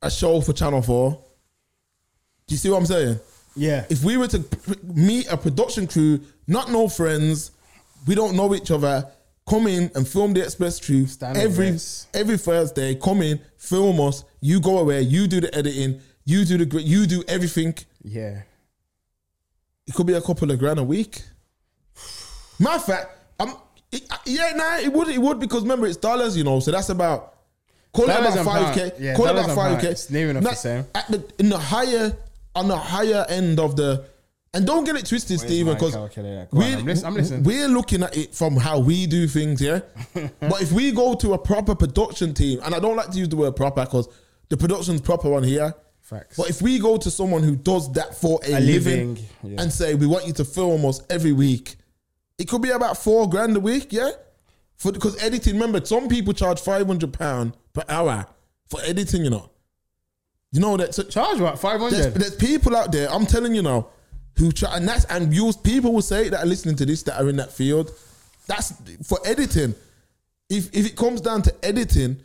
a 0.00 0.10
show 0.10 0.40
for 0.40 0.54
Channel 0.54 0.80
Four. 0.80 1.22
Do 2.46 2.54
you 2.54 2.58
see 2.58 2.70
what 2.70 2.78
I'm 2.78 2.86
saying? 2.86 3.18
Yeah. 3.56 3.86
if 3.88 4.04
we 4.04 4.16
were 4.16 4.28
to 4.28 4.44
meet 4.84 5.26
a 5.30 5.36
production 5.36 5.86
crew, 5.86 6.20
not 6.46 6.70
no 6.70 6.88
friends, 6.88 7.50
we 8.06 8.14
don't 8.14 8.36
know 8.36 8.54
each 8.54 8.70
other, 8.70 9.10
come 9.48 9.66
in 9.66 9.90
and 9.94 10.06
film 10.06 10.34
the 10.34 10.42
Express 10.42 10.78
Truth 10.78 11.10
Standard 11.10 11.42
every 11.42 11.78
every 12.14 12.36
Thursday. 12.38 12.94
Come 12.94 13.22
in, 13.22 13.40
film 13.56 14.00
us. 14.00 14.24
You 14.40 14.60
go 14.60 14.78
away. 14.78 15.00
You 15.02 15.26
do 15.26 15.40
the 15.40 15.52
editing. 15.56 16.00
You 16.24 16.44
do 16.44 16.64
the 16.64 16.82
you 16.82 17.06
do 17.06 17.24
everything. 17.26 17.74
Yeah. 18.02 18.42
It 19.86 19.94
could 19.94 20.06
be 20.06 20.14
a 20.14 20.20
couple 20.20 20.50
of 20.50 20.58
grand 20.58 20.78
a 20.78 20.84
week. 20.84 21.22
Matter 22.60 22.76
of 22.76 22.84
fact, 22.84 23.18
I'm 23.40 23.54
it, 23.90 24.02
uh, 24.10 24.18
yeah, 24.26 24.52
nah, 24.54 24.78
it 24.78 24.92
would 24.92 25.08
it 25.08 25.18
would 25.18 25.40
because 25.40 25.62
remember 25.62 25.86
it's 25.86 25.96
dollars, 25.96 26.36
you 26.36 26.44
know, 26.44 26.60
so 26.60 26.70
that's 26.70 26.90
about 26.90 27.34
call 27.92 28.06
Dollars 28.06 28.36
it 28.36 28.40
about 28.42 28.44
five 28.44 28.74
k. 28.74 28.92
Yeah, 28.98 29.14
call 29.16 29.26
it 29.26 29.30
about 29.30 29.54
five 29.54 29.80
k. 29.80 29.88
It's 29.88 30.10
near 30.10 30.30
enough 30.30 30.42
the 30.42 30.54
same. 30.54 30.84
At 30.94 31.10
the 31.10 31.24
in 31.38 31.48
the 31.48 31.58
higher 31.58 32.16
on 32.56 32.68
the 32.68 32.76
higher 32.76 33.24
end 33.28 33.60
of 33.60 33.76
the 33.76 34.04
and 34.54 34.66
don't 34.66 34.84
get 34.84 34.96
it 34.96 35.04
twisted, 35.04 35.38
Stephen, 35.38 35.74
because 35.74 35.94
calculator? 35.94 36.48
Go 36.50 36.58
on, 36.58 36.64
we're, 36.64 36.78
I'm 36.78 36.84
lis- 36.86 37.04
I'm 37.04 37.14
listening. 37.14 37.42
we're 37.42 37.68
looking 37.68 38.02
at 38.02 38.16
it 38.16 38.34
from 38.34 38.56
how 38.56 38.78
we 38.78 39.06
do 39.06 39.28
things, 39.28 39.60
yeah. 39.60 39.80
but 40.40 40.62
if 40.62 40.72
we 40.72 40.92
go 40.92 41.14
to 41.14 41.34
a 41.34 41.38
proper 41.38 41.74
production 41.74 42.32
team, 42.32 42.60
and 42.64 42.74
I 42.74 42.78
don't 42.78 42.96
like 42.96 43.10
to 43.10 43.18
use 43.18 43.28
the 43.28 43.36
word 43.36 43.54
proper 43.54 43.84
because 43.84 44.08
the 44.48 44.56
production's 44.56 45.02
proper 45.02 45.34
on 45.34 45.42
here. 45.42 45.74
Facts. 46.00 46.36
But 46.38 46.48
if 46.48 46.62
we 46.62 46.78
go 46.78 46.96
to 46.96 47.10
someone 47.10 47.42
who 47.42 47.54
does 47.54 47.92
that 47.92 48.14
for 48.14 48.40
a, 48.46 48.54
A 48.54 48.60
living, 48.60 49.14
living, 49.14 49.28
yeah. 49.42 49.60
and 49.60 49.70
say 49.70 49.94
we 49.94 50.06
want 50.06 50.26
you 50.26 50.32
to 50.34 50.44
film 50.44 50.86
us 50.86 51.02
every 51.10 51.32
week, 51.32 51.76
it 52.38 52.48
could 52.48 52.62
be 52.62 52.70
about 52.70 52.96
four 52.96 53.28
grand 53.28 53.56
a 53.56 53.60
week, 53.60 53.92
yeah. 53.92 54.10
For 54.76 54.92
because 54.92 55.22
editing, 55.22 55.54
remember, 55.54 55.84
some 55.84 56.08
people 56.08 56.32
charge 56.32 56.60
five 56.60 56.86
hundred 56.86 57.12
pound 57.12 57.54
per 57.74 57.82
hour 57.90 58.24
for 58.70 58.80
editing. 58.82 59.24
You 59.24 59.30
know, 59.30 59.50
you 60.52 60.60
know 60.60 60.76
that. 60.76 60.92
Charge 61.10 61.40
what? 61.40 61.58
500? 61.58 61.90
there's, 61.90 62.14
there's 62.14 62.36
people 62.36 62.76
out 62.76 62.92
there. 62.92 63.10
I'm 63.10 63.26
telling 63.26 63.54
you 63.54 63.62
now, 63.62 63.88
who 64.38 64.52
try 64.52 64.76
and 64.76 64.86
that's 64.86 65.04
and 65.06 65.34
use 65.34 65.56
people 65.56 65.92
will 65.92 66.02
say 66.02 66.28
that 66.28 66.42
are 66.42 66.46
listening 66.46 66.76
to 66.76 66.86
this 66.86 67.02
that 67.04 67.20
are 67.20 67.28
in 67.28 67.36
that 67.36 67.52
field. 67.52 67.90
That's 68.46 68.72
for 69.04 69.18
editing. 69.24 69.74
If 70.48 70.74
if 70.74 70.86
it 70.86 70.96
comes 70.96 71.20
down 71.20 71.42
to 71.42 71.54
editing, 71.64 72.18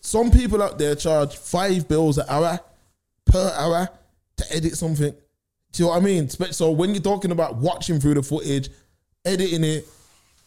some 0.00 0.30
people 0.30 0.62
out 0.62 0.78
there 0.78 0.94
charge 0.94 1.36
five 1.36 1.88
bills 1.88 2.18
an 2.18 2.26
hour 2.28 2.58
per 3.24 3.52
hour 3.56 3.88
to 4.36 4.56
edit 4.56 4.76
something. 4.76 5.12
Do 5.72 5.82
you 5.82 5.84
know 5.84 5.90
what 5.90 5.98
I 5.98 6.04
mean? 6.04 6.28
So 6.28 6.70
when 6.70 6.94
you're 6.94 7.02
talking 7.02 7.30
about 7.30 7.56
watching 7.56 8.00
through 8.00 8.14
the 8.14 8.22
footage, 8.22 8.70
editing 9.24 9.64
it, 9.64 9.86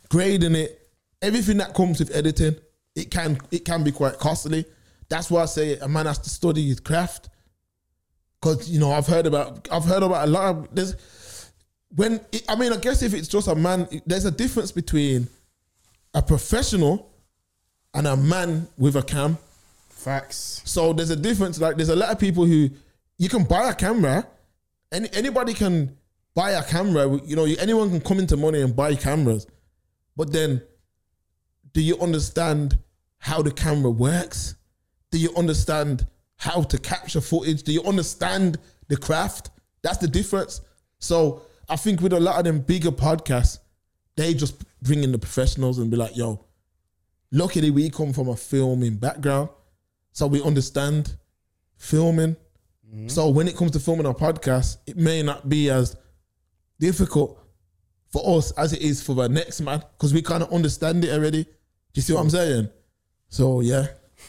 grading 0.10 0.55
it, 0.55 0.89
everything 1.21 1.57
that 1.57 1.73
comes 1.75 1.99
with 1.99 2.15
editing, 2.15 2.55
it 2.95 3.12
can 3.12 3.38
it 3.51 3.65
can 3.65 3.84
be 3.84 3.91
quite 3.91 4.17
costly. 4.17 4.65
That's 5.12 5.30
why 5.30 5.41
I 5.41 5.45
say 5.45 5.78
a 5.78 5.89
man 5.89 6.06
has 6.06 6.19
to 6.19 6.30
study 6.30 6.69
his 6.69 6.80
craft. 6.80 7.28
Cause 8.41 8.69
you 8.69 8.80
know 8.80 8.93
I've 8.93 9.06
heard 9.06 9.26
about 9.26 9.67
I've 9.69 9.84
heard 9.84 10.04
about 10.04 10.26
a 10.26 10.32
lot 10.32 10.45
of 10.45 10.74
there's 10.74 10.95
when 11.93 12.21
it, 12.32 12.43
I 12.47 12.56
mean 12.56 12.71
I 12.71 12.78
guess 12.78 13.04
if 13.04 13.13
it's 13.13 13.28
just 13.28 13.50
a 13.50 13.54
man 13.54 13.89
there's 14.06 14.24
a 14.24 14.32
difference 14.32 14.71
between 14.71 15.28
a 16.13 16.21
professional 16.21 17.12
and 17.93 18.08
a 18.08 18.15
man 18.15 18.69
with 18.78 18.95
a 18.95 19.04
cam. 19.04 19.38
Facts. 19.89 20.62
So 20.63 20.93
there's 20.93 21.10
a 21.10 21.15
difference. 21.17 21.60
Like 21.60 21.76
there's 21.76 21.89
a 21.89 21.95
lot 21.95 22.10
of 22.10 22.17
people 22.17 22.45
who 22.45 22.69
you 23.17 23.28
can 23.28 23.43
buy 23.43 23.69
a 23.69 23.76
camera, 23.76 24.26
and 24.93 25.10
anybody 25.13 25.54
can 25.54 25.97
buy 26.34 26.52
a 26.52 26.63
camera. 26.63 27.19
You 27.26 27.36
know, 27.36 27.43
anyone 27.60 27.89
can 27.89 28.00
come 28.00 28.19
into 28.19 28.38
money 28.38 28.62
and 28.62 28.74
buy 28.74 28.95
cameras, 28.95 29.45
but 30.15 30.32
then, 30.32 30.62
do 31.74 31.82
you 31.82 32.00
understand 32.00 32.80
how 33.17 33.41
the 33.41 33.52
camera 33.52 33.91
works? 33.91 34.56
Do 35.12 35.19
you 35.19 35.34
understand 35.36 36.08
how 36.38 36.63
to 36.63 36.78
capture 36.78 37.21
footage? 37.21 37.63
Do 37.63 37.71
you 37.71 37.84
understand 37.84 38.58
the 38.88 38.97
craft? 38.97 39.52
That's 39.82 39.97
the 39.97 40.08
difference. 40.08 40.62
So 41.00 41.43
I 41.69 41.76
think 41.76 42.02
with 42.02 42.13
a 42.13 42.19
lot 42.19 42.38
of 42.39 42.45
them 42.45 42.60
bigger 42.60 42.91
podcasts, 42.91 43.60
they 44.15 44.34
just 44.34 44.63
bring 44.82 45.04
in 45.04 45.12
the 45.12 45.19
professionals 45.19 45.80
and 45.80 45.91
be 45.91 45.97
like, 45.97 46.15
"Yo, 46.15 46.45
luckily 47.32 47.71
we 47.71 47.89
come 47.89 48.13
from 48.13 48.30
a 48.30 48.36
filming 48.36 48.95
background." 48.95 49.50
so 50.12 50.28
we 50.28 50.41
understand 50.43 51.15
filming. 51.78 52.36
Mm-hmm. 52.88 53.08
So 53.08 53.30
when 53.30 53.47
it 53.47 53.56
comes 53.56 53.71
to 53.71 53.80
filming 53.80 54.06
a 54.06 54.13
podcast, 54.13 54.78
it 54.86 54.97
may 54.97 55.24
not 55.24 55.47
be 55.47 55.69
as 55.69 55.95
difficult 56.80 57.39
for 58.10 58.38
us 58.38 58.52
as 58.52 58.74
it 58.74 58.82
is 58.82 59.02
for 59.02 59.15
the 59.15 59.30
next 59.30 59.62
man 59.62 59.84
because 59.97 60.13
we 60.13 60.21
kind 60.21 60.43
of 60.43 60.52
understand 60.52 61.04
it 61.06 61.13
already. 61.13 61.43
Do 61.43 61.50
you 61.93 62.02
see 62.02 62.13
what 62.13 62.21
I'm 62.21 62.30
saying? 62.30 62.69
So 63.30 63.62
yeah, 63.62 63.88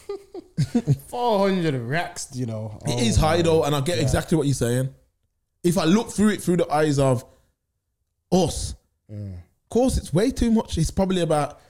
Four 1.08 1.48
hundred 1.48 1.74
racks, 1.80 2.28
you 2.34 2.46
know. 2.46 2.78
It 2.86 2.94
Oh 2.94 2.98
is 3.00 3.16
high 3.16 3.42
though, 3.42 3.64
and 3.64 3.74
I 3.74 3.80
get 3.80 3.98
exactly 3.98 4.36
what 4.36 4.46
you're 4.46 4.54
saying. 4.54 4.94
If 5.62 5.76
I 5.78 5.84
look 5.84 6.10
through 6.10 6.30
it 6.30 6.42
through 6.42 6.56
the 6.58 6.72
eyes 6.72 6.98
of 6.98 7.24
us, 8.30 8.74
Mm. 9.10 9.34
of 9.34 9.68
course, 9.68 9.98
it's 9.98 10.12
way 10.14 10.30
too 10.30 10.50
much. 10.50 10.78
It's 10.78 10.90
probably 10.90 11.20
about. 11.20 11.60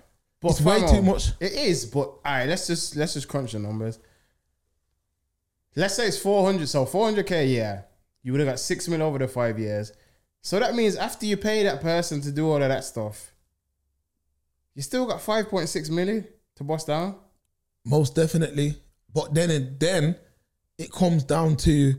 But 0.41 0.53
it's 0.53 0.61
way 0.61 0.87
too 0.87 1.03
much. 1.03 1.31
It 1.41 1.53
is, 1.53 1.87
but 1.87 2.01
all 2.01 2.21
right, 2.25 2.49
let's 2.49 2.67
just 2.69 2.95
let's 2.97 3.15
just 3.15 3.27
crunch 3.29 3.53
the 3.53 3.59
numbers. 3.59 3.99
Let's 5.75 5.95
say 5.95 6.07
it's 6.07 6.19
four 6.19 6.45
hundred, 6.45 6.69
so 6.69 6.85
four 6.87 7.05
hundred 7.07 7.27
k 7.27 7.43
a 7.43 7.47
year. 7.47 7.85
You 8.23 8.33
would 8.33 8.41
have 8.41 8.49
got 8.49 8.61
six 8.61 8.87
mil 8.89 9.03
over 9.03 9.19
the 9.19 9.27
five 9.29 9.59
years. 9.59 9.93
So 10.41 10.59
that 10.61 10.75
means 10.75 10.97
after 10.97 11.27
you 11.27 11.37
pay 11.37 11.63
that 11.65 11.81
person 11.81 12.21
to 12.23 12.31
do 12.33 12.49
all 12.49 12.63
of 12.63 12.69
that 12.69 12.85
stuff, 12.85 13.33
you 14.75 14.83
still 14.83 15.07
got 15.07 15.21
five 15.21 15.49
point 15.49 15.69
six 15.69 15.89
million 15.89 16.27
to 16.57 16.65
bust 16.65 16.87
down. 16.89 17.17
Most 17.85 18.15
definitely. 18.15 18.77
But 19.15 19.35
then 19.35 19.51
it 19.51 19.81
then 19.81 20.17
it 20.79 20.91
comes 20.93 21.25
down 21.25 21.57
to 21.59 21.95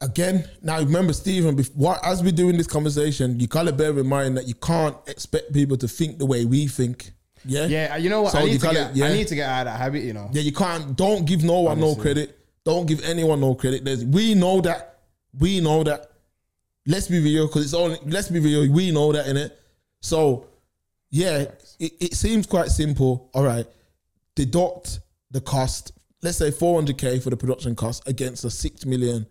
again. 0.00 0.48
Now 0.62 0.78
remember, 0.78 1.12
Stephen, 1.12 1.56
bef- 1.56 1.74
what 1.74 2.04
as 2.04 2.22
we're 2.22 2.32
doing 2.32 2.56
this 2.56 2.66
conversation, 2.66 3.40
you 3.40 3.46
gotta 3.46 3.72
bear 3.72 3.98
in 3.98 4.06
mind 4.06 4.36
that 4.36 4.46
you 4.46 4.54
can't 4.54 4.96
expect 5.08 5.52
people 5.52 5.76
to 5.78 5.88
think 5.88 6.18
the 6.18 6.26
way 6.26 6.44
we 6.44 6.66
think. 6.68 7.12
Yeah. 7.44 7.66
Yeah, 7.66 7.90
uh, 7.94 7.96
you 7.96 8.10
know 8.10 8.22
what? 8.22 8.32
So 8.32 8.38
I 8.38 8.44
need 8.44 8.52
to 8.54 8.58
gotta- 8.58 8.74
get 8.74 8.96
yeah. 8.96 9.06
I 9.06 9.12
need 9.12 9.28
to 9.28 9.34
get 9.34 9.48
out 9.48 9.66
of 9.66 9.72
that 9.72 9.78
habit. 9.78 10.02
You 10.02 10.12
know. 10.12 10.28
Yeah, 10.32 10.42
you 10.42 10.52
can't. 10.52 10.96
Don't 10.96 11.24
give 11.24 11.44
no 11.44 11.60
one 11.60 11.80
no 11.80 11.94
credit. 11.94 12.38
Don't 12.64 12.86
give 12.86 13.02
anyone 13.04 13.40
no 13.40 13.54
credit. 13.54 13.84
There's, 13.84 14.04
we 14.04 14.34
know 14.34 14.60
that. 14.60 14.98
We 15.38 15.60
know 15.60 15.82
that. 15.84 16.10
Let's 16.86 17.06
be 17.08 17.22
real, 17.22 17.46
because 17.46 17.64
it's 17.64 17.74
only. 17.74 17.98
Let's 18.04 18.28
be 18.28 18.40
real. 18.40 18.70
We 18.70 18.90
know 18.90 19.12
that 19.12 19.26
in 19.26 19.36
it. 19.36 19.58
So, 20.00 20.46
yeah, 21.10 21.44
it, 21.78 21.92
it 22.00 22.14
seems 22.14 22.46
quite 22.46 22.68
simple. 22.68 23.30
All 23.32 23.42
right, 23.44 23.66
deduct 24.38 25.00
the 25.32 25.40
cost. 25.40 25.92
Let's 26.22 26.38
say 26.38 26.50
400k 26.52 27.20
for 27.20 27.30
the 27.30 27.36
production 27.36 27.74
cost 27.74 28.06
against 28.08 28.44
a 28.44 28.50
six 28.50 28.86
million 28.86 29.26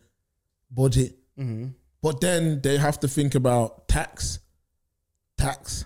budget. 0.69 1.17
Mm-hmm. 1.39 1.67
But 2.01 2.19
then 2.19 2.61
they 2.61 2.77
have 2.77 2.99
to 2.99 3.07
think 3.07 3.33
about 3.33 3.87
tax. 3.87 4.39
Tax. 5.37 5.85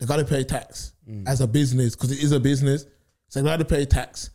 They 0.00 0.06
got 0.06 0.16
to 0.16 0.24
pay 0.24 0.42
tax 0.42 0.94
mm. 1.08 1.26
as 1.28 1.40
a 1.40 1.46
business 1.46 1.94
because 1.94 2.10
it 2.10 2.22
is 2.22 2.32
a 2.32 2.40
business. 2.40 2.86
So 3.28 3.40
they 3.40 3.48
got 3.48 3.58
to 3.58 3.64
pay 3.64 3.84
tax. 3.84 4.30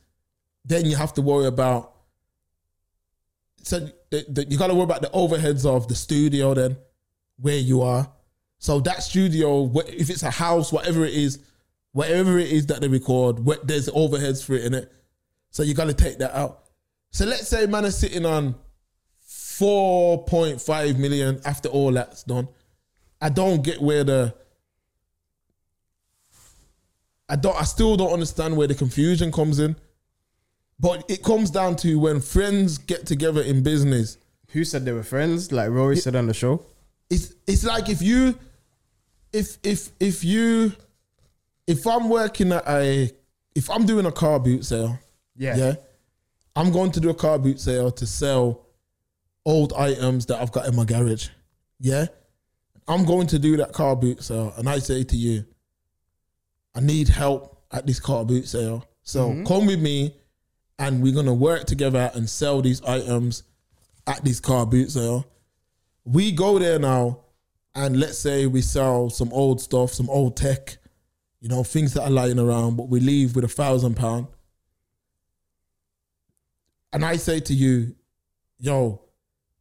Then 0.63 0.85
you 0.85 0.95
have 0.95 1.13
to 1.15 1.21
worry 1.21 1.47
about. 1.47 1.95
So 3.63 3.79
the, 4.11 4.25
the, 4.29 4.45
you 4.49 4.57
got 4.57 4.67
to 4.67 4.73
worry 4.73 4.83
about 4.83 5.01
the 5.01 5.09
overheads 5.09 5.65
of 5.65 5.89
the 5.89 5.95
studio. 5.95 6.53
Then 6.53 6.77
where 7.37 7.57
you 7.57 7.81
are. 7.81 8.09
So 8.59 8.79
that 8.81 9.03
studio, 9.03 9.71
if 9.87 10.09
it's 10.09 10.23
a 10.23 10.31
house, 10.31 10.71
whatever 10.71 11.05
it 11.05 11.13
is, 11.13 11.39
whatever 11.91 12.37
it 12.37 12.51
is 12.51 12.67
that 12.67 12.81
they 12.81 12.87
record, 12.87 13.39
wh- 13.39 13.63
there's 13.63 13.89
overheads 13.89 14.43
for 14.43 14.53
it 14.53 14.65
in 14.65 14.73
it. 14.73 14.91
So 15.51 15.63
you 15.63 15.73
got 15.73 15.85
to 15.87 15.93
take 15.93 16.19
that 16.19 16.35
out. 16.37 16.65
So 17.11 17.25
let's 17.25 17.47
say 17.47 17.65
man 17.65 17.85
is 17.85 17.97
sitting 17.97 18.25
on 18.25 18.55
4.5 19.27 20.97
million 20.97 21.41
after 21.43 21.69
all 21.69 21.91
that's 21.91 22.23
done. 22.23 22.47
I 23.21 23.29
don't 23.29 23.63
get 23.63 23.81
where 23.81 24.03
the 24.03 24.33
I 27.27 27.35
don't 27.35 27.59
I 27.59 27.63
still 27.63 27.97
don't 27.97 28.11
understand 28.13 28.55
where 28.55 28.67
the 28.67 28.75
confusion 28.75 29.31
comes 29.31 29.59
in. 29.59 29.75
But 30.79 31.03
it 31.09 31.23
comes 31.23 31.51
down 31.51 31.75
to 31.77 31.99
when 31.99 32.21
friends 32.21 32.77
get 32.77 33.05
together 33.05 33.41
in 33.41 33.63
business. 33.63 34.17
Who 34.51 34.63
said 34.63 34.85
they 34.85 34.93
were 34.93 35.03
friends? 35.03 35.51
Like 35.51 35.69
Rory 35.69 35.97
said 35.97 36.15
on 36.15 36.27
the 36.27 36.33
show. 36.33 36.65
It's 37.09 37.33
it's 37.45 37.65
like 37.65 37.89
if 37.89 38.01
you 38.01 38.37
if 39.33 39.57
if 39.63 39.89
if 39.99 40.23
you 40.23 40.71
if 41.69 41.85
I'm 41.85 42.09
working 42.09 42.51
at 42.51 42.67
a 42.67 43.11
if 43.53 43.69
I'm 43.69 43.85
doing 43.85 44.07
a 44.07 44.11
car 44.11 44.39
boot 44.39 44.65
sale, 44.65 44.97
Yeah. 45.35 45.55
yeah, 45.55 45.75
I'm 46.55 46.71
going 46.71 46.91
to 46.93 46.99
do 46.99 47.09
a 47.11 47.13
car 47.13 47.37
boot 47.37 47.59
sale 47.59 47.91
to 47.91 48.07
sell 48.07 48.65
old 49.45 49.73
items 49.73 50.25
that 50.27 50.41
I've 50.41 50.51
got 50.51 50.67
in 50.67 50.75
my 50.75 50.85
garage. 50.85 51.29
Yeah. 51.79 52.07
I'm 52.87 53.05
going 53.05 53.27
to 53.27 53.37
do 53.39 53.55
that 53.57 53.71
car 53.71 53.95
boot 53.95 54.23
sale 54.23 54.51
and 54.57 54.67
I 54.67 54.79
say 54.79 55.03
to 55.03 55.15
you, 55.15 55.45
I 56.73 56.79
need 56.79 57.07
help 57.07 57.61
at 57.71 57.85
this 57.85 57.99
car 57.99 58.25
boot 58.25 58.47
sale. 58.47 58.83
So 59.03 59.29
mm-hmm. 59.29 59.45
come 59.45 59.67
with 59.67 59.79
me 59.79 60.15
and 60.79 61.03
we're 61.03 61.13
gonna 61.13 61.33
work 61.33 61.65
together 61.65 62.09
and 62.15 62.27
sell 62.27 62.63
these 62.63 62.81
items 62.81 63.43
at 64.07 64.25
this 64.25 64.39
car 64.39 64.65
boot 64.65 64.89
sale. 64.89 65.27
We 66.03 66.31
go 66.31 66.57
there 66.57 66.79
now 66.79 67.19
and 67.75 67.99
let's 67.99 68.17
say 68.17 68.47
we 68.47 68.61
sell 68.61 69.11
some 69.11 69.31
old 69.31 69.61
stuff, 69.61 69.93
some 69.93 70.09
old 70.09 70.35
tech, 70.35 70.79
you 71.41 71.49
know, 71.49 71.63
things 71.63 71.93
that 71.93 72.03
are 72.03 72.09
lying 72.09 72.39
around, 72.39 72.75
but 72.75 72.89
we 72.89 72.99
leave 72.99 73.35
with 73.35 73.45
a 73.45 73.49
thousand 73.49 73.95
pound. 73.95 74.27
And 76.91 77.05
I 77.05 77.17
say 77.17 77.39
to 77.39 77.53
you, 77.53 77.95
yo, 78.57 79.01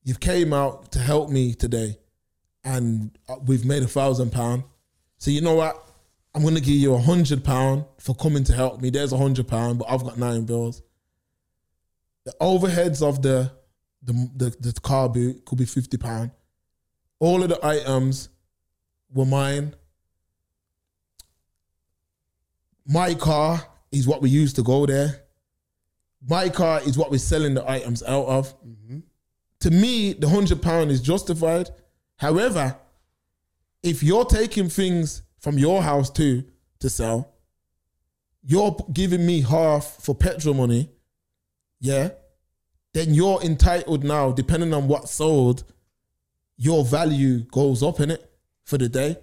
you've 0.03 0.21
came 0.21 0.53
out 0.53 0.93
to 0.93 0.99
help 0.99 1.31
me 1.31 1.55
today 1.55 1.99
and 2.65 3.17
uh, 3.29 3.37
we've 3.47 3.65
made 3.65 3.83
a 3.83 3.89
thousand 3.89 4.33
pound. 4.33 4.65
So 5.19 5.31
you 5.31 5.41
know 5.41 5.55
what? 5.55 5.85
I'm 6.35 6.43
gonna 6.43 6.61
give 6.61 6.75
you 6.75 6.95
a 6.95 7.01
hundred 7.01 7.43
pound 7.45 7.85
for 7.99 8.15
coming 8.15 8.45
to 8.45 8.53
help 8.53 8.81
me. 8.81 8.91
There's 8.91 9.13
a 9.13 9.17
hundred 9.17 9.49
pound, 9.49 9.79
but 9.79 9.91
I've 9.91 10.05
got 10.05 10.19
nine 10.19 10.45
bills. 10.45 10.83
The 12.25 12.35
overheads 12.41 13.03
of 13.03 13.23
the 13.23 13.51
the 14.03 14.13
the, 14.37 14.71
the 14.73 14.81
car 14.81 15.09
boot 15.09 15.45
could 15.45 15.59
be 15.59 15.65
fifty 15.65 15.97
pound. 15.97 16.31
All 17.19 17.43
of 17.43 17.49
the 17.49 17.65
items 17.67 18.29
were 19.13 19.25
mine. 19.25 19.75
My 22.89 23.13
car 23.13 23.63
is 23.93 24.09
what 24.09 24.23
we 24.23 24.31
used 24.31 24.57
to 24.57 24.63
go 24.63 24.87
there. 24.87 25.21
My 26.27 26.49
car 26.49 26.81
is 26.81 26.97
what 26.97 27.11
we're 27.11 27.19
selling 27.19 27.53
the 27.53 27.71
items 27.71 28.03
out 28.03 28.25
of. 28.27 28.59
Mm-hmm. 28.67 29.01
To 29.61 29.71
me, 29.71 30.15
the 30.15 30.29
hundred 30.29 30.63
pound 30.63 30.91
is 30.91 31.03
justified. 31.03 31.69
However, 32.17 32.77
if 33.83 34.03
you're 34.03 34.25
taking 34.25 34.71
things 34.71 35.23
from 35.39 35.59
your 35.59 35.83
house 35.83 36.09
too 36.11 36.45
to 36.81 36.89
sell, 36.89 37.35
you're 38.43 38.75
giving 38.93 39.25
me 39.25 39.43
half 39.43 39.85
for 40.01 40.15
petrol 40.15 40.55
money, 40.55 40.89
yeah, 41.81 42.11
then 42.95 43.13
you're 43.13 43.41
entitled 43.43 44.03
now, 44.03 44.33
depending 44.33 44.73
on 44.73 44.89
what 44.89 45.11
sold, 45.11 45.65
your 46.57 46.85
value 46.85 47.41
goes 47.41 47.83
up 47.83 48.01
in 48.01 48.11
it 48.11 48.31
for 48.65 48.79
the 48.79 48.89
day. 48.89 49.17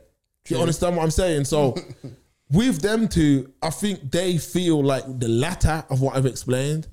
Do 0.43 0.53
you 0.53 0.61
understand 0.61 0.95
what 0.95 1.03
I'm 1.03 1.11
saying? 1.11 1.45
So 1.45 1.75
with 2.51 2.81
them 2.81 3.07
two, 3.07 3.51
I 3.61 3.69
think 3.69 4.11
they 4.11 4.37
feel 4.37 4.83
like 4.83 5.03
the 5.19 5.27
latter 5.27 5.83
of 5.89 6.01
what 6.01 6.15
I've 6.15 6.25
explained. 6.25 6.87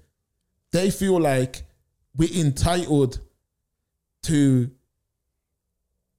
They 0.72 0.90
feel 0.90 1.20
like 1.20 1.62
we're 2.16 2.32
entitled 2.34 3.20
to 4.24 4.70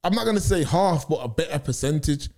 I'm 0.04 0.13
not 0.13 0.26
gonna 0.26 0.39
say 0.39 0.63
half, 0.63 1.08
but 1.08 1.19
a 1.24 1.28
better 1.30 1.58
percentage 1.60 2.30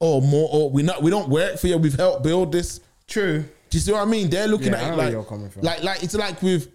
or 0.00 0.20
more. 0.20 0.48
Or 0.52 0.70
we 0.70 0.82
not 0.82 1.02
we 1.02 1.10
don't 1.10 1.28
work 1.28 1.58
for 1.58 1.66
you. 1.66 1.78
We've 1.78 1.94
helped 1.96 2.22
build 2.22 2.52
this. 2.52 2.80
True. 3.06 3.42
Do 3.70 3.76
you 3.78 3.80
see 3.80 3.92
what 3.92 4.02
I 4.02 4.04
mean? 4.04 4.28
They're 4.30 4.46
looking 4.48 4.72
Yeah, 4.72 4.82
at 4.82 4.92
it 4.92 4.96
like, 4.96 5.12
you're 5.12 5.24
coming 5.24 5.48
from. 5.50 5.62
like 5.62 5.82
like 5.82 6.02
it's 6.02 6.14
like 6.14 6.42
with 6.42 6.70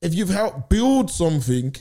if 0.00 0.14
you've 0.14 0.30
helped 0.30 0.68
build 0.70 1.10
something, 1.10 1.74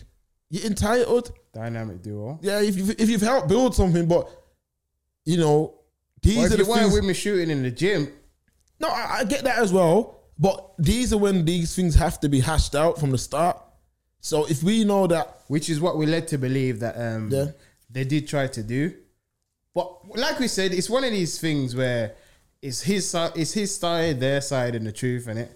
you're 0.50 0.66
entitled. 0.66 1.32
Dynamic 1.54 2.02
duo. 2.02 2.38
Yeah, 2.42 2.62
if 2.62 2.76
you've 2.76 2.90
if 3.00 3.10
you've 3.10 3.22
helped 3.22 3.48
build 3.48 3.74
something, 3.74 4.08
but 4.08 4.30
you 5.24 5.38
know 5.38 5.76
these 6.26 6.38
Or 6.38 6.42
are 6.42 6.46
if 6.46 6.58
the 6.58 6.66
weren't 6.66 6.82
things. 6.82 6.94
with 6.94 7.06
me 7.06 7.14
shooting 7.14 7.50
in 7.50 7.64
the 7.64 7.72
gym, 7.72 8.12
no, 8.80 8.90
I, 8.90 9.18
I 9.20 9.24
get 9.24 9.44
that 9.46 9.58
as 9.60 9.72
well. 9.72 10.20
But 10.38 10.74
these 10.78 11.14
are 11.14 11.18
when 11.18 11.46
these 11.46 11.74
things 11.76 11.96
have 11.96 12.20
to 12.20 12.28
be 12.30 12.42
hashed 12.42 12.76
out 12.76 13.00
from 13.00 13.12
the 13.12 13.18
start. 13.18 13.58
So 14.20 14.46
if 14.46 14.64
we 14.64 14.84
know 14.84 15.08
that, 15.08 15.42
which 15.48 15.70
is 15.70 15.80
what 15.80 15.98
we 15.98 16.06
led 16.06 16.28
to 16.30 16.38
believe 16.38 16.80
that 16.82 16.96
um, 17.00 17.30
Yeah. 17.32 17.48
they 17.90 18.04
did 18.04 18.28
try 18.28 18.48
to 18.48 18.62
do. 18.64 18.94
But 19.74 19.88
like 20.18 20.40
we 20.40 20.48
said, 20.48 20.74
it's 20.74 20.90
one 20.90 21.04
of 21.04 21.12
these 21.12 21.40
things 21.40 21.76
where 21.76 22.16
it's 22.62 22.82
his 22.82 23.10
side, 23.10 23.32
it's 23.36 23.54
his 23.54 23.76
side, 23.78 24.20
their 24.20 24.42
side, 24.42 24.74
and 24.76 24.86
the 24.88 24.92
truth, 24.92 25.28
and 25.28 25.38
it, 25.40 25.52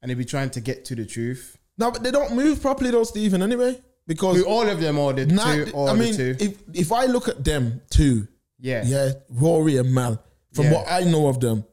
and 0.00 0.10
they 0.10 0.14
be 0.14 0.24
trying 0.24 0.50
to 0.50 0.60
get 0.60 0.84
to 0.86 0.94
the 0.94 1.06
truth. 1.06 1.56
no, 1.78 1.90
but 1.90 2.02
they 2.02 2.10
don't 2.10 2.34
move 2.34 2.60
properly 2.60 2.90
though, 2.90 3.04
Stephen. 3.04 3.40
Anyway, 3.42 3.80
because 4.06 4.42
all 4.42 4.68
of 4.68 4.80
them 4.80 4.98
or 4.98 5.12
the 5.12 5.26
Nah, 5.26 5.54
two 5.54 5.70
or 5.72 5.90
I 5.90 5.94
mean, 5.94 6.14
if 6.18 6.56
if 6.74 6.90
I 6.92 7.06
look 7.06 7.28
at 7.28 7.44
them 7.44 7.80
two, 7.90 8.26
yeah. 8.62 8.82
yeah, 8.86 9.12
Rory 9.28 9.76
and 9.76 9.92
Mal, 9.92 10.22
from 10.54 10.64
Yeah. 10.66 10.72
what 10.72 10.86
I 10.90 11.00
know 11.04 11.26
of 11.28 11.40
them, 11.40 11.64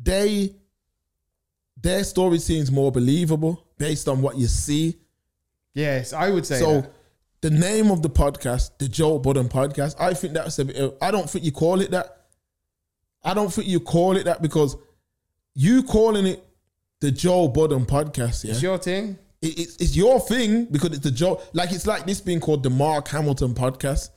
they 0.00 0.54
their 1.80 2.04
story 2.04 2.38
seems 2.38 2.70
more 2.70 2.92
believable 2.92 3.66
based 3.78 4.06
on 4.08 4.22
what 4.22 4.36
you 4.38 4.46
see. 4.46 4.98
Yes, 5.74 6.12
I 6.12 6.30
would 6.30 6.46
say 6.46 6.60
so 6.60 6.82
that. 6.82 6.92
the 7.40 7.50
name 7.50 7.90
of 7.90 8.02
the 8.02 8.10
podcast, 8.10 8.70
the 8.78 8.86
Joe 8.88 9.18
Budden 9.18 9.48
podcast, 9.48 9.96
I 9.98 10.14
think 10.14 10.34
that's 10.34 10.58
a 10.60 10.64
bit. 10.66 10.96
I 11.02 11.10
don't 11.10 11.28
think 11.28 11.44
you 11.44 11.50
call 11.50 11.80
it 11.80 11.90
that. 11.90 12.26
I 13.24 13.34
don't 13.34 13.52
think 13.52 13.66
you 13.66 13.80
call 13.80 14.16
it 14.16 14.24
that 14.26 14.42
because 14.42 14.76
you 15.54 15.82
calling 15.82 16.26
it 16.26 16.44
the 17.00 17.10
Joe 17.10 17.48
Budden 17.48 17.84
podcast. 17.86 18.44
Yeah, 18.44 18.52
It's 18.52 18.62
your 18.62 18.78
thing. 18.78 19.18
it, 19.40 19.58
it's, 19.58 19.76
it's 19.76 19.96
your 19.96 20.20
thing 20.20 20.66
because 20.66 20.90
it's 20.90 21.00
the 21.00 21.10
Joe. 21.10 21.40
Like 21.52 21.72
it's 21.72 21.86
like 21.86 22.06
this 22.06 22.20
being 22.20 22.38
called 22.40 22.62
the 22.62 22.70
Mark 22.70 23.08
Hamilton 23.08 23.54
podcast. 23.54 24.10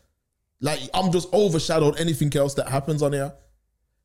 Like 0.65 0.79
I'm 0.95 1.11
just 1.11 1.31
overshadowed 1.31 1.99
anything 1.99 2.35
else 2.35 2.55
that 2.55 2.67
happens 2.67 3.03
on 3.03 3.13
here. 3.13 3.31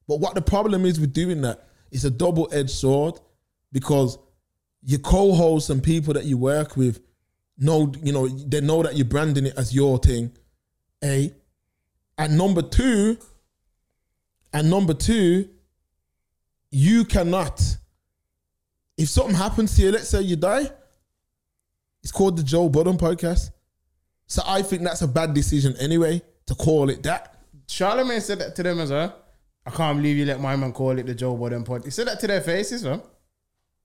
But 0.06 0.20
what 0.20 0.34
the 0.34 0.42
problem 0.42 0.84
is 0.84 1.00
with 1.00 1.14
doing 1.14 1.40
that 1.40 1.66
it's 1.90 2.04
a 2.04 2.10
double 2.10 2.50
edged 2.52 2.68
sword 2.68 3.18
because 3.72 4.18
your 4.82 4.98
co-hosts 4.98 5.70
and 5.70 5.82
people 5.82 6.12
that 6.12 6.26
you 6.26 6.36
work 6.36 6.76
with 6.76 7.00
know 7.56 7.90
you 8.02 8.12
know 8.12 8.28
they 8.28 8.60
know 8.60 8.82
that 8.82 8.94
you're 8.94 9.06
branding 9.06 9.46
it 9.46 9.54
as 9.56 9.74
your 9.74 9.96
thing. 9.98 10.32
A 11.02 11.32
and 12.18 12.36
number 12.36 12.60
two, 12.60 13.16
and 14.52 14.68
number 14.68 14.92
two, 14.92 15.48
you 16.70 17.06
cannot. 17.06 17.58
If 18.98 19.08
something 19.08 19.34
happens 19.34 19.76
to 19.76 19.82
you, 19.82 19.92
let's 19.92 20.10
say 20.10 20.20
you 20.20 20.36
die, 20.36 20.68
it's 22.02 22.12
called 22.12 22.36
the 22.36 22.42
Joe 22.42 22.68
Budden 22.68 22.98
podcast. 22.98 23.50
So 24.26 24.42
I 24.46 24.60
think 24.60 24.82
that's 24.82 25.00
a 25.00 25.08
bad 25.08 25.32
decision 25.32 25.74
anyway 25.78 26.20
to 26.50 26.56
call 26.56 26.90
it 26.90 27.02
that. 27.04 27.36
Charlamagne 27.68 28.20
said 28.20 28.40
that 28.40 28.56
to 28.56 28.64
them 28.64 28.80
as 28.80 28.90
well. 28.90 29.14
I 29.64 29.70
can't 29.70 29.98
believe 29.98 30.16
you 30.16 30.26
let 30.26 30.40
my 30.40 30.56
man 30.56 30.72
call 30.72 30.98
it 30.98 31.06
the 31.06 31.14
Joe 31.14 31.36
Budden 31.36 31.62
pod. 31.62 31.84
He 31.84 31.90
said 31.90 32.08
that 32.08 32.18
to 32.20 32.26
their 32.26 32.40
faces, 32.40 32.82
man. 32.82 33.00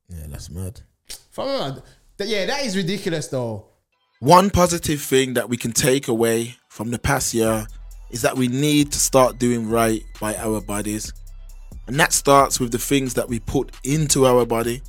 Yeah, 0.10 0.26
that's 0.28 0.50
mad. 0.50 0.82
Fam, 1.30 1.82
yeah, 2.18 2.46
that 2.48 2.66
is 2.66 2.76
ridiculous 2.76 3.28
though. 3.28 3.68
One 4.20 4.50
positive 4.50 5.00
thing 5.00 5.36
that 5.36 5.48
we 5.48 5.58
can 5.58 5.74
take 5.74 6.08
away 6.08 6.56
from 6.70 6.90
the 6.90 6.98
past 6.98 7.36
year 7.36 7.68
is 8.10 8.24
that 8.24 8.36
we 8.36 8.48
need 8.48 8.92
to 8.94 9.00
start 9.00 9.38
doing 9.38 9.70
right 9.70 10.02
by 10.20 10.36
our 10.38 10.62
bodies. 10.62 11.14
And 11.88 12.00
that 12.00 12.14
starts 12.14 12.60
with 12.60 12.72
the 12.72 12.80
things 12.80 13.14
that 13.14 13.30
we 13.30 13.40
put 13.40 13.72
into 13.84 14.26
our 14.26 14.46
body. 14.46 14.82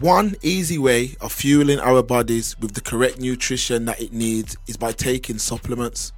One 0.00 0.34
easy 0.42 0.78
way 0.78 1.14
of 1.20 1.30
fueling 1.30 1.80
our 1.80 2.02
bodies 2.02 2.58
with 2.58 2.72
the 2.72 2.80
correct 2.80 3.20
nutrition 3.20 3.84
that 3.84 4.00
it 4.00 4.14
needs 4.14 4.56
is 4.66 4.78
by 4.78 4.92
taking 4.92 5.36
supplements. 5.36 6.12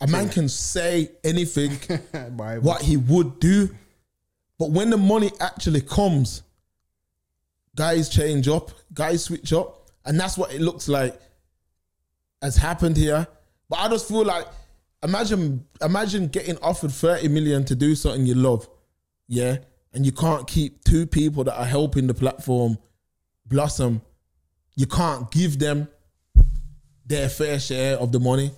A 0.00 0.06
man 0.06 0.28
can 0.28 0.48
say 0.48 1.10
anything 1.24 1.72
what 2.60 2.82
he 2.82 2.96
would 2.96 3.40
do, 3.40 3.74
but 4.58 4.70
when 4.70 4.90
the 4.90 4.96
money 4.96 5.32
actually 5.40 5.80
comes, 5.80 6.42
guys 7.74 8.08
change 8.08 8.46
up, 8.46 8.70
guys 8.92 9.24
switch 9.24 9.52
up, 9.52 9.88
and 10.04 10.20
that's 10.20 10.38
what 10.38 10.52
it 10.52 10.60
looks 10.60 10.88
like 10.88 11.18
has 12.42 12.56
happened 12.56 12.96
here. 12.96 13.26
But 13.68 13.80
I 13.80 13.88
just 13.88 14.08
feel 14.08 14.24
like 14.24 14.46
imagine 15.02 15.64
imagine 15.82 16.28
getting 16.28 16.56
offered 16.58 16.92
30 16.92 17.28
million 17.28 17.64
to 17.66 17.74
do 17.74 17.94
something 17.94 18.24
you 18.26 18.34
love, 18.34 18.68
yeah, 19.26 19.58
and 19.92 20.04
you 20.06 20.12
can't 20.12 20.46
keep 20.46 20.82
two 20.84 21.06
people 21.06 21.44
that 21.44 21.58
are 21.58 21.66
helping 21.66 22.06
the 22.06 22.14
platform 22.14 22.78
blossom. 23.46 24.02
You 24.76 24.86
can't 24.86 25.30
give 25.30 25.58
them 25.58 25.88
their 27.04 27.28
fair 27.28 27.58
share 27.58 27.96
of 27.96 28.12
the 28.12 28.20
money. 28.20 28.48
Do 28.48 28.54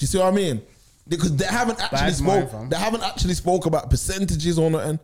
you 0.00 0.06
see 0.06 0.18
what 0.18 0.28
I 0.28 0.30
mean? 0.32 0.62
Because 1.06 1.34
they 1.36 1.44
haven't 1.46 1.80
actually 1.82 1.98
Bad 1.98 2.14
spoke. 2.14 2.50
fam. 2.50 2.68
They 2.68 2.76
haven't 2.76 3.02
actually 3.02 3.34
spoke 3.34 3.66
about 3.66 3.90
percentages 3.90 4.58
or 4.58 4.70
nothing. 4.70 4.98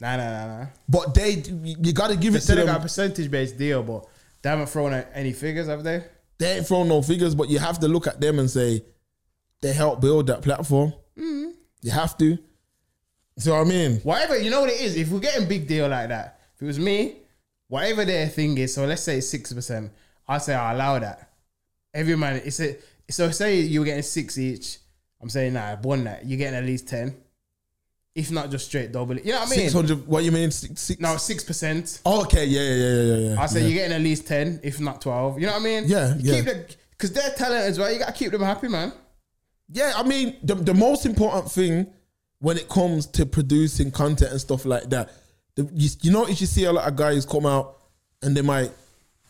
Nah, 0.00 0.16
nah, 0.16 0.30
nah, 0.30 0.58
nah. 0.60 0.66
But 0.88 1.14
they, 1.14 1.42
you 1.62 1.92
got 1.92 2.08
to 2.10 2.16
give 2.16 2.32
They 2.32 2.38
it 2.38 2.40
to 2.40 2.46
said 2.46 2.58
they 2.58 2.64
got 2.64 2.70
a 2.70 2.72
them. 2.74 2.82
percentage 2.82 3.30
based 3.30 3.56
deal, 3.56 3.82
but 3.82 4.04
they 4.42 4.50
haven't 4.50 4.66
thrown 4.66 4.92
out 4.92 5.06
any 5.14 5.32
figures, 5.32 5.68
have 5.68 5.82
they? 5.84 6.02
They 6.38 6.56
ain't 6.56 6.66
throwing 6.66 6.88
no 6.88 7.02
figures, 7.02 7.34
but 7.34 7.48
you 7.48 7.58
have 7.58 7.78
to 7.80 7.88
look 7.88 8.06
at 8.06 8.20
them 8.20 8.38
and 8.38 8.50
say 8.50 8.84
they 9.60 9.72
help 9.72 10.00
build 10.00 10.26
that 10.26 10.42
platform. 10.42 10.92
Mm-hmm. 11.18 11.50
You 11.82 11.90
have 11.90 12.16
to. 12.18 12.38
What 13.44 13.60
I 13.60 13.64
mean? 13.64 14.00
Whatever, 14.00 14.38
you 14.38 14.50
know 14.50 14.60
what 14.60 14.70
it 14.70 14.80
is? 14.80 14.96
If 14.96 15.10
we're 15.10 15.20
getting 15.20 15.48
big 15.48 15.66
deal 15.66 15.88
like 15.88 16.08
that, 16.08 16.40
if 16.54 16.62
it 16.62 16.66
was 16.66 16.78
me, 16.78 17.16
whatever 17.68 18.04
their 18.04 18.28
thing 18.28 18.56
is, 18.58 18.74
so 18.74 18.84
let's 18.84 19.02
say 19.02 19.18
6%, 19.18 19.90
I'll 20.28 20.40
say 20.40 20.54
I 20.54 20.72
allow 20.72 20.98
that. 20.98 21.30
Every 21.92 22.16
man, 22.16 22.40
it's 22.44 22.60
a, 22.60 22.76
so 23.10 23.30
say 23.30 23.60
you're 23.60 23.84
getting 23.84 24.02
six 24.02 24.38
each. 24.38 24.78
I'm 25.20 25.28
saying, 25.28 25.54
nah, 25.54 25.76
one 25.76 26.04
that. 26.04 26.26
You're 26.26 26.38
getting 26.38 26.58
at 26.58 26.64
least 26.64 26.88
10. 26.88 27.14
If 28.14 28.30
not 28.30 28.48
just 28.50 28.66
straight 28.66 28.92
double 28.92 29.16
it. 29.18 29.24
You 29.24 29.32
know 29.32 29.40
what 29.40 29.48
I 29.48 29.50
mean? 29.50 29.58
Six 29.60 29.72
hundred. 29.72 30.06
What 30.06 30.22
you 30.22 30.30
mean? 30.30 30.50
Six. 30.52 30.80
six 30.80 31.00
No, 31.00 31.14
6%. 31.16 32.00
Oh, 32.06 32.22
okay. 32.22 32.44
Yeah. 32.44 32.60
Yeah. 32.60 32.74
Yeah. 32.74 33.02
Yeah. 33.02 33.30
yeah 33.34 33.40
I 33.42 33.46
say 33.46 33.60
yeah. 33.62 33.66
you're 33.66 33.74
getting 33.74 33.96
at 33.96 34.02
least 34.02 34.26
10, 34.28 34.60
if 34.62 34.78
not 34.80 35.00
12. 35.00 35.40
You 35.40 35.46
know 35.46 35.52
what 35.54 35.62
I 35.62 35.64
mean? 35.64 35.84
Yeah, 35.86 36.14
You 36.16 36.32
yeah. 36.32 36.34
Keep 36.36 36.44
the, 36.44 36.76
Because 36.90 37.12
they're 37.12 37.30
talent 37.30 37.64
as 37.64 37.78
well. 37.78 37.92
You 37.92 37.98
got 37.98 38.06
to 38.06 38.12
keep 38.12 38.30
them 38.30 38.42
happy, 38.42 38.68
man. 38.68 38.92
Yeah, 39.68 39.94
I 39.96 40.04
mean, 40.04 40.36
the, 40.44 40.54
the 40.54 40.74
most 40.74 41.06
important 41.06 41.50
thing 41.50 41.86
when 42.38 42.56
it 42.56 42.68
comes 42.68 43.06
to 43.06 43.26
producing 43.26 43.90
content 43.90 44.30
and 44.30 44.40
stuff 44.40 44.64
like 44.64 44.90
that, 44.90 45.10
the, 45.56 45.68
you, 45.74 45.88
you 46.02 46.12
notice 46.12 46.40
you 46.40 46.46
see 46.46 46.64
a 46.64 46.72
lot 46.72 46.86
of 46.86 46.94
guys 46.94 47.24
come 47.26 47.46
out 47.46 47.78
and 48.22 48.36
they 48.36 48.42
might 48.42 48.70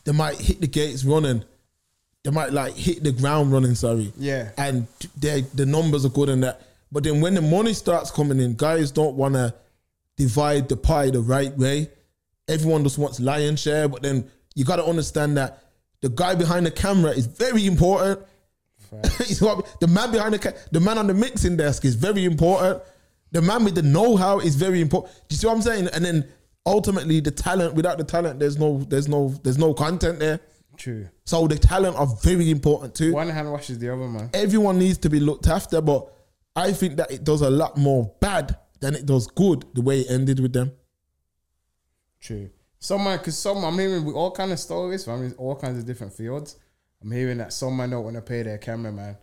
they 0.03 0.11
might 0.11 0.35
hit 0.39 0.61
the 0.61 0.67
gates 0.67 1.03
running, 1.05 1.43
they 2.23 2.31
might 2.31 2.51
like 2.53 2.73
hit 2.75 3.03
the 3.03 3.11
ground 3.11 3.51
running. 3.51 3.73
Sorry, 3.75 4.11
Yeah. 4.17 4.49
and 4.57 4.85
they 5.17 5.41
the 5.41 5.65
numbers 5.65 6.05
are 6.05 6.09
good 6.09 6.29
and 6.29 6.43
that. 6.43 6.61
But 6.95 7.03
then 7.03 7.19
when 7.19 7.33
the 7.33 7.41
money 7.41 7.73
starts 7.73 8.09
coming 8.09 8.39
in, 8.39 8.53
guys 8.55 8.89
don't 8.89 9.17
want 9.17 9.33
to 9.33 9.53
divide 10.15 10.69
the 10.69 10.77
pie 10.77 11.09
the 11.09 11.19
right 11.19 11.51
way. 11.57 11.89
Everyone 12.47 12.83
just 12.85 12.97
wants 12.97 13.19
lion 13.19 13.57
share, 13.57 13.89
but 13.89 14.01
then 14.01 14.31
you 14.55 14.63
got 14.63 14.77
to 14.77 14.85
understand 14.85 15.35
that 15.35 15.61
the 15.99 16.07
guy 16.07 16.35
behind 16.35 16.65
the 16.65 16.71
camera 16.71 17.11
is 17.11 17.25
very 17.25 17.65
important. 17.65 18.21
You 19.27 19.35
know 19.41 19.47
what 19.47 19.51
I 19.51 19.55
mean? 19.55 19.65
the 19.81 19.87
man 19.87 20.11
behind 20.11 20.33
the 20.35 20.39
ca- 20.39 20.57
the 20.71 20.79
man 20.79 20.97
on 20.97 21.07
the 21.07 21.13
mixing 21.13 21.57
desk 21.57 21.83
is 21.83 21.95
very 21.95 22.23
important. 22.23 22.81
The 23.33 23.41
man 23.41 23.65
with 23.65 23.75
the 23.75 23.81
know-how 23.81 24.39
is 24.39 24.55
very 24.55 24.79
important. 24.79 25.13
Do 25.27 25.33
you 25.33 25.37
see 25.37 25.47
what 25.47 25.55
I'm 25.55 25.61
saying? 25.63 25.89
And 25.93 26.05
then 26.05 26.25
ultimately, 26.65 27.19
the 27.19 27.31
talent. 27.31 27.73
Without 27.73 27.97
the 27.97 28.05
talent, 28.05 28.39
there's 28.39 28.57
no, 28.57 28.77
there's 28.87 29.09
no, 29.09 29.35
there's 29.43 29.57
no 29.57 29.73
content 29.73 30.19
there. 30.19 30.39
True. 30.77 31.09
So 31.25 31.45
the 31.45 31.57
talent 31.57 31.97
are 31.97 32.07
very 32.23 32.49
important 32.49 32.95
too. 32.95 33.11
One 33.11 33.27
hand 33.27 33.51
washes 33.51 33.79
the 33.79 33.89
other, 33.91 34.07
man. 34.07 34.29
Everyone 34.33 34.79
needs 34.79 34.97
to 34.99 35.09
be 35.09 35.19
looked 35.19 35.47
after, 35.47 35.81
but 35.81 36.14
I 36.55 36.71
think 36.73 36.97
that 36.97 37.11
it 37.11 37.23
does 37.23 37.41
a 37.41 37.49
lot 37.49 37.77
more 37.77 38.13
bad 38.21 38.57
than 38.79 38.95
it 38.95 39.05
does 39.05 39.27
good. 39.27 39.65
The 39.73 39.81
way 39.81 40.01
it 40.01 40.11
ended 40.11 40.39
with 40.39 40.53
them. 40.53 40.71
True. 42.19 42.49
Some 42.79 42.99
Someone, 42.99 43.17
because 43.17 43.37
some, 43.37 43.63
I'm 43.65 43.77
hearing 43.79 44.05
with 44.05 44.15
all 44.15 44.31
kind 44.31 44.51
of 44.51 44.59
stories 44.59 45.03
from 45.05 45.33
all 45.37 45.55
kinds 45.55 45.77
of 45.79 45.85
different 45.85 46.13
fields. 46.13 46.57
I'm 47.01 47.11
hearing 47.11 47.37
that 47.39 47.51
some 47.53 47.75
man 47.77 47.89
don't 47.91 48.03
want 48.03 48.15
to 48.15 48.21
pay 48.21 48.41
their 48.43 48.57
cameraman 48.57 49.17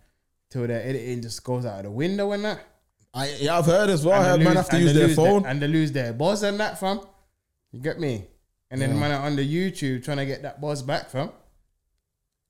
till 0.50 0.66
their 0.66 0.82
editing 0.82 1.22
just 1.22 1.42
goes 1.44 1.64
out 1.64 1.78
of 1.78 1.84
the 1.84 1.90
window 1.90 2.32
and 2.32 2.44
that. 2.44 2.60
I 3.14 3.28
yeah, 3.40 3.58
I've 3.58 3.66
heard 3.66 3.90
as 3.90 4.04
well. 4.04 4.20
I 4.20 4.24
heard 4.24 4.40
they 4.40 4.44
man 4.44 4.54
lose- 4.54 4.62
have 4.64 4.70
to 4.70 4.78
use 4.80 4.94
their 4.94 5.06
lose 5.08 5.16
phone. 5.16 5.46
and 5.46 5.60
they 5.60 5.68
lose 5.68 5.92
their 5.92 6.12
buzz 6.12 6.42
and 6.42 6.58
that, 6.60 6.78
fam. 6.80 7.00
You 7.72 7.80
get 7.80 7.98
me? 8.00 8.26
And 8.70 8.80
then 8.80 8.90
Yeah. 8.94 8.96
man 9.00 9.12
are 9.12 9.26
on 9.26 9.36
the 9.36 9.46
YouTube 9.46 10.02
trying 10.04 10.16
to 10.18 10.26
get 10.26 10.42
that 10.42 10.60
buzz 10.60 10.82
back, 10.82 11.10
fam. 11.10 11.30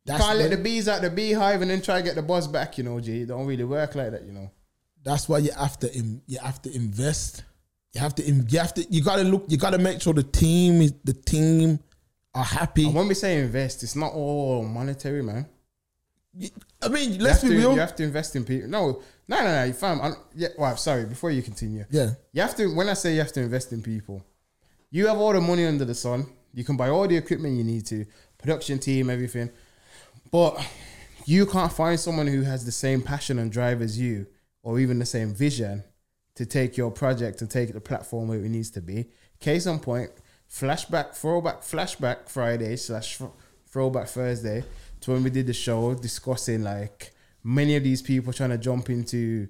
That's 0.04 0.22
Can't 0.22 0.38
let 0.38 0.50
the- 0.50 0.56
the 0.56 0.62
bees 0.62 0.88
out 0.88 1.02
the 1.02 1.10
beehive 1.10 1.62
and 1.62 1.70
then 1.70 1.80
try 1.82 1.98
to 1.98 2.02
get 2.04 2.14
the 2.14 2.22
buzz 2.22 2.46
back, 2.48 2.78
you 2.78 2.84
know, 2.84 2.98
G. 3.00 3.22
It 3.22 3.26
don't 3.26 3.46
really 3.46 3.64
work 3.64 3.94
like 3.94 4.10
that, 4.12 4.24
you 4.24 4.32
know. 4.32 4.50
That's 5.04 5.28
why 5.28 5.38
you 5.38 5.50
have 5.52 5.78
to 5.80 5.92
im- 5.94 6.22
you 6.26 6.38
have 6.38 6.60
to 6.62 6.74
invest. 6.74 7.44
You 7.92 8.00
have 8.00 8.14
to 8.16 8.24
im- 8.24 8.46
you 8.48 8.58
have 8.58 8.74
to 8.74 8.86
you 8.92 9.02
gotta 9.02 9.24
look. 9.24 9.44
You 9.48 9.56
gotta 9.56 9.78
make 9.78 10.00
sure 10.00 10.14
the 10.14 10.22
team 10.22 10.80
is 10.82 10.94
the 11.04 11.12
team 11.12 11.80
are 12.34 12.44
happy. 12.44 12.86
And 12.86 12.94
when 12.94 13.08
we 13.08 13.14
say 13.14 13.38
invest, 13.40 13.82
it's 13.82 13.96
not 13.96 14.12
all 14.12 14.64
monetary, 14.64 15.22
man. 15.22 15.46
I 16.82 16.88
mean, 16.88 17.12
You 17.14 17.18
let's 17.18 17.42
be 17.42 17.50
to, 17.50 17.56
real. 17.56 17.74
You 17.74 17.80
have 17.80 17.94
to 17.96 18.02
invest 18.04 18.34
in 18.36 18.44
people. 18.44 18.68
No, 18.68 19.02
no, 19.28 19.36
no, 19.44 19.66
no, 19.66 19.72
fam. 19.74 20.00
I'm, 20.00 20.14
yeah, 20.34 20.48
well, 20.56 20.74
sorry. 20.78 21.04
Before 21.04 21.30
you 21.30 21.42
continue, 21.42 21.84
Yeah. 21.90 22.10
you 22.32 22.40
have 22.40 22.56
to. 22.56 22.74
When 22.74 22.88
I 22.88 22.94
say 22.94 23.12
you 23.12 23.18
have 23.20 23.32
to 23.32 23.40
invest 23.42 23.72
in 23.72 23.82
people, 23.82 24.24
you 24.90 25.06
have 25.08 25.18
all 25.18 25.32
the 25.34 25.40
money 25.42 25.66
under 25.66 25.84
the 25.84 25.94
sun. 25.94 26.26
You 26.54 26.64
can 26.64 26.76
buy 26.76 26.88
all 26.88 27.06
the 27.06 27.16
equipment 27.16 27.56
you 27.58 27.64
need 27.64 27.84
to, 27.86 28.06
production 28.38 28.78
team, 28.78 29.10
everything, 29.10 29.50
but 30.30 30.58
you 31.26 31.44
can't 31.46 31.72
find 31.72 31.98
someone 32.00 32.26
who 32.26 32.42
has 32.42 32.64
the 32.64 32.72
same 32.72 33.02
passion 33.02 33.38
and 33.38 33.50
drive 33.52 33.80
as 33.82 33.98
you, 33.98 34.26
or 34.62 34.78
even 34.78 34.98
the 34.98 35.06
same 35.06 35.34
vision 35.34 35.84
to 36.34 36.46
take 36.46 36.76
your 36.76 36.90
project 36.90 37.40
and 37.40 37.50
take 37.50 37.68
to 37.68 37.74
the 37.74 37.80
platform 37.80 38.28
where 38.28 38.38
it 38.38 38.48
needs 38.48 38.70
to 38.70 38.80
be. 38.80 39.06
Case 39.40 39.66
on 39.66 39.80
point, 39.80 40.10
flashback, 40.50 41.14
throwback, 41.14 41.62
flashback 41.62 42.28
Friday 42.28 42.76
slash 42.76 43.20
throwback 43.66 44.08
Thursday 44.08 44.64
to 45.00 45.12
when 45.12 45.22
we 45.22 45.30
did 45.30 45.46
the 45.46 45.52
show 45.52 45.94
discussing 45.94 46.62
like 46.62 47.12
many 47.42 47.76
of 47.76 47.82
these 47.82 48.02
people 48.02 48.32
trying 48.32 48.50
to 48.50 48.58
jump 48.58 48.88
into 48.88 49.48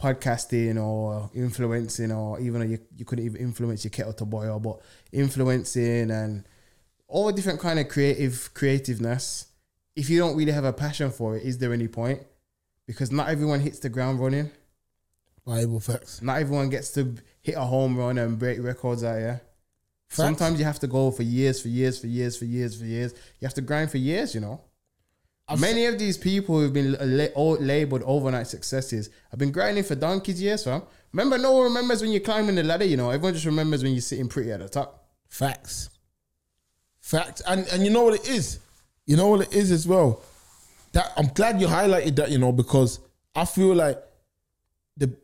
podcasting 0.00 0.82
or 0.82 1.30
influencing 1.34 2.12
or 2.12 2.40
even 2.40 2.70
you, 2.70 2.78
you 2.96 3.04
couldn't 3.04 3.24
even 3.24 3.40
influence 3.40 3.84
your 3.84 3.90
kettle 3.90 4.12
to 4.12 4.24
boil, 4.24 4.58
but 4.60 4.80
influencing 5.12 6.10
and 6.10 6.44
all 7.08 7.30
different 7.32 7.60
kind 7.60 7.78
of 7.78 7.88
creative 7.88 8.50
creativeness. 8.54 9.46
If 9.96 10.10
you 10.10 10.18
don't 10.18 10.36
really 10.36 10.52
have 10.52 10.64
a 10.64 10.72
passion 10.72 11.10
for 11.10 11.36
it, 11.36 11.44
is 11.44 11.58
there 11.58 11.72
any 11.72 11.88
point? 11.88 12.22
Because 12.86 13.10
not 13.10 13.28
everyone 13.28 13.60
hits 13.60 13.78
the 13.78 13.88
ground 13.88 14.20
running. 14.20 14.50
Bible 15.46 15.80
facts. 15.80 16.22
Not 16.22 16.40
everyone 16.40 16.70
gets 16.70 16.90
to 16.92 17.14
hit 17.42 17.54
a 17.54 17.60
home 17.60 17.96
run 17.96 18.18
and 18.18 18.38
break 18.38 18.62
records 18.62 19.04
out 19.04 19.18
here. 19.18 19.40
Sometimes 20.08 20.58
you 20.58 20.64
have 20.64 20.78
to 20.78 20.86
go 20.86 21.10
for 21.10 21.22
years, 21.22 21.60
for 21.60 21.68
years, 21.68 21.98
for 21.98 22.06
years, 22.06 22.36
for 22.36 22.44
years, 22.44 22.78
for 22.78 22.84
years. 22.84 23.12
You 23.40 23.46
have 23.46 23.54
to 23.54 23.60
grind 23.60 23.90
for 23.90 23.98
years, 23.98 24.34
you 24.34 24.40
know. 24.40 24.60
Many 25.58 25.84
of 25.86 25.98
these 25.98 26.16
people 26.16 26.58
who've 26.58 26.72
been 26.72 26.96
labeled 27.00 28.02
overnight 28.04 28.46
successes 28.46 29.10
have 29.30 29.38
been 29.38 29.52
grinding 29.52 29.84
for 29.84 29.94
donkeys 29.94 30.40
years, 30.40 30.64
fam. 30.64 30.82
Remember, 31.12 31.36
no 31.36 31.52
one 31.52 31.64
remembers 31.64 32.00
when 32.00 32.12
you're 32.12 32.20
climbing 32.20 32.54
the 32.54 32.62
ladder, 32.62 32.84
you 32.84 32.96
know. 32.96 33.10
Everyone 33.10 33.34
just 33.34 33.44
remembers 33.44 33.82
when 33.82 33.92
you're 33.92 34.00
sitting 34.00 34.28
pretty 34.28 34.52
at 34.52 34.60
the 34.60 34.68
top. 34.68 35.06
Facts. 35.28 35.90
Facts. 37.00 37.42
And 37.46 37.66
and 37.68 37.84
you 37.84 37.90
know 37.90 38.04
what 38.04 38.14
it 38.14 38.28
is? 38.28 38.60
You 39.04 39.16
know 39.16 39.28
what 39.28 39.42
it 39.42 39.52
is 39.52 39.70
as 39.70 39.86
well? 39.86 40.22
That 40.94 41.12
I'm 41.16 41.26
glad 41.26 41.60
you 41.60 41.66
highlighted 41.66 42.16
that, 42.16 42.30
you 42.30 42.38
know, 42.38 42.52
because 42.52 43.00
I 43.34 43.44
feel 43.44 43.74
like 43.74 44.02
the 44.96 45.14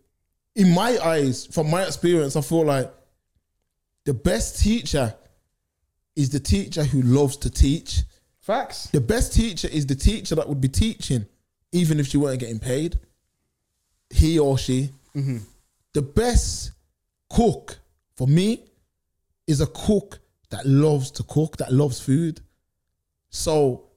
in 0.56 0.74
my 0.74 0.98
eyes, 0.98 1.46
from 1.46 1.70
my 1.70 1.84
experience, 1.84 2.36
I 2.36 2.40
feel 2.40 2.64
like 2.64 2.92
the 4.04 4.12
best 4.12 4.60
teacher 4.60 5.14
is 6.16 6.30
the 6.30 6.40
teacher 6.40 6.82
who 6.82 7.02
loves 7.02 7.36
to 7.38 7.50
teach. 7.50 8.02
Facts. 8.40 8.88
The 8.88 9.00
best 9.00 9.32
teacher 9.32 9.68
is 9.68 9.86
the 9.86 9.94
teacher 9.94 10.34
that 10.34 10.48
would 10.48 10.60
be 10.60 10.68
teaching, 10.68 11.24
even 11.72 12.00
if 12.00 12.08
she 12.08 12.16
weren't 12.18 12.40
getting 12.40 12.58
paid. 12.58 12.98
He 14.10 14.38
or 14.38 14.58
she. 14.58 14.90
Mm-hmm. 15.14 15.38
The 15.92 16.02
best 16.02 16.72
cook 17.28 17.78
for 18.16 18.26
me 18.26 18.64
is 19.46 19.60
a 19.60 19.66
cook 19.66 20.18
that 20.50 20.66
loves 20.66 21.12
to 21.12 21.22
cook, 21.22 21.58
that 21.58 21.72
loves 21.72 22.00
food. 22.00 22.40
So 23.28 23.89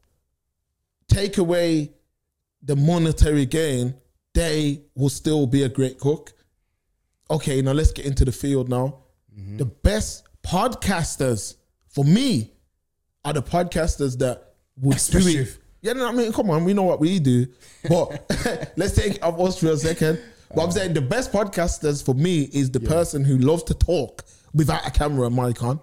take 1.13 1.37
away 1.37 1.91
the 2.61 2.75
monetary 2.75 3.45
gain, 3.45 3.95
they 4.33 4.81
will 4.95 5.09
still 5.09 5.45
be 5.47 5.63
a 5.63 5.69
great 5.69 5.99
cook. 5.99 6.33
Okay, 7.29 7.61
now 7.61 7.71
let's 7.71 7.91
get 7.91 8.05
into 8.05 8.25
the 8.25 8.31
field 8.31 8.69
now. 8.69 8.99
The 9.57 9.65
best 9.65 10.23
podcasters 10.43 11.55
for 11.89 12.03
me 12.05 12.51
are 13.25 13.33
the 13.33 13.41
podcasters 13.41 14.17
that 14.19 14.53
would 14.79 14.97
do 15.09 15.27
it. 15.27 15.57
Yeah, 15.81 15.93
no, 15.93 16.07
I 16.07 16.11
mean, 16.11 16.31
come 16.31 16.49
on, 16.49 16.63
we 16.63 16.73
know 16.73 16.83
what 16.83 16.99
we 16.99 17.19
do. 17.19 17.47
But 17.89 18.25
let's 18.77 18.95
take 18.95 19.23
up 19.23 19.39
us 19.39 19.59
for 19.59 19.67
a 19.71 19.77
second. 19.77 20.19
But 20.55 20.63
I'm 20.63 20.71
saying 20.71 20.93
the 20.93 21.01
best 21.01 21.31
podcasters 21.31 22.05
for 22.05 22.13
me 22.13 22.43
is 22.53 22.69
the 22.71 22.79
person 22.79 23.23
who 23.23 23.37
loves 23.37 23.63
to 23.63 23.73
talk 23.73 24.23
without 24.53 24.87
a 24.87 24.91
camera 24.91 25.27
and 25.27 25.35
mic 25.35 25.63
on. 25.63 25.79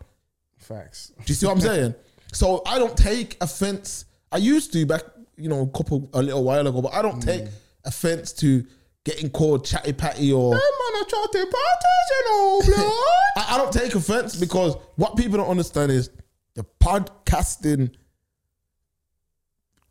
Facts. 0.58 1.12
Do 1.18 1.24
you 1.26 1.34
see 1.34 1.46
what 1.46 1.52
I'm 1.52 1.60
saying? 1.72 1.94
So 2.32 2.62
I 2.66 2.78
don't 2.78 2.96
take 2.96 3.36
offense. 3.40 4.04
I 4.30 4.36
used 4.36 4.72
to 4.74 4.86
back, 4.86 5.02
you 5.40 5.48
know, 5.48 5.62
a 5.62 5.76
couple 5.76 6.08
a 6.12 6.22
little 6.22 6.44
while 6.44 6.66
ago, 6.66 6.82
but 6.82 6.94
I 6.94 7.02
don't 7.02 7.20
take 7.20 7.44
mm. 7.44 7.50
offense 7.84 8.32
to 8.34 8.64
getting 9.04 9.30
called 9.30 9.64
chatty 9.64 9.92
patty 9.92 10.32
or 10.32 10.50
man, 10.50 10.60
a 10.60 11.04
chatty 11.04 11.44
parties, 11.44 12.10
you 12.10 12.24
know, 12.26 12.62
blood. 12.66 12.92
I, 13.36 13.54
I 13.54 13.56
don't 13.56 13.72
take 13.72 13.94
offense 13.94 14.36
because 14.36 14.76
what 14.96 15.16
people 15.16 15.38
don't 15.38 15.48
understand 15.48 15.90
is 15.90 16.10
the 16.54 16.64
podcasting 16.82 17.94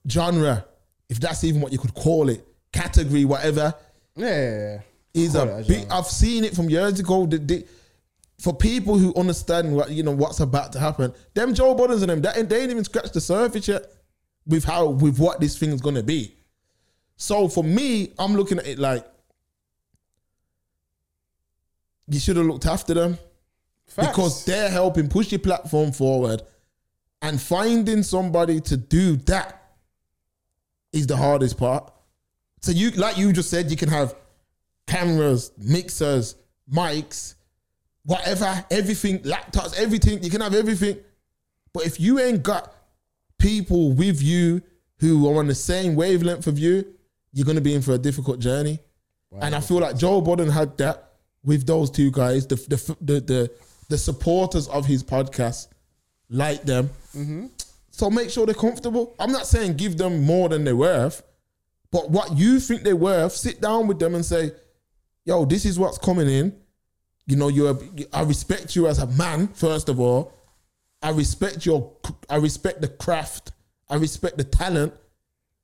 genre, 0.10 0.66
if 1.10 1.20
that's 1.20 1.44
even 1.44 1.62
what 1.62 1.72
you 1.72 1.80
could 1.80 1.94
call 1.94 2.30
it, 2.30 2.46
category, 2.72 3.26
whatever, 3.26 3.74
yeah. 4.16 4.80
is 5.14 5.34
Call 5.34 5.50
a 5.50 5.60
it 5.60 5.66
a 5.66 5.68
big. 5.68 5.80
genre. 5.82 5.96
I've 5.96 6.06
seen 6.06 6.44
it 6.44 6.56
from 6.56 6.70
years 6.70 7.00
ago. 7.00 7.26
The, 7.26 7.38
the, 7.40 7.66
for 8.40 8.56
people 8.56 8.98
who 8.98 9.14
understand 9.16 9.76
what 9.76 9.92
you 9.92 10.04
know 10.04 10.12
what's 10.12 10.40
about 10.40 10.72
to 10.74 10.80
happen, 10.80 11.14
them 11.34 11.54
Joe 11.54 11.76
Buddens 11.76 12.02
and 12.02 12.10
them, 12.10 12.22
that, 12.22 12.48
they 12.48 12.62
ain't 12.62 12.72
even 12.72 12.84
scratched 12.84 13.14
the 13.14 13.22
surface 13.22 13.68
yet 13.68 13.84
with 14.50 14.66
how 14.66 14.88
with 14.88 15.18
what 15.20 15.40
this 15.40 15.58
thing's 15.58 15.80
gonna 15.80 16.04
be. 16.04 16.36
So 17.16 17.48
for 17.48 17.64
me, 17.64 18.14
I'm 18.20 18.36
looking 18.36 18.58
at 18.58 18.68
it 18.68 18.80
like 18.80 19.06
you 22.08 22.20
should 22.20 22.36
have 22.38 22.46
looked 22.46 22.66
after 22.66 22.94
them 22.94 23.18
Facts. 23.88 24.08
because 24.08 24.46
they're 24.46 24.70
helping 24.70 25.08
push 25.08 25.32
your 25.32 25.40
platform 25.40 25.92
forward, 25.92 26.42
and 27.22 27.40
finding 27.40 28.04
somebody 28.04 28.60
to 28.62 28.76
do 28.76 29.16
that 29.18 29.62
is 30.92 31.06
the 31.06 31.16
hardest 31.16 31.58
part. 31.58 31.94
So 32.62 32.72
you, 32.72 32.92
like 32.92 33.18
you 33.18 33.32
just 33.32 33.50
said, 33.50 33.70
you 33.70 33.78
can 33.78 33.90
have 33.90 34.16
cameras, 34.88 35.52
mixers, 35.58 36.36
mics, 36.72 37.36
whatever, 38.04 38.66
everything, 38.72 39.20
laptops, 39.20 39.78
everything. 39.78 40.24
You 40.24 40.32
can 40.32 40.42
have 40.42 40.56
everything, 40.56 40.98
but 41.74 41.86
if 41.86 42.00
you 42.00 42.20
ain't 42.20 42.42
got 42.42 42.74
people 43.40 43.92
with 43.94 44.22
you 44.22 44.62
who 45.00 45.28
are 45.30 45.40
on 45.40 45.48
the 45.48 45.56
same 45.56 45.96
wavelength 45.96 46.46
of 46.46 46.60
you, 46.60 46.86
you're 47.34 47.46
gonna 47.46 47.62
be 47.62 47.74
in 47.74 47.82
for 47.82 47.94
a 47.94 47.98
difficult 47.98 48.40
journey. 48.40 48.80
And 49.42 49.56
I 49.56 49.60
feel 49.62 49.80
like 49.80 49.98
Joe 49.98 50.22
Budden 50.22 50.50
had 50.50 50.78
that 50.78 51.14
with 51.44 51.66
those 51.66 51.90
two 51.90 52.12
guys, 52.12 52.48
the 52.48 52.56
the 52.56 52.98
the 53.02 53.20
the, 53.22 53.52
the 53.90 53.98
supporters 53.98 54.68
of 54.68 54.86
his 54.86 55.04
podcast, 55.04 55.68
like 56.30 56.64
them. 56.64 56.90
Mm-hmm. 57.16 57.48
So 57.92 58.10
make 58.10 58.30
sure 58.30 58.46
they're 58.46 58.56
comfortable. 58.56 59.16
I'm 59.20 59.32
not 59.32 59.46
saying 59.46 59.78
give 59.78 59.98
them 59.98 60.24
more 60.24 60.50
than 60.50 60.64
they're 60.64 60.76
worth, 60.76 61.22
but 61.92 62.10
what 62.10 62.38
you 62.38 62.60
think 62.60 62.84
they're 62.84 62.96
worth, 62.96 63.34
sit 63.34 63.62
down 63.62 63.88
with 63.88 64.00
them 64.00 64.16
and 64.16 64.26
say, 64.26 64.52
"Yo, 65.26 65.46
this 65.46 65.66
is 65.66 65.78
what's 65.78 65.98
coming 65.98 66.28
in." 66.28 66.56
You 67.28 67.36
know, 67.36 67.48
you're. 67.48 67.78
I 68.12 68.24
respect 68.24 68.76
you 68.76 68.88
as 68.88 69.00
a 69.00 69.08
man, 69.08 69.50
first 69.50 69.90
of 69.90 70.00
all. 70.00 70.34
I 71.02 71.12
respect 71.12 71.66
your. 71.66 71.92
I 72.30 72.38
respect 72.38 72.82
the 72.82 72.88
craft. 72.88 73.52
I 73.90 73.96
respect 73.96 74.38
the 74.38 74.44
talent, 74.44 74.94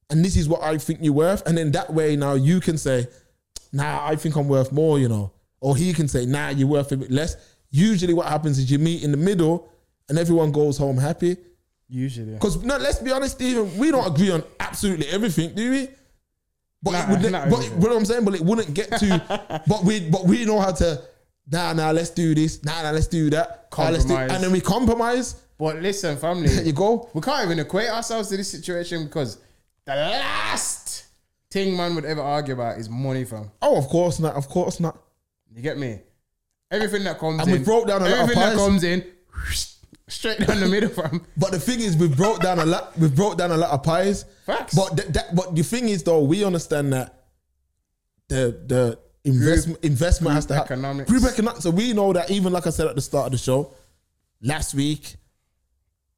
and 0.10 0.24
this 0.24 0.36
is 0.38 0.48
what 0.48 0.62
I 0.64 0.78
think 0.78 1.00
you're 1.02 1.14
worth. 1.14 1.46
And 1.48 1.58
then 1.58 1.72
that 1.72 1.94
way, 1.94 2.16
now 2.16 2.34
you 2.34 2.60
can 2.60 2.78
say, 2.78 3.08
"Nah, 3.74 4.08
I 4.08 4.16
think 4.16 4.36
I'm 4.36 4.48
worth 4.48 4.72
more," 4.72 4.98
you 5.00 5.10
know, 5.10 5.32
or 5.60 5.76
he 5.76 5.94
can 5.94 6.08
say, 6.08 6.26
"Nah, 6.26 6.50
you're 6.50 6.68
worth 6.68 6.92
a 6.92 6.98
bit 6.98 7.12
less." 7.12 7.36
Usually, 7.70 8.14
what 8.14 8.28
happens 8.28 8.58
is 8.58 8.72
you 8.72 8.80
meet 8.80 9.04
in 9.04 9.12
the 9.12 9.18
middle, 9.18 9.68
and 10.10 10.18
everyone 10.18 10.52
goes 10.52 10.78
home 10.78 10.98
happy. 10.98 11.38
Usually. 11.88 12.34
Because 12.34 12.64
no, 12.64 12.78
let's 12.78 13.00
be 13.00 13.12
honest, 13.12 13.36
Stephen, 13.36 13.78
we 13.78 13.92
don't 13.92 14.08
agree 14.08 14.32
on 14.32 14.44
absolutely 14.60 15.08
everything, 15.08 15.54
do 15.54 15.72
we? 15.72 15.90
But 16.82 16.92
Nah, 16.92 17.04
it 17.04 17.10
wouldn't, 17.10 17.32
not 17.32 17.50
but 17.50 17.58
everything. 17.58 17.80
what 17.82 17.92
I'm 17.92 18.06
saying, 18.06 18.26
but 18.26 18.36
it 18.36 18.42
wouldn't 18.42 18.74
get 18.74 18.90
to. 19.00 19.62
but 19.68 19.84
we, 19.84 20.10
but 20.10 20.26
we 20.26 20.46
know 20.46 20.60
how 20.60 20.72
to. 20.72 21.02
Nah, 21.52 21.74
nah, 21.74 21.92
let's 21.92 22.10
do 22.10 22.34
this. 22.34 22.64
Nah, 22.64 22.82
nah, 22.82 22.92
let's 22.92 23.08
do 23.08 23.30
that. 23.30 23.68
Ah, 23.78 23.90
let's 23.90 24.04
do, 24.06 24.10
Compromise. 24.16 24.32
and 24.36 24.44
then 24.44 24.52
we 24.52 24.62
compromise. 24.62 25.36
But 25.58 25.82
listen, 25.82 26.18
family. 26.18 26.50
You 26.64 26.74
go. 26.74 27.10
We 27.14 27.22
can't 27.22 27.46
even 27.46 27.60
equate 27.60 27.90
ourselves 27.90 28.30
to 28.30 28.38
this 28.38 28.50
situation 28.50 29.06
because 29.06 29.38
the 29.86 29.94
last 29.96 31.06
thing 31.52 31.78
man 31.78 31.96
would 31.96 32.06
ever 32.06 32.22
argue 32.22 32.54
about 32.56 32.78
is 32.78 32.90
money, 32.90 33.24
fam. 33.26 33.52
Oh, 33.62 33.78
of 33.78 33.88
course 33.88 34.20
not. 34.20 34.36
Of 34.36 34.50
course 34.50 34.80
not. 34.80 34.98
You 35.54 35.62
get 35.62 35.78
me? 35.78 36.00
Everything 36.72 37.04
that 37.04 37.20
comes 37.20 37.40
And 37.42 37.50
in, 37.52 37.60
we 37.60 37.64
broke 37.64 37.88
down 37.88 38.02
a 38.02 38.06
lot 38.06 38.12
of 38.12 38.18
pies. 38.18 38.22
everything 38.24 38.42
that 38.44 38.50
pies. 38.58 38.66
comes 38.66 38.84
in, 38.84 39.06
straight 40.08 40.40
down 40.40 40.60
the 40.60 40.68
middle, 40.68 40.90
fam. 40.90 41.26
But 41.38 41.52
the 41.52 41.60
thing 41.60 41.80
is, 41.80 41.96
we 41.96 42.08
broke 42.08 42.42
down 42.42 42.60
a 42.60 42.66
lot. 42.66 42.98
We 42.98 43.08
broke 43.08 43.38
down 43.38 43.52
a 43.52 43.58
lot 43.58 43.70
of 43.70 43.84
pies. 43.84 44.26
Facts. 44.46 44.74
But 44.76 44.98
th- 44.98 45.10
that, 45.10 45.36
but 45.36 45.56
the 45.56 45.64
thing 45.64 45.90
is, 45.90 46.02
though, 46.04 46.24
we 46.24 46.44
understand 46.44 46.92
that 46.94 47.24
the 48.28 48.60
the 48.66 49.00
investment 49.26 49.84
investment 49.84 50.36
has 50.36 50.46
to 50.46 50.54
group 50.54 50.60
happen. 50.60 50.80
economics. 50.80 51.12
Group 51.12 51.24
economics. 51.24 51.64
So 51.64 51.72
we 51.72 51.94
know 51.94 52.14
that 52.14 52.32
even 52.32 52.54
like 52.54 52.68
I 52.68 52.70
said 52.70 52.88
at 52.88 52.96
the 52.96 53.02
start 53.02 53.26
of 53.28 53.32
the 53.34 53.38
show, 53.38 53.74
last 54.42 54.74
week, 54.74 55.16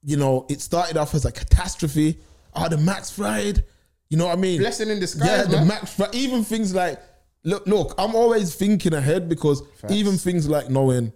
you 0.03 0.17
know, 0.17 0.45
it 0.49 0.61
started 0.61 0.97
off 0.97 1.15
as 1.15 1.25
a 1.25 1.31
catastrophe. 1.31 2.17
Oh, 2.55 2.69
the 2.69 2.77
max 2.77 3.09
fried. 3.11 3.63
You 4.09 4.17
know 4.17 4.27
what 4.27 4.37
I 4.37 4.41
mean? 4.41 4.59
Blessing 4.59 4.89
in 4.89 4.99
disguise, 4.99 5.29
Yeah, 5.29 5.43
the 5.43 5.57
man. 5.57 5.67
max 5.67 5.93
fried. 5.93 6.13
Even 6.15 6.43
things 6.43 6.73
like 6.73 6.99
look, 7.43 7.65
look. 7.67 7.93
I'm 7.97 8.15
always 8.15 8.55
thinking 8.55 8.93
ahead 8.93 9.27
because 9.29 9.61
Facts. 9.81 9.93
even 9.93 10.17
things 10.17 10.47
like 10.47 10.69
knowing. 10.69 11.11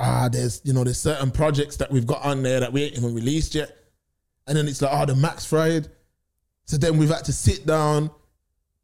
Ah, 0.00 0.28
there's 0.30 0.60
you 0.64 0.72
know 0.72 0.82
there's 0.82 1.00
certain 1.00 1.30
projects 1.30 1.76
that 1.76 1.90
we've 1.90 2.06
got 2.06 2.22
on 2.24 2.42
there 2.42 2.60
that 2.60 2.72
we 2.72 2.82
ain't 2.84 2.96
even 2.96 3.14
released 3.14 3.54
yet, 3.54 3.76
and 4.48 4.56
then 4.56 4.66
it's 4.66 4.82
like 4.82 4.90
oh 4.92 5.06
the 5.06 5.14
max 5.14 5.44
fried, 5.44 5.88
So 6.64 6.76
then 6.78 6.96
we've 6.96 7.10
had 7.10 7.24
to 7.26 7.32
sit 7.32 7.64
down, 7.64 8.10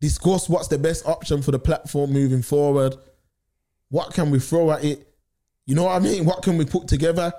discuss 0.01 0.48
what's 0.48 0.68
the 0.68 0.78
best 0.78 1.07
option 1.07 1.42
for 1.42 1.51
the 1.51 1.59
platform 1.59 2.12
moving 2.12 2.42
forward. 2.42 2.96
What 3.90 4.14
can 4.14 4.30
we 4.30 4.38
throw 4.38 4.70
at 4.70 4.84
it? 4.84 5.07
You 5.66 5.74
know 5.74 5.84
what 5.84 5.96
I 5.96 5.98
mean? 5.98 6.24
What 6.24 6.42
can 6.42 6.57
we 6.57 6.64
put 6.64 6.88
together? 6.88 7.32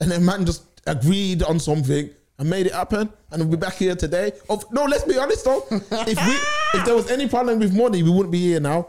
And 0.00 0.10
then 0.10 0.24
man 0.24 0.46
just 0.46 0.62
agreed 0.86 1.42
on 1.42 1.58
something 1.58 2.10
and 2.38 2.50
made 2.50 2.66
it 2.66 2.72
happen. 2.72 3.12
And 3.30 3.50
we're 3.50 3.56
back 3.56 3.74
here 3.74 3.96
today. 3.96 4.32
Of 4.48 4.70
no, 4.72 4.84
let's 4.84 5.04
be 5.04 5.18
honest 5.18 5.44
though. 5.44 5.64
if 5.70 6.26
we 6.26 6.78
if 6.78 6.84
there 6.84 6.94
was 6.94 7.10
any 7.10 7.28
problem 7.28 7.58
with 7.58 7.74
money, 7.74 8.02
we 8.02 8.10
wouldn't 8.10 8.32
be 8.32 8.40
here 8.40 8.60
now. 8.60 8.88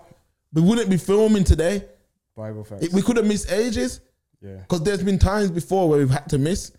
We 0.53 0.61
wouldn't 0.61 0.89
be 0.89 0.97
filming 0.97 1.43
today. 1.43 1.83
Bible 2.35 2.63
facts. 2.63 2.85
It- 2.85 2.93
we 2.93 3.01
could 3.01 3.17
have 3.17 3.25
missed 3.25 3.51
ages. 3.51 4.01
yeah. 4.41 4.57
Because 4.57 4.83
there's 4.83 5.03
been 5.03 5.19
times 5.19 5.51
before 5.51 5.89
where 5.89 5.99
we've 5.99 6.09
had 6.09 6.29
to 6.29 6.37
miss. 6.37 6.71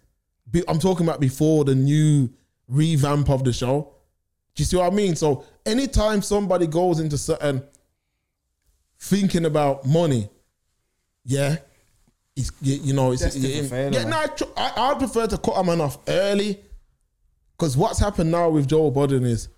Be- 0.50 0.64
I'm 0.68 0.78
talking 0.78 1.06
about 1.06 1.20
before 1.20 1.64
the 1.64 1.74
new 1.74 2.30
revamp 2.68 3.30
of 3.30 3.42
the 3.44 3.52
show. 3.52 3.92
Do 4.54 4.62
you 4.62 4.64
see 4.64 4.76
what 4.76 4.92
I 4.92 4.94
mean? 4.94 5.16
So 5.16 5.44
anytime 5.66 6.22
somebody 6.22 6.66
goes 6.66 7.00
into 7.00 7.18
certain 7.18 7.62
thinking 8.98 9.44
about 9.44 9.84
money, 9.86 10.28
yeah, 11.24 11.56
it's 12.36 12.50
you, 12.62 12.76
you 12.76 12.92
know 12.94 13.12
it's 13.12 13.36
yeah. 13.36 14.04
No, 14.04 14.18
I, 14.18 14.26
tr- 14.26 14.44
I 14.56 14.72
I'd 14.76 14.98
prefer 14.98 15.26
to 15.26 15.38
cut 15.38 15.52
a 15.56 15.64
man 15.64 15.80
off 15.80 15.98
early. 16.08 16.60
Because 17.58 17.74
what's 17.76 17.98
happened 17.98 18.30
now 18.30 18.50
with 18.50 18.68
Joe 18.68 18.90
Budden 18.90 19.24
is, 19.24 19.48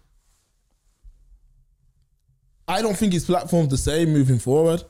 I 2.69 2.83
don't 2.83 2.97
think 2.97 3.13
his 3.13 3.25
platform's 3.25 3.71
the 3.71 3.77
same 3.77 4.11
moving 4.13 4.39
forward. 4.39 4.85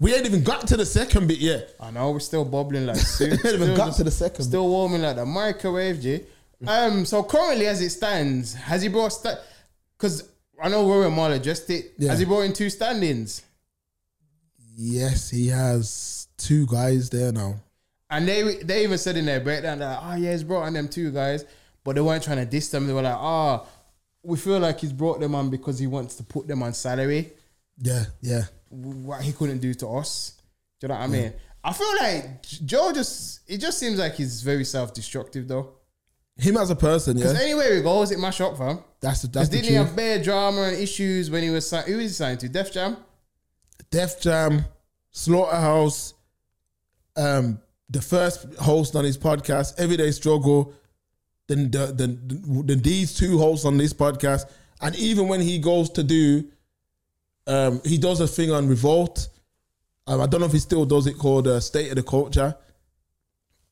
We 0.00 0.14
ain't 0.14 0.26
even 0.26 0.42
got 0.42 0.66
to 0.68 0.76
the 0.76 0.86
second 0.86 1.28
bit 1.28 1.38
yet. 1.38 1.74
I 1.78 1.90
know 1.90 2.10
we're 2.10 2.20
still 2.20 2.44
bubbling 2.44 2.86
like 2.86 2.96
soup. 2.96 3.32
ain't 3.44 3.44
even 3.44 3.60
Still 3.62 3.76
got 3.76 3.86
just- 3.86 3.98
to 3.98 4.04
the 4.04 4.10
second. 4.10 4.44
Still 4.44 4.68
warming 4.68 5.02
like 5.02 5.16
the 5.16 5.26
microwave, 5.26 6.00
G. 6.00 6.20
Um, 6.66 7.04
so 7.04 7.22
currently 7.22 7.66
as 7.66 7.80
it 7.80 7.90
stands, 7.90 8.54
has 8.54 8.82
he 8.82 8.88
brought 8.88 9.12
because 9.96 10.29
I 10.62 10.68
know 10.68 10.86
Rory 10.88 11.10
Marley 11.10 11.38
just 11.38 11.68
it. 11.70 11.92
Yeah. 11.98 12.10
Has 12.10 12.18
he 12.18 12.24
brought 12.24 12.42
in 12.42 12.52
two 12.52 12.70
standings? 12.70 13.42
Yes, 14.76 15.30
he 15.30 15.48
has 15.48 16.28
two 16.36 16.66
guys 16.66 17.10
there 17.10 17.32
now. 17.32 17.60
And 18.08 18.26
they 18.26 18.56
they 18.62 18.84
even 18.84 18.98
said 18.98 19.16
in 19.16 19.26
their 19.26 19.40
breakdown 19.40 19.78
that 19.80 20.00
oh 20.02 20.14
yeah, 20.16 20.32
he's 20.32 20.42
brought 20.42 20.62
on 20.62 20.72
them 20.72 20.88
two 20.88 21.10
guys, 21.12 21.44
but 21.84 21.94
they 21.94 22.00
weren't 22.00 22.22
trying 22.24 22.38
to 22.38 22.46
diss 22.46 22.68
them. 22.70 22.86
They 22.86 22.92
were 22.92 23.02
like, 23.02 23.16
oh, 23.18 23.66
we 24.22 24.36
feel 24.36 24.58
like 24.58 24.80
he's 24.80 24.92
brought 24.92 25.20
them 25.20 25.34
on 25.34 25.48
because 25.50 25.78
he 25.78 25.86
wants 25.86 26.16
to 26.16 26.22
put 26.22 26.46
them 26.48 26.62
on 26.62 26.74
salary, 26.74 27.32
Yeah, 27.78 28.04
yeah. 28.20 28.42
what 28.68 29.22
he 29.22 29.32
couldn't 29.32 29.58
do 29.58 29.72
to 29.74 29.88
us. 29.88 30.34
Do 30.80 30.86
you 30.86 30.88
know 30.88 30.94
what 30.98 31.04
I 31.04 31.06
mean? 31.06 31.32
I 31.62 31.72
feel 31.72 31.94
like 32.00 32.42
Joe 32.42 32.90
just 32.92 33.40
it 33.46 33.58
just 33.58 33.78
seems 33.78 33.98
like 33.98 34.14
he's 34.14 34.42
very 34.42 34.64
self 34.64 34.92
destructive 34.94 35.46
though. 35.46 35.74
Him 36.40 36.56
as 36.56 36.70
a 36.70 36.76
person, 36.76 37.18
yeah. 37.18 37.24
Because 37.26 37.40
anywhere 37.42 37.74
he 37.76 37.82
goes, 37.82 38.10
it 38.10 38.18
mash 38.18 38.40
up, 38.40 38.56
fam. 38.56 38.78
That's 39.00 39.22
the 39.22 39.28
Because 39.28 39.48
that's 39.48 39.48
the 39.50 39.56
didn't 39.56 39.68
he 39.70 39.76
truth. 39.76 39.86
have 39.88 39.96
bare 39.96 40.22
drama 40.22 40.62
and 40.62 40.76
issues 40.76 41.30
when 41.30 41.42
he 41.42 41.50
was 41.50 41.68
signed? 41.68 41.86
Who 41.86 41.96
was 41.96 42.04
he 42.06 42.08
signed 42.10 42.40
to? 42.40 42.48
Def 42.48 42.72
Jam? 42.72 42.96
Def 43.90 44.20
Jam, 44.20 44.64
Slaughterhouse, 45.10 46.14
um, 47.16 47.60
the 47.90 48.00
first 48.00 48.46
host 48.54 48.94
on 48.96 49.04
his 49.04 49.18
podcast, 49.18 49.78
Everyday 49.78 50.10
Struggle, 50.12 50.72
then 51.48 51.70
the, 51.70 51.86
the, 51.86 52.06
the, 52.06 52.62
then 52.64 52.80
these 52.80 53.14
two 53.14 53.38
hosts 53.38 53.64
on 53.66 53.76
this 53.76 53.92
podcast, 53.92 54.44
and 54.80 54.94
even 54.96 55.28
when 55.28 55.40
he 55.40 55.58
goes 55.58 55.90
to 55.90 56.02
do, 56.02 56.44
um, 57.46 57.80
he 57.84 57.98
does 57.98 58.20
a 58.20 58.28
thing 58.28 58.50
on 58.52 58.68
Revolt. 58.68 59.28
Um, 60.06 60.20
I 60.20 60.26
don't 60.26 60.40
know 60.40 60.46
if 60.46 60.52
he 60.52 60.58
still 60.60 60.84
does 60.86 61.06
it 61.06 61.18
called 61.18 61.48
uh, 61.48 61.58
State 61.60 61.90
of 61.90 61.96
the 61.96 62.02
Culture. 62.02 62.54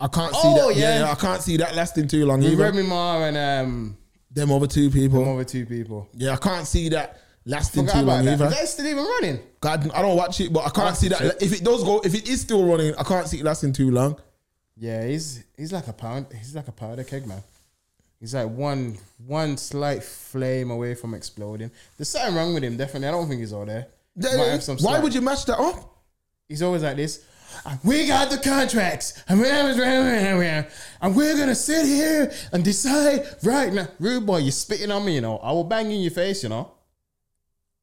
I 0.00 0.08
can't 0.08 0.32
see 0.34 0.40
Oh, 0.44 0.68
that. 0.68 0.76
Yeah. 0.76 1.00
yeah. 1.00 1.10
I 1.10 1.14
can't 1.14 1.42
see 1.42 1.56
that 1.58 1.74
lasting 1.74 2.08
too 2.08 2.24
long 2.26 2.38
With 2.40 2.52
either. 2.52 2.62
Remy 2.64 2.82
Ma 2.82 3.24
and 3.24 3.36
um, 3.36 3.96
Them 4.30 4.52
other 4.52 4.66
two 4.66 4.90
people. 4.90 5.20
them 5.24 5.34
other 5.34 5.44
two 5.44 5.66
people. 5.66 6.08
Yeah, 6.14 6.34
I 6.34 6.36
can't 6.36 6.66
see 6.66 6.88
that 6.90 7.20
lasting 7.44 7.86
Forgot 7.86 8.00
too 8.00 8.06
long 8.06 8.24
that. 8.24 8.32
either. 8.34 8.46
Is 8.46 8.54
that 8.58 8.68
still 8.68 8.86
even 8.86 9.04
running? 9.04 9.40
God, 9.60 9.90
I 9.92 10.02
don't 10.02 10.16
watch 10.16 10.40
it, 10.40 10.52
but 10.52 10.66
I 10.66 10.70
can't 10.70 10.96
see 10.96 11.08
that. 11.08 11.42
If 11.42 11.52
it 11.52 11.64
does 11.64 11.82
go, 11.82 12.00
if 12.00 12.14
it 12.14 12.28
is 12.28 12.40
still 12.42 12.64
running, 12.64 12.94
I 12.96 13.02
can't 13.02 13.26
see 13.26 13.40
it 13.40 13.44
lasting 13.44 13.72
too 13.72 13.90
long. 13.90 14.20
Yeah, 14.76 15.04
he's 15.06 15.42
he's 15.56 15.72
like 15.72 15.88
a 15.88 15.92
pound. 15.92 16.26
He's 16.32 16.54
like 16.54 16.68
a 16.68 16.72
powder 16.72 17.02
keg, 17.02 17.26
man. 17.26 17.42
He's 18.20 18.34
like 18.34 18.48
one 18.48 18.96
one 19.26 19.56
slight 19.56 20.04
flame 20.04 20.70
away 20.70 20.94
from 20.94 21.14
exploding. 21.14 21.72
There's 21.96 22.08
something 22.08 22.36
wrong 22.36 22.54
with 22.54 22.62
him. 22.62 22.76
Definitely, 22.76 23.08
I 23.08 23.10
don't 23.10 23.26
think 23.28 23.40
he's 23.40 23.52
all 23.52 23.66
there. 23.66 23.88
Might 24.14 24.30
have 24.48 24.62
some 24.62 24.76
Why 24.76 24.92
slight- 24.92 25.02
would 25.02 25.14
you 25.14 25.20
match 25.20 25.44
that 25.46 25.58
up? 25.58 25.96
He's 26.48 26.62
always 26.62 26.82
like 26.84 26.96
this. 26.96 27.24
We 27.84 28.06
got 28.06 28.30
the 28.30 28.38
contracts, 28.38 29.22
and 29.28 29.40
we're 29.40 29.50
gonna 31.36 31.54
sit 31.54 31.86
here 31.86 32.32
and 32.52 32.64
decide 32.64 33.26
right 33.42 33.72
now. 33.72 33.88
Rude 33.98 34.26
boy, 34.26 34.38
you're 34.38 34.52
spitting 34.52 34.90
on 34.90 35.04
me, 35.04 35.14
you 35.16 35.20
know. 35.20 35.38
I 35.38 35.52
will 35.52 35.64
bang 35.64 35.90
you 35.90 35.96
in 35.96 36.02
your 36.02 36.10
face, 36.10 36.42
you 36.42 36.48
know. 36.48 36.72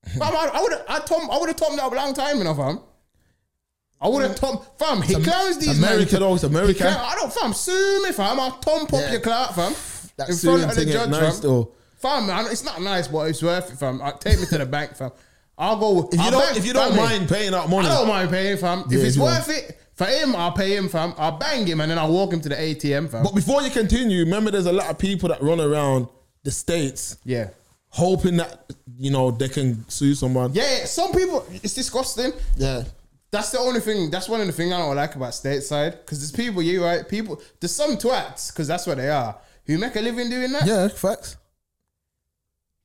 Fam, 0.08 0.22
I, 0.36 0.52
I 0.54 0.62
would 0.62 0.72
have, 0.72 0.86
I 0.88 1.00
told, 1.00 1.30
I 1.32 1.38
would 1.40 1.48
have 1.50 1.56
told 1.56 1.72
him 1.72 1.78
that 1.78 1.92
a 1.92 1.96
long 1.96 2.14
time, 2.14 2.38
you 2.38 2.44
know, 2.44 2.54
fam. 2.54 2.80
I 4.00 4.08
would 4.08 4.22
have 4.24 4.36
told, 4.36 4.66
fam. 4.78 5.02
He 5.02 5.16
clowns 5.16 5.58
these 5.58 5.80
America 5.80 6.20
though, 6.20 6.36
it's 6.36 6.44
America. 6.44 6.80
clown- 6.80 7.00
I 7.00 7.16
don't, 7.16 7.34
fam. 7.34 7.54
Sue 7.54 8.04
me, 8.04 8.12
fam. 8.12 8.40
I'll 8.40 8.52
thump 8.52 8.94
up 8.94 9.00
Yeah. 9.02 9.12
your 9.14 9.22
clout, 9.22 9.56
fam. 9.56 9.74
That 10.18 10.30
in 10.30 10.36
front 10.36 10.64
of 10.64 10.76
the 10.76 10.86
judge, 10.86 11.10
nice 11.10 11.40
fam. 11.40 11.42
though. 11.50 11.72
Fam, 11.98 12.28
man, 12.28 12.46
it's 12.52 12.64
not 12.64 12.82
nice, 12.82 13.08
but 13.08 13.30
it's 13.30 13.42
worth 13.42 13.72
it, 13.72 13.78
fam. 13.80 14.00
Uh, 14.02 14.12
Take 14.14 14.40
me 14.40 14.46
to 14.46 14.58
the 14.60 14.66
bank, 14.68 14.96
fam. 14.96 15.12
I'll 15.58 15.78
go. 15.78 16.10
If 16.12 16.20
you 16.20 16.26
I'll 16.26 16.32
don't, 16.32 16.58
if 16.58 16.66
you 16.66 16.74
don't 16.74 16.94
family. 16.94 17.18
mind 17.18 17.30
paying 17.30 17.54
out 17.54 17.70
money, 17.70 17.88
I 17.88 17.94
don't 17.94 18.08
mind 18.08 18.30
paying, 18.30 18.58
fam. 18.58 18.84
Yeah, 18.90 19.00
if 19.00 19.06
it's 19.06 19.16
if 19.16 19.22
worth 19.22 19.50
it 19.50 19.80
for 19.96 20.06
him, 20.06 20.36
I'll 20.36 20.52
pay 20.52 20.76
him, 20.76 20.90
fam. 20.90 21.14
I'll 21.18 21.38
bang 21.38 21.66
him 21.66 21.82
and 21.82 21.90
then 21.90 21.98
I'll 21.98 22.12
walk 22.12 22.34
him 22.34 22.42
to 22.42 22.50
the 22.50 22.56
ATM, 22.56 23.10
fam. 23.10 23.24
but 23.24 23.34
before 23.34 23.62
you 23.62 23.70
continue, 23.70 24.20
remember 24.20 24.52
there's 24.52 24.66
a 24.66 24.74
lot 24.74 24.90
of 24.90 24.98
people 25.00 25.30
that 25.30 25.42
run 25.42 25.62
around 25.62 26.08
the 26.44 26.52
states 26.52 27.18
yeah. 27.24 27.50
hoping 27.90 28.38
that 28.38 28.72
you 28.98 29.10
know 29.12 29.32
they 29.32 29.50
can 29.50 29.88
sue 29.90 30.14
someone. 30.14 30.54
Yeah, 30.54 30.86
some 30.86 31.12
people, 31.14 31.46
it's 31.50 31.74
disgusting. 31.74 32.34
yeah. 32.58 32.84
That's 33.32 33.52
the 33.52 33.60
only 33.60 33.82
thing, 33.82 34.10
that's 34.10 34.30
one 34.30 34.40
of 34.40 34.48
the 34.48 34.54
things 34.54 34.72
I 34.72 34.78
don't 34.78 34.96
like 34.96 35.16
about 35.16 35.32
stateside. 35.32 35.92
Because 35.92 36.20
there's 36.20 36.32
people, 36.32 36.62
you 36.62 36.86
right? 36.86 37.08
People, 37.08 37.42
there's 37.60 37.76
some 37.76 37.98
twats, 37.98 38.52
because 38.52 38.68
that's 38.68 38.88
what 38.88 38.96
they 38.96 39.10
are, 39.10 39.36
who 39.66 39.78
make 39.78 39.96
a 39.96 40.00
living 40.00 40.30
doing 40.30 40.54
that. 40.54 40.66
Yeah, 40.66 40.88
facts. 40.88 41.36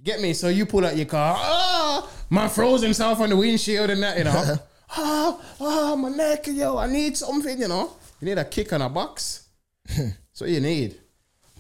Get 0.02 0.20
me? 0.20 0.32
So 0.32 0.48
you 0.48 0.66
pull 0.66 0.84
out 0.84 0.96
your 0.96 1.06
car, 1.06 1.36
ah, 1.38 2.10
man 2.30 2.48
frozen 2.48 2.86
himself 2.86 3.20
on 3.20 3.28
the 3.28 3.36
windshield 3.36 3.90
and 3.90 4.02
that, 4.02 4.16
you 4.16 4.24
know. 4.24 4.56
ah, 4.96 5.40
ah, 5.60 5.96
my 5.96 6.08
neck, 6.08 6.46
yo, 6.46 6.78
I 6.78 6.86
need 6.86 7.16
something, 7.16 7.60
you 7.60 7.68
know. 7.68 7.92
You 8.20 8.28
need 8.28 8.38
a 8.38 8.44
kick 8.44 8.72
on 8.72 8.80
a 8.80 8.88
box. 8.88 9.48
That's 9.86 10.40
what 10.40 10.50
you 10.50 10.60
need. 10.60 11.00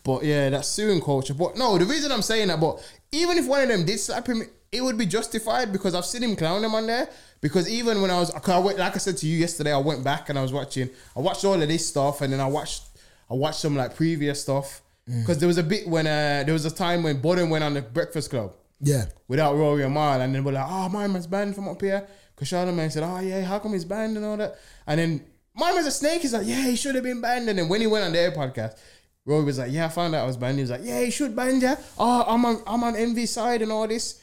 But 0.02 0.24
yeah, 0.24 0.48
that's 0.48 0.68
suing 0.68 1.02
culture. 1.02 1.34
But 1.34 1.58
no, 1.58 1.76
the 1.76 1.84
reason 1.84 2.10
I'm 2.10 2.22
saying 2.22 2.48
that, 2.48 2.58
but 2.58 2.82
even 3.12 3.36
if 3.36 3.46
one 3.46 3.60
of 3.60 3.68
them 3.68 3.84
did 3.84 3.98
slap 3.98 4.26
him, 4.26 4.42
it 4.72 4.82
would 4.82 4.96
be 4.96 5.04
justified 5.04 5.72
because 5.72 5.94
I've 5.94 6.06
seen 6.06 6.22
him 6.22 6.36
clown 6.36 6.64
him 6.64 6.74
on 6.74 6.86
there. 6.86 7.10
Because 7.42 7.68
even 7.68 8.00
when 8.00 8.10
I 8.10 8.18
was, 8.18 8.30
I 8.30 8.58
went, 8.58 8.78
like 8.78 8.94
I 8.94 8.98
said 8.98 9.18
to 9.18 9.26
you 9.26 9.36
yesterday, 9.36 9.74
I 9.74 9.78
went 9.78 10.02
back 10.02 10.30
and 10.30 10.38
I 10.38 10.42
was 10.42 10.54
watching. 10.54 10.88
I 11.14 11.20
watched 11.20 11.44
all 11.44 11.60
of 11.60 11.68
this 11.68 11.86
stuff, 11.86 12.22
and 12.22 12.32
then 12.32 12.40
I 12.40 12.46
watched, 12.46 12.84
I 13.30 13.34
watched 13.34 13.60
some 13.60 13.76
like 13.76 13.94
previous 13.94 14.40
stuff. 14.42 14.80
Because 15.06 15.38
there 15.38 15.48
was 15.48 15.58
a 15.58 15.62
bit 15.62 15.88
when 15.88 16.06
uh, 16.06 16.44
there 16.46 16.52
was 16.52 16.64
a 16.64 16.70
time 16.70 17.02
when 17.02 17.20
Budden 17.20 17.50
went 17.50 17.64
on 17.64 17.74
the 17.74 17.82
Breakfast 17.82 18.30
Club 18.30 18.54
Yeah. 18.80 19.06
without 19.28 19.56
Rory 19.56 19.84
and 19.84 19.94
Mal, 19.94 20.20
and 20.20 20.34
then 20.34 20.42
we're 20.44 20.52
like, 20.52 20.66
oh, 20.68 20.88
my 20.88 21.06
man's 21.06 21.26
banned 21.26 21.54
from 21.54 21.68
up 21.68 21.80
here. 21.80 22.06
Because 22.34 22.48
Charlamagne 22.48 22.90
said, 22.90 23.02
oh, 23.02 23.20
yeah, 23.20 23.42
how 23.42 23.58
come 23.58 23.72
he's 23.72 23.84
banned 23.84 24.16
and 24.16 24.24
all 24.24 24.36
that? 24.36 24.58
And 24.86 24.98
then 24.98 25.24
my 25.54 25.72
man's 25.72 25.86
a 25.86 25.90
snake. 25.90 26.22
He's 26.22 26.32
like, 26.32 26.46
yeah, 26.46 26.62
he 26.62 26.76
should 26.76 26.94
have 26.94 27.04
been 27.04 27.20
banned. 27.20 27.48
And 27.48 27.58
then 27.58 27.68
when 27.68 27.80
he 27.80 27.86
went 27.86 28.04
on 28.04 28.12
their 28.12 28.32
podcast, 28.32 28.78
Rory 29.26 29.44
was 29.44 29.58
like, 29.58 29.70
yeah, 29.70 29.86
I 29.86 29.88
found 29.88 30.14
out 30.14 30.24
I 30.24 30.26
was 30.26 30.36
banned. 30.36 30.56
He 30.56 30.62
was 30.62 30.70
like, 30.70 30.80
yeah, 30.82 31.00
he 31.00 31.10
should 31.10 31.36
ban 31.36 31.60
you. 31.60 31.74
Oh, 31.98 32.24
I'm 32.26 32.44
on, 32.46 32.62
I'm 32.66 32.82
on 32.82 32.96
envy 32.96 33.26
side 33.26 33.60
and 33.62 33.70
all 33.70 33.86
this. 33.86 34.22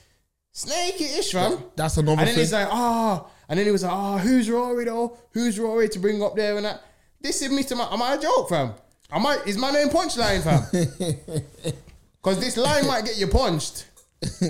Snakey-ish, 0.53 1.31
fam. 1.31 1.63
That's 1.75 1.97
another 1.97 2.15
thing. 2.15 2.19
And 2.19 2.27
then 2.27 2.35
thing. 2.35 2.41
he's 2.41 2.53
like, 2.53 2.67
oh, 2.71 3.29
and 3.47 3.59
then 3.59 3.65
he 3.67 3.71
was 3.71 3.83
like, 3.83 3.93
oh, 3.93 4.17
who's 4.17 4.49
Rory 4.49 4.85
though? 4.85 5.15
Who's 5.31 5.59
Rory 5.59 5.87
to 5.89 5.99
bring 5.99 6.21
up 6.23 6.35
there 6.35 6.55
and 6.57 6.65
that? 6.65 6.81
This 7.21 7.41
is 7.43 7.51
me 7.51 7.63
to 7.63 7.75
my, 7.75 7.87
am 7.91 8.01
I 8.01 8.15
a 8.15 8.19
joke, 8.19 8.49
fam? 8.49 8.73
Am 9.11 9.25
I, 9.25 9.37
is 9.45 9.57
my 9.57 9.71
name 9.71 9.89
punchline, 9.89 10.41
fam? 10.43 11.73
Because 12.23 12.39
this 12.41 12.57
line 12.57 12.85
might 12.87 13.05
get 13.05 13.17
you 13.17 13.27
punched. 13.27 13.85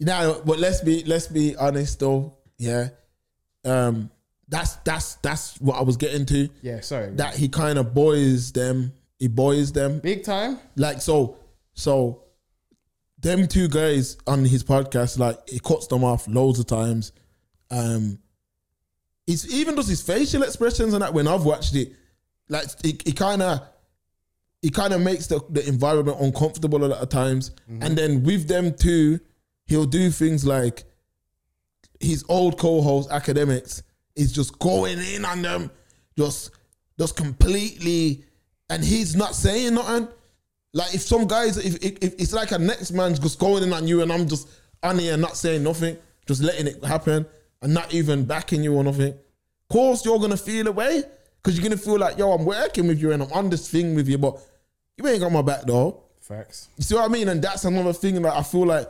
Now, 0.00 0.40
but 0.44 0.58
let's 0.58 0.80
be 0.80 1.04
let's 1.04 1.28
be 1.28 1.56
honest 1.56 2.00
though. 2.00 2.36
Yeah. 2.58 2.88
Um. 3.64 4.10
That's 4.48 4.74
that's 4.76 5.14
that's 5.16 5.58
what 5.60 5.76
I 5.76 5.82
was 5.82 5.96
getting 5.96 6.26
to. 6.26 6.48
Yeah, 6.62 6.80
sorry. 6.80 7.10
That 7.14 7.34
he 7.34 7.48
kind 7.48 7.78
of 7.78 7.94
boys 7.94 8.52
them. 8.52 8.92
He 9.18 9.28
boys 9.28 9.72
them. 9.72 10.00
Big 10.00 10.24
time. 10.24 10.58
Like 10.76 11.00
so, 11.00 11.38
so 11.72 12.24
them 13.18 13.48
two 13.48 13.68
guys 13.68 14.18
on 14.26 14.44
his 14.44 14.62
podcast, 14.62 15.18
like 15.18 15.48
he 15.48 15.58
cuts 15.60 15.86
them 15.86 16.04
off 16.04 16.28
loads 16.28 16.58
of 16.58 16.66
times. 16.66 17.12
Um, 17.70 18.18
it's 19.26 19.50
even 19.52 19.76
does 19.76 19.88
his 19.88 20.02
facial 20.02 20.42
expressions 20.42 20.92
and 20.92 21.02
that 21.02 21.14
when 21.14 21.26
I've 21.26 21.44
watched 21.44 21.74
it, 21.74 21.92
like 22.50 22.66
he, 22.82 22.98
he 23.06 23.12
kind 23.12 23.40
of 23.40 23.66
he 24.64 24.70
kind 24.70 24.94
of 24.94 25.00
makes 25.02 25.26
the, 25.26 25.44
the 25.50 25.68
environment 25.68 26.16
uncomfortable 26.22 26.82
a 26.82 26.86
lot 26.86 27.02
of 27.02 27.10
times. 27.10 27.50
And 27.82 27.98
then 27.98 28.22
with 28.22 28.48
them 28.48 28.72
too, 28.72 29.20
he'll 29.66 29.84
do 29.84 30.08
things 30.08 30.46
like 30.46 30.84
his 32.00 32.24
old 32.30 32.58
co-host 32.58 33.10
Akademiks 33.10 33.82
is 34.16 34.32
just 34.32 34.58
going 34.60 34.98
in 35.00 35.26
on 35.26 35.42
them, 35.42 35.70
just 36.16 36.52
just 36.98 37.14
completely, 37.14 38.24
and 38.70 38.82
he's 38.82 39.14
not 39.14 39.34
saying 39.34 39.74
nothing. 39.74 40.08
Like 40.72 40.94
if 40.94 41.02
some 41.02 41.26
guys, 41.26 41.58
if, 41.58 41.84
if, 41.84 41.98
if 42.00 42.14
it's 42.14 42.32
like 42.32 42.52
a 42.52 42.58
next 42.58 42.92
man's 42.92 43.18
just 43.18 43.38
going 43.38 43.64
in 43.64 43.72
on 43.74 43.86
you 43.86 44.00
and 44.00 44.10
I'm 44.10 44.26
just 44.26 44.48
on 44.82 44.98
here 44.98 45.18
not 45.18 45.36
saying 45.36 45.62
nothing, 45.62 45.98
just 46.26 46.42
letting 46.42 46.68
it 46.68 46.82
happen 46.82 47.26
and 47.60 47.74
not 47.74 47.92
even 47.92 48.24
backing 48.24 48.64
you 48.64 48.74
or 48.74 48.82
nothing. 48.82 49.12
Of 49.12 49.68
course, 49.70 50.06
you're 50.06 50.18
gonna 50.18 50.38
feel 50.38 50.68
away 50.68 51.02
because 51.42 51.54
you're 51.54 51.68
gonna 51.68 51.76
feel 51.76 51.98
like, 51.98 52.16
yo, 52.16 52.32
I'm 52.32 52.46
working 52.46 52.86
with 52.86 52.98
you 52.98 53.12
and 53.12 53.24
I'm 53.24 53.32
on 53.32 53.50
this 53.50 53.68
thing 53.68 53.94
with 53.94 54.08
you, 54.08 54.16
but 54.16 54.40
you 54.96 55.06
ain't 55.08 55.20
got 55.20 55.32
my 55.32 55.42
back 55.42 55.62
though. 55.62 56.02
Facts. 56.20 56.68
You 56.76 56.84
see 56.84 56.94
what 56.94 57.04
I 57.04 57.08
mean? 57.08 57.28
And 57.28 57.42
that's 57.42 57.64
another 57.64 57.92
thing 57.92 58.20
that 58.22 58.32
I 58.32 58.42
feel 58.42 58.66
like, 58.66 58.88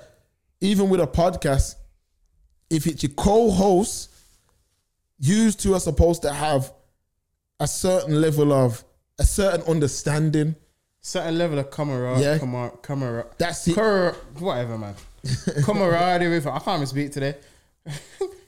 even 0.61 0.89
with 0.89 1.01
a 1.01 1.07
podcast, 1.07 1.75
if 2.71 2.87
it's 2.87 3.03
your 3.03 3.13
co-host, 3.13 4.11
you 5.19 5.51
two 5.51 5.75
are 5.75 5.81
supposed 5.81 6.23
to 6.23 6.33
have 6.33 6.73
a 7.61 7.67
certain 7.67 8.21
level 8.21 8.53
of 8.53 8.85
a 9.19 9.25
certain 9.25 9.63
understanding. 9.63 10.55
Certain 11.01 11.37
level 11.37 11.59
of 11.59 11.71
camaraderie. 11.71 12.23
Yeah. 12.23 12.39
Camar- 12.39 12.77
camar- 12.83 13.27
That's 13.37 13.67
it. 13.69 13.75
Camar- 13.75 14.15
whatever, 14.39 14.79
man. 14.79 14.95
camaraderie. 15.65 16.39
I 16.39 16.59
can't 16.61 16.77
even 16.77 16.87
speak 16.87 17.13
today. 17.13 17.37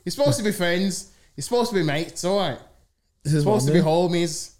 You're 0.04 0.11
supposed 0.12 0.38
to 0.38 0.44
be 0.44 0.52
friends. 0.52 1.12
You're 1.36 1.42
supposed 1.42 1.70
to 1.70 1.76
be 1.76 1.82
mates, 1.82 2.24
all 2.24 2.38
right. 2.38 2.59
This 3.22 3.34
is 3.34 3.42
supposed 3.42 3.66
to 3.66 3.72
be 3.72 3.80
homies. 3.80 4.52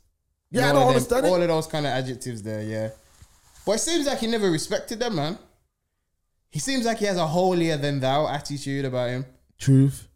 Yeah, 0.51 0.71
I 0.71 0.73
don't 0.73 0.81
them- 0.81 0.89
understand 0.89 1.27
All 1.27 1.37
it. 1.37 1.43
of 1.43 1.49
those 1.49 1.67
kind 1.67 1.87
of 1.87 1.93
adjectives 1.93 2.43
there, 2.43 2.63
yeah. 2.63 2.91
But 3.65 3.73
it 3.73 3.79
seems 3.81 4.07
like 4.07 4.19
he 4.19 4.27
never 4.29 4.51
respected 4.51 5.01
them, 5.01 5.17
man. 5.17 5.39
He 6.51 6.61
seems 6.61 6.85
like 6.87 6.99
he 6.99 7.05
has 7.07 7.17
a 7.17 7.27
holier 7.27 7.77
than 7.77 8.01
thou 8.01 8.29
attitude 8.29 8.85
about 8.85 9.11
him. 9.11 9.27
Truth. 9.59 10.07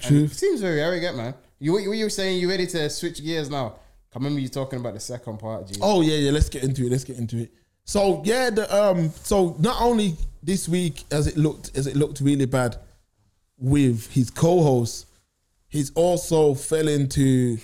Truth. 0.00 0.32
seems 0.34 0.60
very 0.62 0.80
arrogant, 0.80 1.16
man. 1.16 1.34
You 1.58 1.72
what 1.74 1.82
you 1.82 2.04
were 2.04 2.08
saying? 2.10 2.40
You 2.40 2.48
ready 2.48 2.66
to 2.68 2.88
switch 2.88 3.22
gears 3.22 3.50
now? 3.50 3.74
I 4.14 4.18
remember 4.18 4.40
you 4.40 4.48
talking 4.48 4.80
about 4.80 4.94
the 4.94 5.00
second 5.00 5.38
part, 5.38 5.68
G. 5.68 5.74
Oh 5.82 6.00
yeah, 6.00 6.16
yeah. 6.16 6.30
Let's 6.30 6.48
get 6.48 6.64
into 6.64 6.86
it. 6.86 6.90
Let's 6.90 7.04
get 7.04 7.18
into 7.18 7.36
it. 7.38 7.52
So 7.84 8.22
yeah, 8.24 8.48
the 8.50 8.74
um. 8.74 9.10
So 9.22 9.54
not 9.58 9.80
only 9.82 10.16
this 10.42 10.68
week 10.68 11.04
as 11.10 11.26
it 11.26 11.36
looked 11.36 11.76
as 11.76 11.86
it 11.86 11.96
looked 11.96 12.20
really 12.20 12.46
bad 12.46 12.76
with 13.58 14.10
his 14.10 14.30
co-host, 14.30 15.06
he's 15.68 15.90
also 15.92 16.54
fell 16.54 16.88
into 16.88 17.58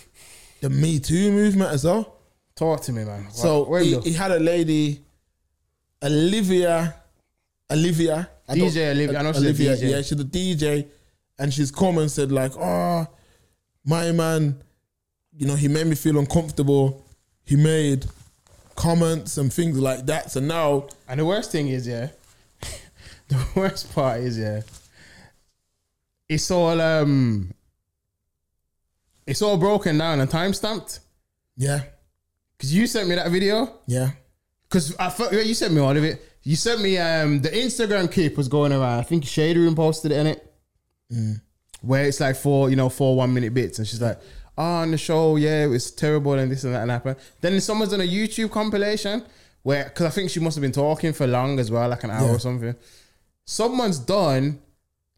the 0.61 0.71
Me 0.71 0.99
Too 0.99 1.31
movement 1.33 1.73
as 1.73 1.85
well. 1.85 2.17
Talk 2.55 2.81
to 2.83 2.93
me, 2.93 3.05
man. 3.05 3.31
So 3.31 3.73
he, 3.75 3.99
he 4.01 4.13
had 4.13 4.31
a 4.31 4.39
lady, 4.39 5.05
Olivia, 6.03 6.95
Olivia, 7.71 8.29
I 8.49 8.55
DJ 8.55 8.91
Olivia. 8.93 9.19
I 9.19 9.23
know 9.23 9.33
she's 9.33 9.43
a 9.43 9.47
Olivia, 9.47 9.77
DJ. 9.77 9.91
yeah, 9.91 10.03
she's 10.03 10.21
a 10.21 10.25
DJ, 10.25 10.87
and 11.39 11.53
she's 11.53 11.71
come 11.71 11.99
and 11.99 12.11
said 12.11 12.33
like, 12.33 12.53
"Oh, 12.57 13.07
my 13.85 14.13
man, 14.13 14.63
you 15.37 15.47
know, 15.47 15.55
he 15.55 15.69
made 15.69 15.87
me 15.87 15.95
feel 15.97 16.19
uncomfortable. 16.19 17.05
He 17.45 17.57
made 17.57 18.07
comments 18.75 19.37
and 19.39 19.53
things 19.53 19.79
like 19.79 20.07
that. 20.07 20.31
So 20.31 20.41
now, 20.41 20.87
And 21.09 21.21
the 21.21 21.25
worst 21.25 21.51
thing 21.53 21.69
is, 21.69 21.87
yeah, 21.87 22.09
the 23.29 23.45
worst 23.55 23.93
part 23.95 24.21
is, 24.21 24.39
yeah, 24.39 24.63
it's 26.29 26.51
all 26.51 26.81
um, 26.81 27.53
it's 29.27 29.43
all 29.43 29.57
broken 29.57 29.99
down 29.99 30.21
and 30.21 30.31
time 30.31 30.53
stamped. 30.55 31.01
yeah, 31.57 31.81
Cause 32.59 32.73
you 32.73 32.87
sent 32.87 33.09
me 33.09 33.15
that 33.17 33.31
video. 33.31 33.81
yeah, 33.87 34.11
Cause 34.71 34.95
I 34.99 35.09
thought 35.11 35.33
you 35.33 35.55
sent 35.55 35.73
me 35.75 35.81
all 35.81 35.97
of 35.97 36.03
it. 36.05 36.23
You 36.43 36.57
sent 36.57 36.81
me 36.81 36.97
um 36.99 37.41
the 37.43 37.51
Instagram 37.51 38.11
clip 38.11 38.37
was 38.37 38.49
going 38.49 38.73
around. 38.73 38.99
I 39.01 39.03
think 39.03 39.25
Shade 39.25 39.57
Room 39.57 39.75
posted 39.75 40.13
it 40.13 40.19
in 40.19 40.27
it, 40.29 40.53
Mm. 41.13 41.41
where 41.83 42.05
it's 42.05 42.19
like 42.21 42.35
four, 42.37 42.69
you 42.71 42.77
know, 42.77 42.89
four 42.89 43.17
one 43.17 43.33
minute 43.35 43.55
bits, 43.55 43.79
and 43.79 43.87
she's 43.87 44.01
like, 44.03 44.19
"Oh, 44.59 44.63
on 44.63 44.91
the 44.91 44.99
show, 44.99 45.37
yeah, 45.37 45.65
it 45.65 45.69
was 45.69 45.91
terrible 45.93 46.33
and 46.35 46.51
this 46.51 46.65
and 46.65 46.75
that 46.75 46.83
and 46.83 46.91
happened." 46.91 47.17
Then 47.41 47.61
someone's 47.61 47.91
done 47.93 48.01
a 48.01 48.05
YouTube 48.09 48.51
compilation 48.51 49.23
where, 49.63 49.85
because 49.85 50.07
I 50.07 50.11
think 50.11 50.31
she 50.31 50.41
must 50.41 50.57
have 50.57 50.63
been 50.63 50.73
talking 50.73 51.13
for 51.13 51.27
long 51.27 51.59
as 51.61 51.71
well, 51.71 51.89
like 51.89 52.03
an 52.05 52.11
hour 52.11 52.27
Yeah. 52.29 52.35
or 52.35 52.39
something. 52.41 52.75
Someone's 53.45 53.99
done. 53.99 54.61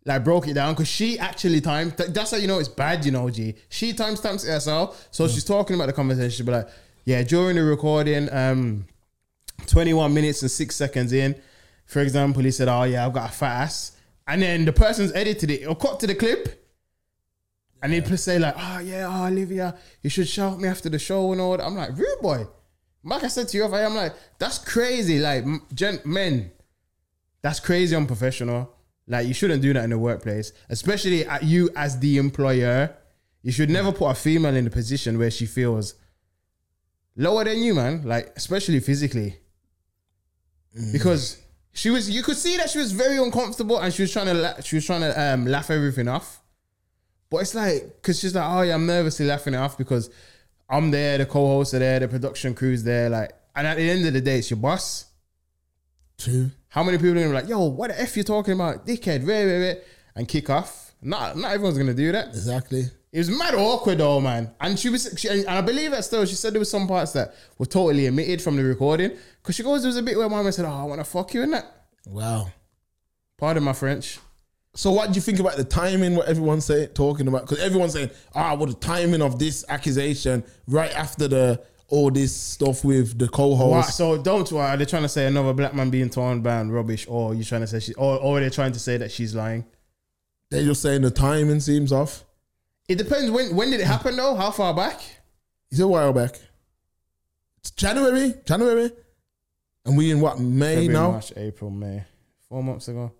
Like 0.08 0.24
broke 0.24 0.48
it 0.48 0.54
down 0.54 0.72
because 0.74 0.88
she 0.88 1.18
actually 1.18 1.60
timed. 1.60 1.96
th- 1.98 2.10
That's 2.10 2.30
how 2.30 2.38
you 2.38 2.48
know 2.48 2.58
it's 2.58 2.68
bad, 2.68 3.04
you 3.04 3.12
know. 3.12 3.28
G. 3.30 3.54
She 3.68 3.92
timestamps 3.92 4.44
it 4.44 4.50
herself, 4.50 5.06
so 5.10 5.28
she's 5.28 5.44
talking 5.44 5.76
about 5.76 5.86
the 5.86 5.92
conversation. 5.92 6.46
She'll 6.46 6.52
like, 6.52 6.68
"Yeah, 7.04 7.22
during 7.22 7.56
the 7.56 7.62
recording, 7.62 8.32
um, 8.32 8.86
21 9.66 10.14
minutes 10.14 10.40
and 10.42 10.50
six 10.50 10.76
seconds 10.76 11.12
in, 11.12 11.34
for 11.84 12.00
example, 12.00 12.42
he 12.42 12.50
said, 12.50 12.68
Oh, 12.68 12.84
yeah, 12.84 13.04
I've 13.06 13.12
got 13.12 13.28
a 13.30 13.32
fat 13.32 13.62
ass. 13.64 13.92
And 14.26 14.40
then 14.42 14.64
the 14.64 14.72
person's 14.72 15.12
edited 15.12 15.50
it 15.50 15.66
or 15.66 15.74
cut 15.76 16.00
to 16.00 16.06
the 16.06 16.14
clip. 16.14 16.54
And 17.82 17.92
they 17.92 18.00
just 18.00 18.24
say, 18.24 18.38
like, 18.38 18.54
oh 18.58 18.78
yeah, 18.80 19.06
oh, 19.08 19.26
Olivia, 19.26 19.76
you 20.02 20.10
should 20.10 20.28
shout 20.28 20.58
me 20.60 20.68
after 20.68 20.88
the 20.88 20.98
show 20.98 21.30
and 21.32 21.40
all 21.40 21.56
that. 21.56 21.64
I'm 21.64 21.76
like, 21.76 21.96
rude 21.96 22.20
boy. 22.20 22.46
Like 23.04 23.24
I 23.24 23.28
said 23.28 23.48
to 23.48 23.56
you, 23.56 23.64
if 23.64 23.72
I 23.72 23.82
am 23.82 23.94
like, 23.94 24.14
that's 24.38 24.58
crazy. 24.58 25.18
Like, 25.18 25.44
m- 25.44 25.62
gen- 25.72 26.00
men, 26.04 26.50
that's 27.40 27.60
crazy 27.60 27.94
unprofessional. 27.94 28.70
Like, 29.08 29.26
you 29.26 29.34
shouldn't 29.34 29.62
do 29.62 29.72
that 29.72 29.82
in 29.84 29.90
the 29.90 29.98
workplace, 29.98 30.52
especially 30.68 31.24
at 31.24 31.42
you 31.42 31.70
as 31.74 31.98
the 31.98 32.18
employer. 32.18 32.94
You 33.42 33.50
should 33.50 33.70
never 33.70 33.90
put 33.90 34.10
a 34.10 34.14
female 34.14 34.54
in 34.54 34.66
a 34.66 34.70
position 34.70 35.18
where 35.18 35.30
she 35.30 35.46
feels 35.46 35.94
lower 37.16 37.44
than 37.44 37.58
you, 37.62 37.74
man. 37.74 38.02
Like, 38.04 38.32
especially 38.36 38.80
physically 38.80 39.38
because 40.92 41.40
she 41.72 41.90
was 41.90 42.10
you 42.10 42.22
could 42.22 42.36
see 42.36 42.56
that 42.56 42.70
she 42.70 42.78
was 42.78 42.92
very 42.92 43.18
uncomfortable 43.18 43.78
and 43.78 43.92
she 43.92 44.02
was 44.02 44.12
trying 44.12 44.26
to 44.26 44.34
la- 44.34 44.60
she 44.60 44.76
was 44.76 44.86
trying 44.86 45.00
to 45.00 45.20
um, 45.20 45.46
laugh 45.46 45.70
everything 45.70 46.08
off 46.08 46.40
but 47.30 47.38
it's 47.38 47.54
like 47.54 47.82
because 47.96 48.18
she's 48.18 48.34
like 48.34 48.44
oh 48.48 48.62
yeah 48.62 48.74
i'm 48.74 48.86
nervously 48.86 49.26
laughing 49.26 49.54
it 49.54 49.58
off 49.58 49.76
because 49.76 50.10
i'm 50.68 50.90
there 50.90 51.18
the 51.18 51.26
co-hosts 51.26 51.74
are 51.74 51.78
there 51.78 52.00
the 52.00 52.08
production 52.08 52.54
crew's 52.54 52.82
there 52.84 53.08
like 53.08 53.32
and 53.56 53.66
at 53.66 53.76
the 53.76 53.90
end 53.90 54.06
of 54.06 54.12
the 54.12 54.20
day 54.20 54.38
it's 54.38 54.50
your 54.50 54.58
boss 54.58 55.06
true. 56.18 56.50
How 56.68 56.82
many 56.82 56.98
people 56.98 57.10
are 57.12 57.14
gonna 57.14 57.28
be 57.28 57.34
like 57.34 57.48
yo 57.48 57.64
what 57.64 57.88
the 57.90 58.00
f 58.00 58.16
you 58.16 58.22
talking 58.22 58.54
about 58.54 58.86
dickhead 58.86 59.26
wait 59.26 59.46
wait 59.46 59.60
wait 59.60 59.78
and 60.16 60.28
kick 60.28 60.50
off 60.50 60.92
not 61.00 61.36
not 61.36 61.52
everyone's 61.52 61.78
gonna 61.78 61.94
do 61.94 62.12
that 62.12 62.28
Exactly. 62.28 62.84
it 63.12 63.18
was 63.18 63.30
mad 63.30 63.54
awkward 63.54 63.98
though, 63.98 64.20
man. 64.20 64.50
And 64.60 64.78
she 64.78 64.88
was, 64.90 65.14
she, 65.16 65.28
and 65.28 65.46
I 65.48 65.60
believe 65.62 65.92
that 65.92 66.04
still. 66.04 66.24
She 66.26 66.34
said 66.34 66.52
there 66.52 66.58
was 66.58 66.70
some 66.70 66.86
parts 66.88 67.12
that 67.12 67.34
were 67.56 67.66
totally 67.66 68.06
omitted 68.08 68.42
from 68.42 68.56
the 68.56 68.64
recording 68.64 69.16
because 69.40 69.54
she 69.54 69.62
goes, 69.62 69.80
there 69.82 69.88
was 69.88 69.96
a 69.96 70.02
bit 70.02 70.16
where 70.18 70.28
mama 70.28 70.50
said, 70.52 70.64
"Oh, 70.66 70.72
I 70.72 70.82
want 70.84 71.00
to 71.00 71.04
fuck 71.04 71.32
you," 71.34 71.42
and 71.42 71.52
that. 71.54 71.64
Wow. 72.06 72.48
Pardon 73.38 73.62
my 73.62 73.72
French. 73.72 74.18
So 74.74 74.90
what 74.90 75.08
do 75.10 75.14
you 75.14 75.20
think 75.22 75.38
about 75.38 75.56
the 75.56 75.64
timing? 75.64 76.16
What 76.16 76.28
everyone's 76.28 76.64
saying, 76.66 76.88
talking 76.88 77.28
about? 77.28 77.42
Because 77.42 77.60
everyone's 77.60 77.92
saying, 77.94 78.10
ah, 78.34 78.54
well, 78.54 78.66
the 78.66 78.74
timing 78.74 79.22
of 79.22 79.38
this 79.38 79.64
accusation 79.68 80.44
right 80.66 80.92
after 80.94 81.28
the 81.28 81.62
all 81.88 82.10
this 82.10 82.34
stuff 82.34 82.84
with 82.84 83.18
the 83.18 83.24
What? 83.26 83.32
co-host. 83.32 83.96
So 83.96 84.18
don't 84.22 84.50
worry. 84.52 84.66
Are 84.66 84.76
they 84.76 84.84
trying 84.84 85.02
to 85.02 85.08
say 85.08 85.26
another 85.26 85.52
black 85.54 85.74
man 85.74 85.90
being 85.90 86.10
torn 86.10 86.42
band 86.42 86.72
rubbish, 86.72 87.06
or 87.08 87.34
you 87.34 87.44
trying 87.44 87.62
to 87.62 87.66
say 87.66 87.80
she, 87.80 87.94
or, 87.94 88.18
or 88.20 88.38
are 88.38 88.40
they 88.40 88.50
trying 88.50 88.72
to 88.72 88.78
say 88.78 88.96
that 88.98 89.10
she's 89.10 89.34
lying? 89.34 89.64
They're 90.50 90.64
just 90.64 90.82
saying 90.82 91.02
the 91.02 91.10
timing 91.10 91.60
seems 91.60 91.92
off. 91.92 92.24
It 92.88 92.96
depends. 92.96 93.30
When 93.30 93.54
when 93.56 93.70
did 93.70 93.80
it 93.80 93.86
happen 93.86 94.16
though? 94.16 94.34
How 94.34 94.50
far 94.50 94.72
back? 94.74 95.00
It's 95.70 95.80
a 95.80 95.88
while 95.88 96.12
back. 96.12 96.38
It's 97.58 97.70
January, 97.72 98.34
January, 98.46 98.90
and 99.84 99.96
we 99.96 100.10
in 100.10 100.20
what 100.20 100.38
May 100.38 100.76
February, 100.86 100.88
now? 100.94 101.10
March, 101.12 101.32
April, 101.36 101.70
May. 101.70 102.04
Four 102.48 102.62
months 102.62 102.88
ago. 102.88 103.12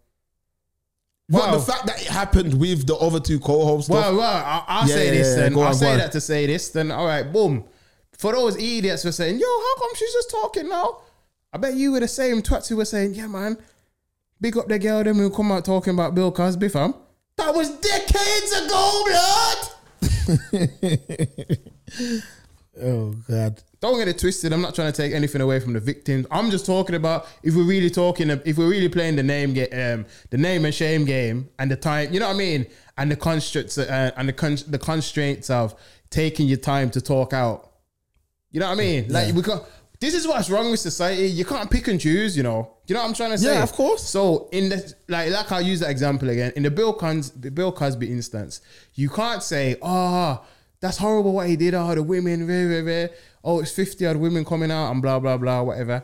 But 1.29 1.43
Wow. 1.43 1.57
the 1.59 1.61
fact 1.73 1.87
that 1.87 2.01
it 2.01 2.07
happened 2.09 2.55
with 2.59 2.87
the 2.87 2.97
other 2.97 3.21
two 3.21 3.39
co-hosts, 3.39 3.91
Well, 3.91 4.17
well, 4.17 4.23
I- 4.37 4.65
I'll 4.67 4.89
Yeah, 4.89 4.95
say 4.95 5.11
this 5.11 5.29
yeah, 5.29 5.35
then. 5.43 5.53
I'll 5.55 5.61
on, 5.65 5.75
say 5.75 5.97
that 5.97 6.13
to 6.13 6.21
say 6.23 6.47
this. 6.47 6.71
Then, 6.71 6.91
all 6.91 7.07
right, 7.07 7.31
boom. 7.31 7.65
For 8.19 8.33
those 8.33 8.57
idiots 8.57 9.05
who 9.05 9.11
are 9.11 9.13
saying, 9.13 9.39
yo, 9.39 9.47
how 9.47 9.77
come 9.79 9.91
she's 9.95 10.13
just 10.13 10.31
talking 10.31 10.69
now? 10.69 11.03
I 11.53 11.59
bet 11.59 11.75
you 11.75 11.93
were 11.93 12.01
the 12.01 12.09
same 12.09 12.43
twats 12.43 12.69
who 12.69 12.77
were 12.77 12.85
saying, 12.85 13.15
yeah, 13.15 13.29
man, 13.29 13.57
big 14.41 14.57
up 14.57 14.67
the 14.67 14.79
girl, 14.79 15.05
them 15.05 15.19
who 15.19 15.31
come 15.31 15.53
out 15.53 15.65
talking 15.65 15.95
about 15.95 16.17
Bill 16.17 16.33
Cosby, 16.33 16.69
fam. 16.69 16.95
That 17.37 17.55
was 17.55 17.71
decades 17.71 18.53
ago, 18.53 19.05
blood. 19.07 19.59
oh 22.83 23.15
god, 23.29 23.63
Don't 23.81 23.99
get 23.99 24.09
it 24.09 24.19
twisted. 24.19 24.53
I'm 24.53 24.63
not 24.63 24.75
trying 24.75 24.93
to 24.93 24.97
take 25.03 25.15
anything 25.15 25.41
away 25.41 25.61
from 25.61 25.73
the 25.73 25.81
victims. 25.81 26.27
I'm 26.33 26.51
just 26.51 26.67
talking 26.67 26.97
about 26.97 27.29
if 27.45 27.55
we're 27.55 27.63
really 27.63 27.91
talking, 27.91 28.31
if 28.31 28.59
we're 28.59 28.69
really 28.69 28.89
playing 28.89 29.15
the 29.15 29.23
name 29.23 29.55
game, 29.55 29.69
um, 29.73 30.07
the 30.31 30.39
name 30.39 30.65
and 30.65 30.75
shame 30.75 31.05
game, 31.05 31.49
and 31.61 31.71
the 31.71 31.77
time, 31.77 32.13
you 32.13 32.19
know 32.19 32.27
what 32.27 32.35
I 32.35 32.39
mean, 32.39 32.67
and 32.97 33.13
the 33.13 33.17
constraints 33.17 33.79
uh, 33.79 34.11
and 34.17 34.29
the 34.29 34.33
con- 34.33 34.59
the 34.67 34.79
constraints 34.79 35.51
of 35.51 35.77
taking 36.11 36.49
your 36.49 36.59
time 36.59 36.91
to 36.91 37.01
talk 37.01 37.33
out. 37.33 37.69
You 38.51 38.61
know 38.61 38.67
what 38.67 38.73
I 38.73 38.77
mean? 38.77 39.09
Like 39.09 39.35
we 39.35 39.43
got. 39.43 39.69
This 40.01 40.15
is 40.15 40.29
what's 40.29 40.49
wrong 40.49 40.71
with 40.71 40.79
society. 40.79 41.27
You 41.27 41.45
can't 41.45 41.69
pick 41.69 41.89
and 41.89 42.01
choose. 42.01 42.37
You 42.37 42.43
know. 42.43 42.75
You 42.87 42.95
know 42.95 43.03
what 43.03 43.09
I'm 43.09 43.15
trying 43.15 43.33
to 43.33 43.39
say? 43.39 43.55
Yeah, 43.55 43.63
of 43.63 43.73
course. 43.73 44.03
So 44.03 44.49
in 44.53 44.71
the 44.71 44.95
like, 45.09 45.31
like 45.31 45.53
I'll 45.53 45.61
use 45.61 45.81
that 45.81 45.91
example 45.91 46.31
again. 46.31 46.53
In 46.57 46.63
the 46.63 46.71
Bill 46.71 46.93
Cons, 46.93 47.31
the 47.33 47.51
Bill 47.51 47.73
Cosby 47.73 48.11
instance, 48.11 48.63
you 48.95 49.11
can't 49.11 49.43
say, 49.43 49.77
"Oh, 49.83 50.45
that's 50.81 50.97
horrible 50.97 51.33
what 51.33 51.49
he 51.49 51.57
did." 51.57 51.75
Oh, 51.75 51.95
the 51.95 52.03
women, 52.03 52.47
rah, 52.47 52.77
rah, 52.77 53.03
rah. 53.03 53.09
oh, 53.45 53.61
it's 53.61 53.73
fifty 53.73 54.07
odd 54.07 54.17
women 54.17 54.45
coming 54.45 54.71
out 54.71 54.91
and 54.91 55.03
blah 55.03 55.19
blah 55.19 55.37
blah, 55.37 55.63
whatever. 55.63 56.03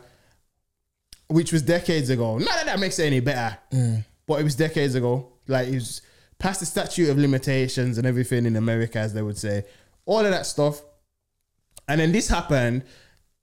Which 1.27 1.51
was 1.51 1.63
decades 1.63 2.11
ago. 2.11 2.37
Not 2.37 2.49
that 2.49 2.65
that 2.67 2.79
makes 2.79 2.99
it 2.99 3.05
any 3.05 3.19
better, 3.19 3.57
mm. 3.71 4.05
but 4.27 4.39
it 4.39 4.43
was 4.43 4.53
decades 4.55 4.93
ago. 4.93 5.31
Like 5.47 5.69
it 5.69 5.73
was 5.73 6.01
past 6.37 6.59
the 6.59 6.67
statute 6.67 7.09
of 7.09 7.17
limitations 7.17 7.97
and 7.97 8.05
everything 8.05 8.45
in 8.45 8.55
America, 8.55 8.99
as 8.99 9.13
they 9.13 9.23
would 9.23 9.37
say. 9.37 9.65
All 10.05 10.19
of 10.19 10.29
that 10.31 10.45
stuff. 10.45 10.81
And 11.87 12.01
then 12.01 12.11
this 12.11 12.27
happened, 12.27 12.83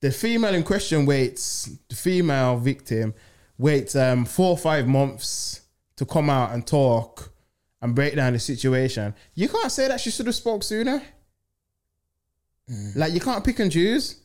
the 0.01 0.11
female 0.11 0.55
in 0.55 0.63
question 0.63 1.07
waits, 1.07 1.71
the 1.89 1.95
female 1.95 2.57
victim 2.57 3.15
waits 3.59 3.95
um, 3.95 4.25
four 4.25 4.51
or 4.51 4.59
five 4.59 4.87
months 4.87 5.63
to 5.97 6.05
come 6.05 6.29
out 6.29 6.53
and 6.53 6.67
talk 6.67 7.33
and 7.81 7.95
break 7.95 8.17
down 8.17 8.33
the 8.33 8.39
situation. 8.39 9.15
You 9.35 9.49
can't 9.49 9.71
say 9.71 9.89
that 9.89 10.01
she 10.01 10.11
should 10.11 10.27
have 10.27 10.35
spoke 10.35 10.63
sooner. 10.63 11.03
Like 12.95 13.13
you 13.13 13.21
can't 13.21 13.45
pick 13.45 13.59
and 13.59 13.71
choose. 13.71 14.17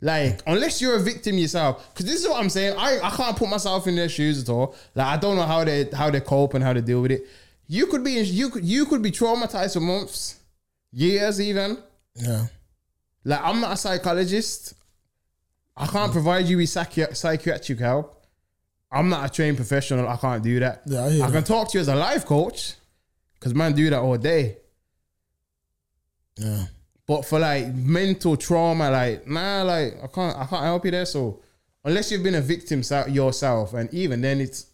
Like 0.00 0.42
unless 0.46 0.82
you're 0.82 0.96
a 0.96 1.00
victim 1.00 1.38
yourself, 1.38 1.88
because 1.92 2.06
this 2.06 2.22
is 2.22 2.28
what 2.28 2.40
I'm 2.40 2.50
saying. 2.50 2.74
I, 2.76 3.00
I 3.02 3.10
can't 3.10 3.36
put 3.36 3.48
myself 3.48 3.86
in 3.86 3.96
their 3.96 4.08
shoes 4.08 4.42
at 4.42 4.48
all. 4.48 4.74
Like 4.94 5.06
I 5.06 5.16
don't 5.16 5.36
know 5.36 5.42
how 5.42 5.64
they 5.64 5.88
how 5.92 6.10
they 6.10 6.20
cope 6.20 6.54
and 6.54 6.62
how 6.62 6.74
they 6.74 6.82
deal 6.82 7.00
with 7.00 7.12
it. 7.12 7.26
You 7.66 7.86
could 7.86 8.04
be 8.04 8.12
you 8.20 8.50
could 8.50 8.64
you 8.64 8.84
could 8.84 9.00
be 9.00 9.10
traumatized 9.10 9.72
for 9.72 9.80
months, 9.80 10.40
years 10.92 11.40
even. 11.40 11.78
Yeah. 12.14 12.46
Like 13.26 13.40
I'm 13.42 13.60
not 13.60 13.72
a 13.72 13.76
psychologist. 13.76 14.74
I 15.76 15.86
can't 15.88 16.12
provide 16.12 16.46
you 16.46 16.58
with 16.58 16.68
psychi- 16.68 17.14
psychiatric 17.14 17.80
help. 17.80 18.24
I'm 18.90 19.08
not 19.08 19.28
a 19.28 19.32
trained 19.34 19.56
professional. 19.56 20.08
I 20.08 20.16
can't 20.16 20.42
do 20.44 20.60
that. 20.60 20.82
Yeah, 20.86 21.04
I 21.04 21.10
hear 21.10 21.22
I 21.24 21.26
can 21.26 21.34
that. 21.34 21.46
talk 21.46 21.70
to 21.72 21.78
you 21.78 21.82
as 21.82 21.88
a 21.88 21.96
life 21.96 22.24
coach, 22.24 22.74
because 23.34 23.52
man 23.52 23.72
do 23.72 23.90
that 23.90 23.98
all 23.98 24.16
day. 24.16 24.58
Yeah. 26.38 26.66
But 27.04 27.24
for 27.24 27.40
like 27.40 27.74
mental 27.74 28.36
trauma, 28.36 28.90
like 28.90 29.26
nah, 29.26 29.62
like 29.64 29.96
I 30.04 30.06
can't, 30.06 30.36
I 30.36 30.46
can't 30.46 30.62
help 30.62 30.84
you 30.84 30.92
there. 30.92 31.04
So 31.04 31.42
unless 31.84 32.12
you've 32.12 32.22
been 32.22 32.36
a 32.36 32.40
victim 32.40 32.82
yourself, 33.08 33.74
and 33.74 33.92
even 33.92 34.20
then 34.20 34.40
it's 34.40 34.66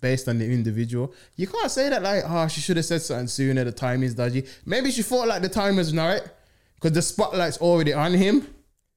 based 0.00 0.28
on 0.28 0.38
the 0.38 0.44
individual, 0.44 1.12
you 1.34 1.48
can't 1.48 1.70
say 1.70 1.88
that 1.88 2.00
like, 2.04 2.22
oh, 2.24 2.46
she 2.46 2.60
should 2.60 2.76
have 2.76 2.86
said 2.86 3.02
something 3.02 3.26
sooner. 3.26 3.64
The 3.64 3.72
time 3.72 4.04
is 4.04 4.14
dodgy. 4.14 4.46
Maybe 4.64 4.92
she 4.92 5.02
thought 5.02 5.26
like 5.26 5.42
the 5.42 5.48
time 5.48 5.76
was 5.76 5.92
right 5.92 6.22
because 6.80 6.92
the 6.92 7.02
spotlight's 7.02 7.58
already 7.58 7.92
on 7.92 8.12
him. 8.14 8.46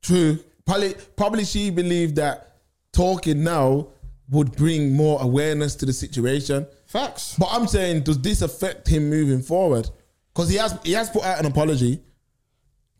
True. 0.01 0.39
Probably, 0.65 0.95
probably 1.15 1.45
she 1.45 1.69
believed 1.69 2.15
that 2.17 2.57
talking 2.93 3.43
now 3.43 3.87
would 4.29 4.55
bring 4.55 4.93
more 4.93 5.21
awareness 5.21 5.75
to 5.75 5.85
the 5.85 5.93
situation. 5.93 6.65
Facts. 6.85 7.35
But 7.37 7.49
I'm 7.51 7.67
saying, 7.67 8.03
does 8.03 8.21
this 8.21 8.41
affect 8.41 8.87
him 8.87 9.09
moving 9.09 9.41
forward? 9.41 9.89
Because 10.33 10.49
he 10.49 10.55
has 10.57 10.77
he 10.83 10.93
has 10.93 11.09
put 11.09 11.23
out 11.23 11.39
an 11.39 11.45
apology 11.45 12.01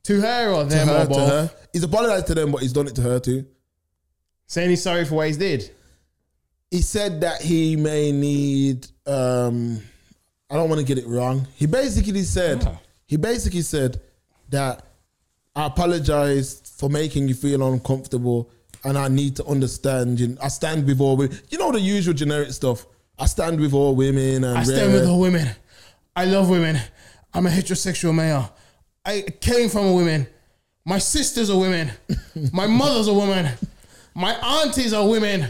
To 0.04 0.20
her 0.20 0.52
or 0.52 0.64
to 0.64 0.70
them 0.70 0.88
her, 0.88 0.96
or 0.98 1.04
to 1.04 1.08
both. 1.10 1.30
her. 1.30 1.52
He's 1.74 1.84
apologized 1.84 2.28
to 2.28 2.36
them, 2.36 2.52
but 2.52 2.62
he's 2.62 2.74
done 2.74 2.88
it 2.88 2.96
to 2.96 3.02
her 3.02 3.20
too. 3.20 3.46
Saying 4.48 4.70
he's 4.72 4.84
sorry 4.84 5.06
for 5.06 5.16
what 5.16 5.28
he's 5.28 5.38
did. 5.38 5.72
He 6.70 6.82
said 6.82 7.22
that 7.22 7.42
he 7.42 7.76
may 7.76 8.12
need. 8.12 8.88
um 9.06 9.82
I 10.50 10.56
don't 10.56 10.68
want 10.68 10.80
to 10.82 10.86
get 10.86 10.98
it 10.98 11.08
wrong. 11.08 11.48
He 11.56 11.66
basically 11.66 12.24
said 12.24 12.64
Ah. 12.68 12.78
he 13.06 13.16
basically 13.16 13.62
said 13.62 14.02
that 14.52 14.86
I 15.56 15.66
apologize 15.66 16.62
for 16.78 16.90
making 16.90 17.28
you 17.28 17.34
feel 17.34 17.62
uncomfortable, 17.74 18.50
and 18.84 18.98
I 18.98 19.08
need 19.08 19.36
to 19.38 19.46
understand. 19.46 20.20
You 20.20 20.38
I 20.42 20.48
stand 20.48 20.86
with 20.86 21.02
all 21.02 21.18
women. 21.18 21.38
You 21.50 21.58
know 21.58 21.72
the 21.72 21.80
usual 21.80 22.14
generic 22.14 22.52
stuff. 22.52 22.86
I 23.20 23.26
stand 23.26 23.60
with 23.60 23.74
all 23.74 23.96
women, 23.96 24.44
and 24.44 24.58
I 24.58 24.64
stand 24.64 24.94
with 24.94 25.08
all 25.08 25.20
women. 25.20 25.50
I 26.16 26.26
love 26.26 26.50
women. 26.50 26.80
I'm 27.34 27.46
a 27.46 27.50
heterosexual 27.50 28.14
male. 28.16 28.54
I 29.06 29.22
came 29.42 29.70
from 29.70 29.88
a 29.88 29.94
women. 29.94 30.28
My 30.86 30.98
sisters 30.98 31.50
are 31.50 31.60
women. 31.60 31.92
My 32.54 32.68
mother's 32.68 33.08
a 33.08 33.14
woman. 33.14 33.52
My 34.14 34.34
aunties 34.64 34.94
are 34.94 35.08
women. 35.08 35.48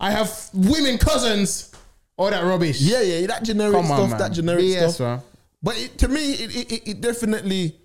I 0.00 0.10
have 0.10 0.50
women 0.52 0.98
cousins. 0.98 1.72
All 2.16 2.30
that 2.30 2.42
rubbish. 2.42 2.80
Yeah, 2.80 3.02
yeah, 3.02 3.26
that 3.26 3.42
generic 3.44 3.74
Come 3.74 3.90
on, 3.92 3.98
stuff. 3.98 4.10
man. 4.10 4.18
That 4.18 4.32
generic 4.32 4.64
BS, 4.64 4.94
stuff. 4.94 5.00
man. 5.00 5.20
But 5.62 5.78
it, 5.78 5.98
to 5.98 6.08
me, 6.08 6.32
it, 6.32 6.72
it- 6.72 6.88
it 6.88 7.00
definitely, 7.02 7.76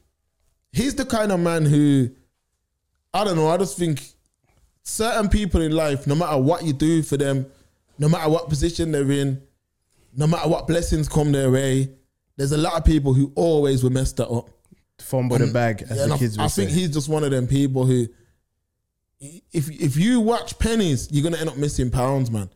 he's 0.71 0.95
the 0.95 1.05
kind 1.05 1.31
of 1.31 1.39
man 1.39 1.65
who, 1.65 2.09
I 3.13 3.23
don't 3.23 3.35
know, 3.35 3.49
I 3.49 3.57
just 3.57 3.77
think 3.77 4.03
certain 4.83 5.29
people 5.29 5.61
in 5.61 5.71
life, 5.71 6.07
no 6.07 6.15
matter 6.15 6.37
what 6.37 6.63
you 6.63 6.73
do 6.73 7.03
for 7.03 7.17
them, 7.17 7.45
no 7.99 8.09
matter 8.09 8.29
what 8.29 8.49
position 8.49 8.91
they're 8.91 9.11
in, 9.11 9.41
no 10.15 10.27
matter 10.27 10.49
what 10.49 10.67
blessings 10.67 11.07
come 11.07 11.31
their 11.31 11.51
way, 11.51 11.89
there's 12.37 12.51
a 12.51 12.57
lot 12.57 12.73
of 12.73 12.85
people 12.85 13.13
who 13.13 13.31
always 13.35 13.83
will 13.83 13.91
mess 13.91 14.11
that 14.13 14.27
up. 14.27 14.49
Fumble 14.99 15.37
the 15.37 15.47
bag, 15.47 15.81
as 15.89 15.97
Yeah, 15.97 16.05
the 16.07 16.13
I- 16.13 16.17
kids 16.17 16.37
I, 16.37 16.43
would 16.43 16.51
think 16.51 16.69
he's 16.71 16.89
just 16.91 17.09
one 17.09 17.23
of 17.23 17.31
them 17.31 17.47
people 17.47 17.85
who, 17.85 18.07
if 19.19 19.69
if 19.69 19.97
you 19.97 20.19
watch 20.19 20.57
pennies, 20.59 21.07
you're 21.11 21.23
gonna 21.23 21.37
end 21.37 21.49
up 21.49 21.57
missing 21.57 21.89
pounds, 21.91 22.31
man. 22.31 22.49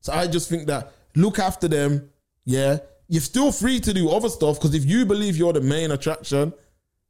So 0.00 0.12
I 0.12 0.26
just 0.26 0.48
think 0.48 0.66
that 0.68 0.92
look 1.14 1.38
after 1.38 1.68
them. 1.68 2.10
Yeah, 2.44 2.78
you're 3.08 3.20
still 3.22 3.50
free 3.52 3.80
to 3.80 3.92
do 3.92 4.08
other 4.10 4.28
stuff 4.28 4.56
because 4.58 4.74
if 4.74 4.84
you 4.84 5.04
believe 5.04 5.36
you're 5.36 5.52
the 5.52 5.60
main 5.60 5.90
attraction, 5.90 6.52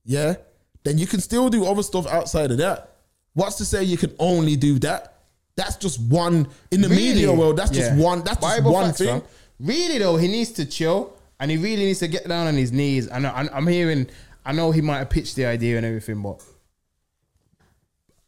yeah, 0.06 0.36
then 0.84 0.96
you 0.98 1.06
can 1.06 1.20
still 1.20 1.50
do 1.50 1.66
other 1.66 1.82
stuff 1.82 2.06
outside 2.06 2.50
of 2.50 2.58
that. 2.58 2.92
What's 3.34 3.56
to 3.56 3.64
say 3.66 3.84
you 3.84 3.98
can 3.98 4.14
only 4.18 4.56
do 4.56 4.78
that? 4.78 5.12
That's 5.56 5.76
just 5.76 6.00
one 6.00 6.48
in 6.70 6.80
the 6.80 6.88
media 6.88 7.32
world. 7.32 7.56
That's 7.58 7.70
just 7.70 7.92
one. 7.94 8.18
That's 8.22 8.40
just 8.40 8.56
Bible 8.56 8.72
one 8.72 8.86
facts, 8.86 8.98
thing. 8.98 9.20
fam. 9.20 9.28
Really 9.60 9.98
though, 9.98 10.16
he 10.16 10.28
needs 10.28 10.52
to 10.52 10.64
chill 10.66 11.12
and 11.40 11.50
he 11.50 11.56
really 11.56 11.84
needs 11.84 11.98
to 12.00 12.08
get 12.08 12.26
down 12.28 12.46
on 12.46 12.54
his 12.54 12.72
knees. 12.72 13.06
And 13.08 13.26
I- 13.26 13.48
I'm 13.52 13.66
hearing, 13.66 14.06
I 14.44 14.52
know 14.52 14.70
he 14.70 14.80
might 14.80 14.98
have 14.98 15.10
pitched 15.10 15.34
the 15.36 15.44
idea 15.46 15.76
and 15.76 15.84
everything, 15.84 16.22
but 16.22 16.42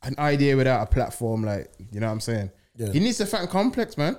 an 0.03 0.15
idea 0.19 0.57
without 0.57 0.83
a 0.83 0.87
platform, 0.87 1.45
like 1.45 1.71
you 1.93 2.01
know 2.01 2.07
what 2.07 2.13
I'm 2.13 2.21
saying? 2.21 2.51
Yeah. 2.77 2.93
He 2.93 3.01
needs 3.01 3.19
to 3.19 3.27
thank 3.27 3.51
Complex, 3.51 3.97
man. 3.99 4.17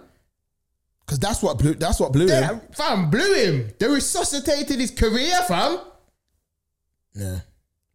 Because 1.05 1.19
that's 1.19 1.41
what 1.41 1.57
blew. 1.57 1.73
That's 1.73 1.99
what 1.99 2.11
blew 2.11 2.27
They, 2.27 2.41
him. 2.43 2.61
fam, 2.73 3.09
blew 3.09 3.33
him. 3.33 3.69
They 3.79 3.87
resuscitated 3.87 4.79
his 4.79 4.91
career, 4.91 5.33
fam. 5.47 5.79
Yeah. 7.15 7.39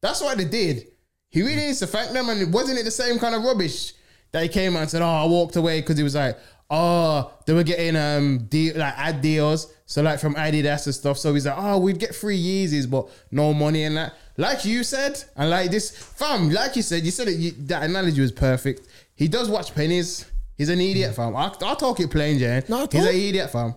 That's 0.05 0.21
what 0.21 0.37
they 0.37 0.45
did. 0.45 0.89
He 1.31 1.41
really 1.41 1.57
needs 1.57 1.79
to 1.79 1.87
thank 1.87 2.13
them, 2.13 2.29
and 2.29 2.53
wasn't 2.53 2.79
it 2.79 2.85
the 2.85 2.91
same 2.91 3.19
kind 3.19 3.35
of 3.35 3.43
rubbish 3.43 3.95
that 4.33 4.43
he 4.43 4.51
came 4.51 4.77
out 4.77 4.83
and 4.83 4.91
said, 4.91 5.01
"Oh, 5.01 5.07
I 5.07 5.25
walked 5.25 5.57
away 5.57 5.81
because 5.81 5.97
he 5.97 6.05
was 6.05 6.15
like, 6.15 6.39
oh, 6.69 7.33
they 7.47 7.55
were 7.55 7.63
getting 7.63 7.97
um 7.97 8.47
deal, 8.51 8.77
like 8.77 8.93
ad 8.99 9.23
deals, 9.23 9.73
so 9.87 10.03
like 10.03 10.21
from 10.21 10.35
Adidas 10.35 10.85
and 10.85 10.95
stuff. 10.95 11.17
So 11.17 11.33
he's 11.33 11.47
like, 11.47 11.57
oh, 11.57 11.79
we'd 11.79 11.99
get 11.99 12.15
free 12.15 12.39
Yeezys, 12.39 12.91
but 12.91 13.09
no 13.31 13.55
money 13.55 13.85
and 13.85 13.97
that. 13.97 14.15
Like 14.37 14.67
you 14.67 14.85
said, 14.85 15.25
and 15.37 15.49
like 15.49 15.71
this, 15.71 15.91
fam, 15.91 16.51
like 16.51 16.77
you 16.77 16.83
said, 16.83 17.03
you 17.03 17.11
said 17.11 17.29
it. 17.29 17.39
You, 17.39 17.53
that 17.67 17.85
analogy 17.85 18.21
was 18.21 18.33
perfect. 18.33 18.87
He 19.15 19.27
does 19.27 19.49
watch 19.49 19.75
pennies. 19.75 20.31
He's 20.59 20.69
an 20.69 20.83
idiot, 20.83 21.15
fam. 21.15 21.35
I, 21.35 21.55
I'll 21.63 21.77
talk 21.77 21.99
it 22.01 22.11
plain, 22.11 22.39
Jan. 22.39 22.63
No, 22.69 22.87
he's 22.91 23.07
an 23.07 23.15
idiot, 23.15 23.51
fam. 23.51 23.75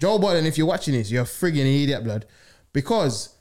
Joe 0.00 0.18
Budden, 0.18 0.46
if 0.46 0.56
you're 0.56 0.66
watching 0.66 0.94
this, 0.94 1.10
you're 1.10 1.22
a 1.22 1.26
friggin' 1.26 1.82
idiot, 1.82 2.02
blood, 2.02 2.24
because. 2.72 3.35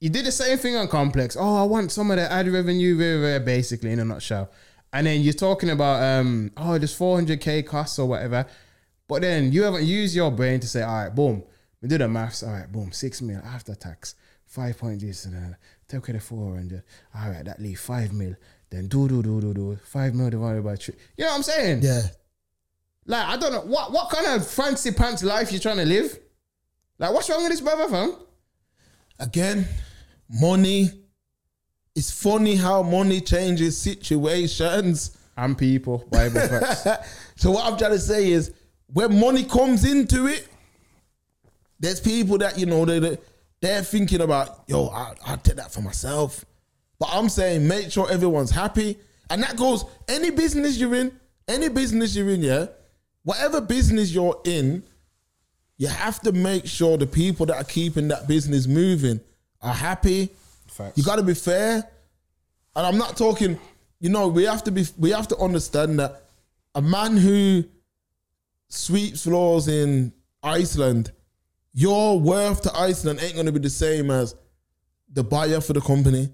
You 0.00 0.10
did 0.10 0.26
the 0.26 0.32
same 0.32 0.58
thing 0.58 0.76
on 0.76 0.86
Complex. 0.86 1.36
Oh, 1.38 1.56
I 1.56 1.64
want 1.64 1.90
some 1.90 2.10
of 2.10 2.18
the 2.18 2.30
ad 2.30 2.46
revenue, 2.48 2.96
very, 2.96 3.20
very 3.20 3.40
basically, 3.40 3.90
in 3.90 3.98
a 3.98 4.04
nutshell. 4.04 4.50
And 4.92 5.06
then 5.06 5.20
you're 5.22 5.32
talking 5.32 5.70
about, 5.70 6.02
um, 6.02 6.52
oh, 6.56 6.78
there's 6.78 6.96
400k 6.96 7.66
costs 7.66 7.98
or 7.98 8.06
whatever. 8.06 8.46
But 9.08 9.22
then 9.22 9.52
you 9.52 9.64
haven't 9.64 9.84
used 9.84 10.14
your 10.14 10.30
brain 10.30 10.60
to 10.60 10.68
say, 10.68 10.82
all 10.82 11.04
right, 11.04 11.14
boom, 11.14 11.42
we 11.82 11.88
do 11.88 11.98
the 11.98 12.08
maths. 12.08 12.42
All 12.42 12.52
right, 12.52 12.70
boom, 12.70 12.92
six 12.92 13.20
mil 13.20 13.40
after 13.44 13.74
tax, 13.74 14.14
five 14.46 14.78
point 14.78 15.00
this 15.00 15.24
and 15.24 15.34
then 15.34 15.56
take 15.88 16.06
away 16.08 16.18
the 16.18 16.24
400. 16.24 16.82
All 17.14 17.30
right, 17.30 17.44
that 17.44 17.60
leave 17.60 17.80
five 17.80 18.12
mil. 18.12 18.34
Then 18.70 18.86
do, 18.86 19.08
do, 19.08 19.22
do, 19.22 19.40
do, 19.40 19.54
do. 19.54 19.78
Five 19.84 20.14
mil 20.14 20.30
divided 20.30 20.62
by 20.62 20.76
three. 20.76 20.94
You 21.16 21.24
know 21.24 21.30
what 21.30 21.36
I'm 21.36 21.42
saying? 21.42 21.82
Yeah. 21.82 22.02
Like, 23.06 23.26
I 23.26 23.36
don't 23.38 23.52
know. 23.52 23.62
What, 23.62 23.92
what 23.92 24.10
kind 24.10 24.26
of 24.26 24.46
fancy 24.46 24.92
pants 24.92 25.24
life 25.24 25.50
you 25.50 25.58
trying 25.58 25.78
to 25.78 25.86
live? 25.86 26.18
Like, 26.98 27.12
what's 27.12 27.30
wrong 27.30 27.42
with 27.42 27.50
this 27.50 27.62
brother, 27.62 27.88
fam? 27.88 28.14
Again, 29.18 29.66
money. 30.28 30.90
It's 31.94 32.10
funny 32.10 32.54
how 32.54 32.82
money 32.82 33.20
changes 33.20 33.76
situations. 33.76 35.16
And 35.36 35.56
people, 35.56 36.04
Bible 36.10 36.40
facts. 36.48 36.86
so 37.36 37.52
what 37.52 37.64
I'm 37.64 37.78
trying 37.78 37.92
to 37.92 37.98
say 37.98 38.30
is, 38.30 38.52
when 38.92 39.18
money 39.20 39.44
comes 39.44 39.84
into 39.84 40.26
it, 40.26 40.48
there's 41.78 42.00
people 42.00 42.38
that 42.38 42.58
you 42.58 42.66
know 42.66 42.84
they 42.84 43.18
they're 43.60 43.82
thinking 43.82 44.20
about, 44.20 44.64
yo, 44.66 44.88
I, 44.88 45.14
I'll 45.26 45.36
take 45.38 45.56
that 45.56 45.72
for 45.72 45.80
myself. 45.80 46.44
But 46.98 47.10
I'm 47.12 47.28
saying, 47.28 47.66
make 47.66 47.92
sure 47.92 48.10
everyone's 48.10 48.50
happy, 48.50 48.98
and 49.30 49.42
that 49.42 49.56
goes 49.56 49.84
any 50.08 50.30
business 50.30 50.78
you're 50.78 50.94
in, 50.94 51.12
any 51.46 51.68
business 51.68 52.16
you're 52.16 52.30
in, 52.30 52.42
yeah, 52.42 52.66
whatever 53.22 53.60
business 53.60 54.12
you're 54.12 54.40
in, 54.44 54.82
you 55.76 55.86
have 55.86 56.20
to 56.22 56.32
make 56.32 56.66
sure 56.66 56.96
the 56.96 57.06
people 57.06 57.46
that 57.46 57.56
are 57.56 57.64
keeping 57.64 58.08
that 58.08 58.26
business 58.26 58.66
moving 58.66 59.20
are 59.60 59.74
happy. 59.74 60.30
Facts. 60.68 60.96
You 60.96 61.04
got 61.04 61.16
to 61.16 61.22
be 61.22 61.34
fair, 61.34 61.88
and 62.76 62.86
I'm 62.86 62.98
not 62.98 63.16
talking. 63.16 63.58
You 64.00 64.10
know, 64.10 64.28
we 64.28 64.44
have 64.44 64.62
to 64.64 64.70
be. 64.70 64.84
We 64.96 65.10
have 65.10 65.28
to 65.28 65.36
understand 65.38 65.98
that 65.98 66.24
a 66.74 66.82
man 66.82 67.16
who 67.16 67.64
sweeps 68.68 69.24
floors 69.24 69.68
in 69.68 70.12
Iceland, 70.42 71.12
your 71.72 72.20
worth 72.20 72.62
to 72.62 72.76
Iceland 72.76 73.20
ain't 73.22 73.34
going 73.34 73.46
to 73.46 73.52
be 73.52 73.58
the 73.58 73.70
same 73.70 74.10
as 74.10 74.34
the 75.12 75.24
buyer 75.24 75.60
for 75.60 75.72
the 75.72 75.80
company. 75.80 76.28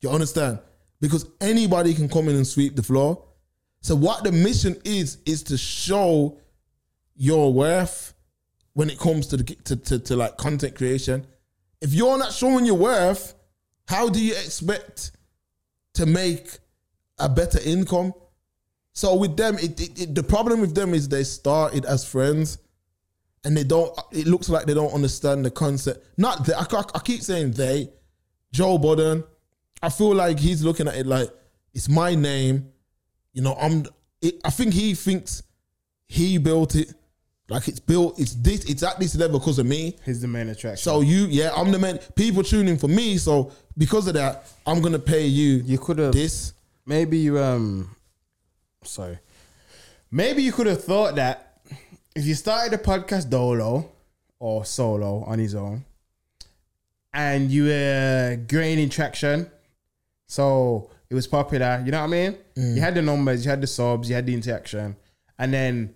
You 0.00 0.10
understand? 0.10 0.58
Because 1.00 1.26
anybody 1.40 1.94
can 1.94 2.08
come 2.08 2.28
in 2.28 2.36
and 2.36 2.46
sweep 2.46 2.76
the 2.76 2.82
floor. 2.82 3.24
So 3.80 3.96
what 3.96 4.22
the 4.22 4.32
mission 4.32 4.76
is 4.84 5.18
is 5.26 5.42
to 5.44 5.58
show 5.58 6.38
your 7.16 7.52
worth 7.52 8.14
when 8.74 8.88
it 8.88 8.98
comes 8.98 9.26
to 9.28 9.36
the 9.36 9.44
to, 9.44 9.76
to, 9.76 9.98
to 9.98 10.16
like 10.16 10.36
content 10.36 10.74
creation. 10.76 11.26
If 11.82 11.92
you're 11.92 12.16
not 12.16 12.32
showing 12.32 12.64
your 12.64 12.76
worth, 12.78 13.34
how 13.86 14.08
do 14.08 14.18
you 14.24 14.32
expect 14.32 15.12
to 15.94 16.06
make 16.06 16.58
a 17.18 17.28
better 17.28 17.60
income. 17.64 18.12
So 18.92 19.14
with 19.16 19.36
them, 19.36 19.56
it, 19.58 19.80
it, 19.80 20.00
it- 20.02 20.14
the 20.14 20.22
problem 20.22 20.60
with 20.60 20.74
them 20.74 20.92
is 20.94 21.08
they 21.08 21.24
started 21.24 21.84
as 21.84 22.04
friends, 22.04 22.58
and 23.44 23.56
they 23.56 23.64
don't. 23.64 23.98
It 24.12 24.26
looks 24.26 24.48
like 24.48 24.66
they 24.66 24.74
don't 24.74 24.92
understand 24.92 25.44
the 25.44 25.50
concept. 25.50 26.06
Not 26.16 26.48
I, 26.50 26.64
I 26.94 26.98
keep 27.00 27.22
saying 27.22 27.52
they. 27.52 27.90
Joe 28.52 28.76
Budden, 28.78 29.24
I 29.82 29.88
feel 29.88 30.14
like 30.14 30.38
he's 30.38 30.62
looking 30.62 30.86
at 30.86 30.94
it 30.96 31.06
like 31.06 31.30
it's 31.74 31.88
my 31.88 32.14
name. 32.14 32.70
You 33.32 33.42
know, 33.42 33.56
I'm. 33.60 33.84
It, 34.20 34.40
I 34.44 34.50
think 34.50 34.74
he 34.74 34.94
thinks 34.94 35.42
he 36.06 36.38
built 36.38 36.76
it, 36.76 36.92
like 37.52 37.68
it's 37.68 37.80
built. 37.80 38.18
It's 38.18 38.34
this. 38.34 38.64
It's 38.64 38.82
at 38.82 38.98
this 38.98 39.14
level 39.16 39.38
because 39.38 39.58
of 39.58 39.66
me. 39.66 39.96
He's 40.04 40.20
the 40.20 40.28
main 40.28 40.48
attraction. 40.48 40.82
So 40.82 41.00
you, 41.02 41.26
yeah, 41.26 41.52
I'm 41.54 41.70
the 41.70 41.78
man. 41.78 41.98
People 42.16 42.42
tuning 42.42 42.78
for 42.78 42.88
me, 42.88 43.18
so 43.18 43.52
because 43.76 44.06
of 44.08 44.14
that, 44.14 44.50
I'm 44.66 44.80
gonna 44.80 44.98
pay 44.98 45.26
you. 45.26 45.62
you 45.64 45.78
could 45.78 45.98
have 45.98 46.12
this. 46.12 46.52
maybe 46.86 47.18
you 47.18 47.38
um 47.38 47.94
sorry 48.84 49.18
maybe 50.10 50.42
you 50.42 50.50
could 50.52 50.66
have 50.66 50.82
thought 50.82 51.14
that 51.14 51.60
if 52.16 52.24
you 52.26 52.34
started 52.34 52.72
a 52.74 52.82
podcast 52.82 53.30
dolo 53.30 53.88
or 54.40 54.64
solo 54.64 55.22
on 55.24 55.38
his 55.38 55.54
own 55.54 55.84
and 57.14 57.50
you 57.50 57.64
were 57.66 58.36
gaining 58.48 58.88
traction 58.88 59.48
so 60.26 60.90
it 61.08 61.14
was 61.14 61.28
popular 61.28 61.80
you 61.84 61.92
know 61.92 62.00
what 62.00 62.04
i 62.06 62.08
mean 62.08 62.36
you 62.56 62.80
had 62.80 62.94
the 62.96 63.02
numbers 63.02 63.44
you 63.44 63.50
had 63.50 63.60
the 63.60 63.66
subs 63.68 64.08
you 64.08 64.14
had 64.16 64.26
the 64.26 64.34
interaction 64.34 64.96
and 65.38 65.54
then 65.54 65.94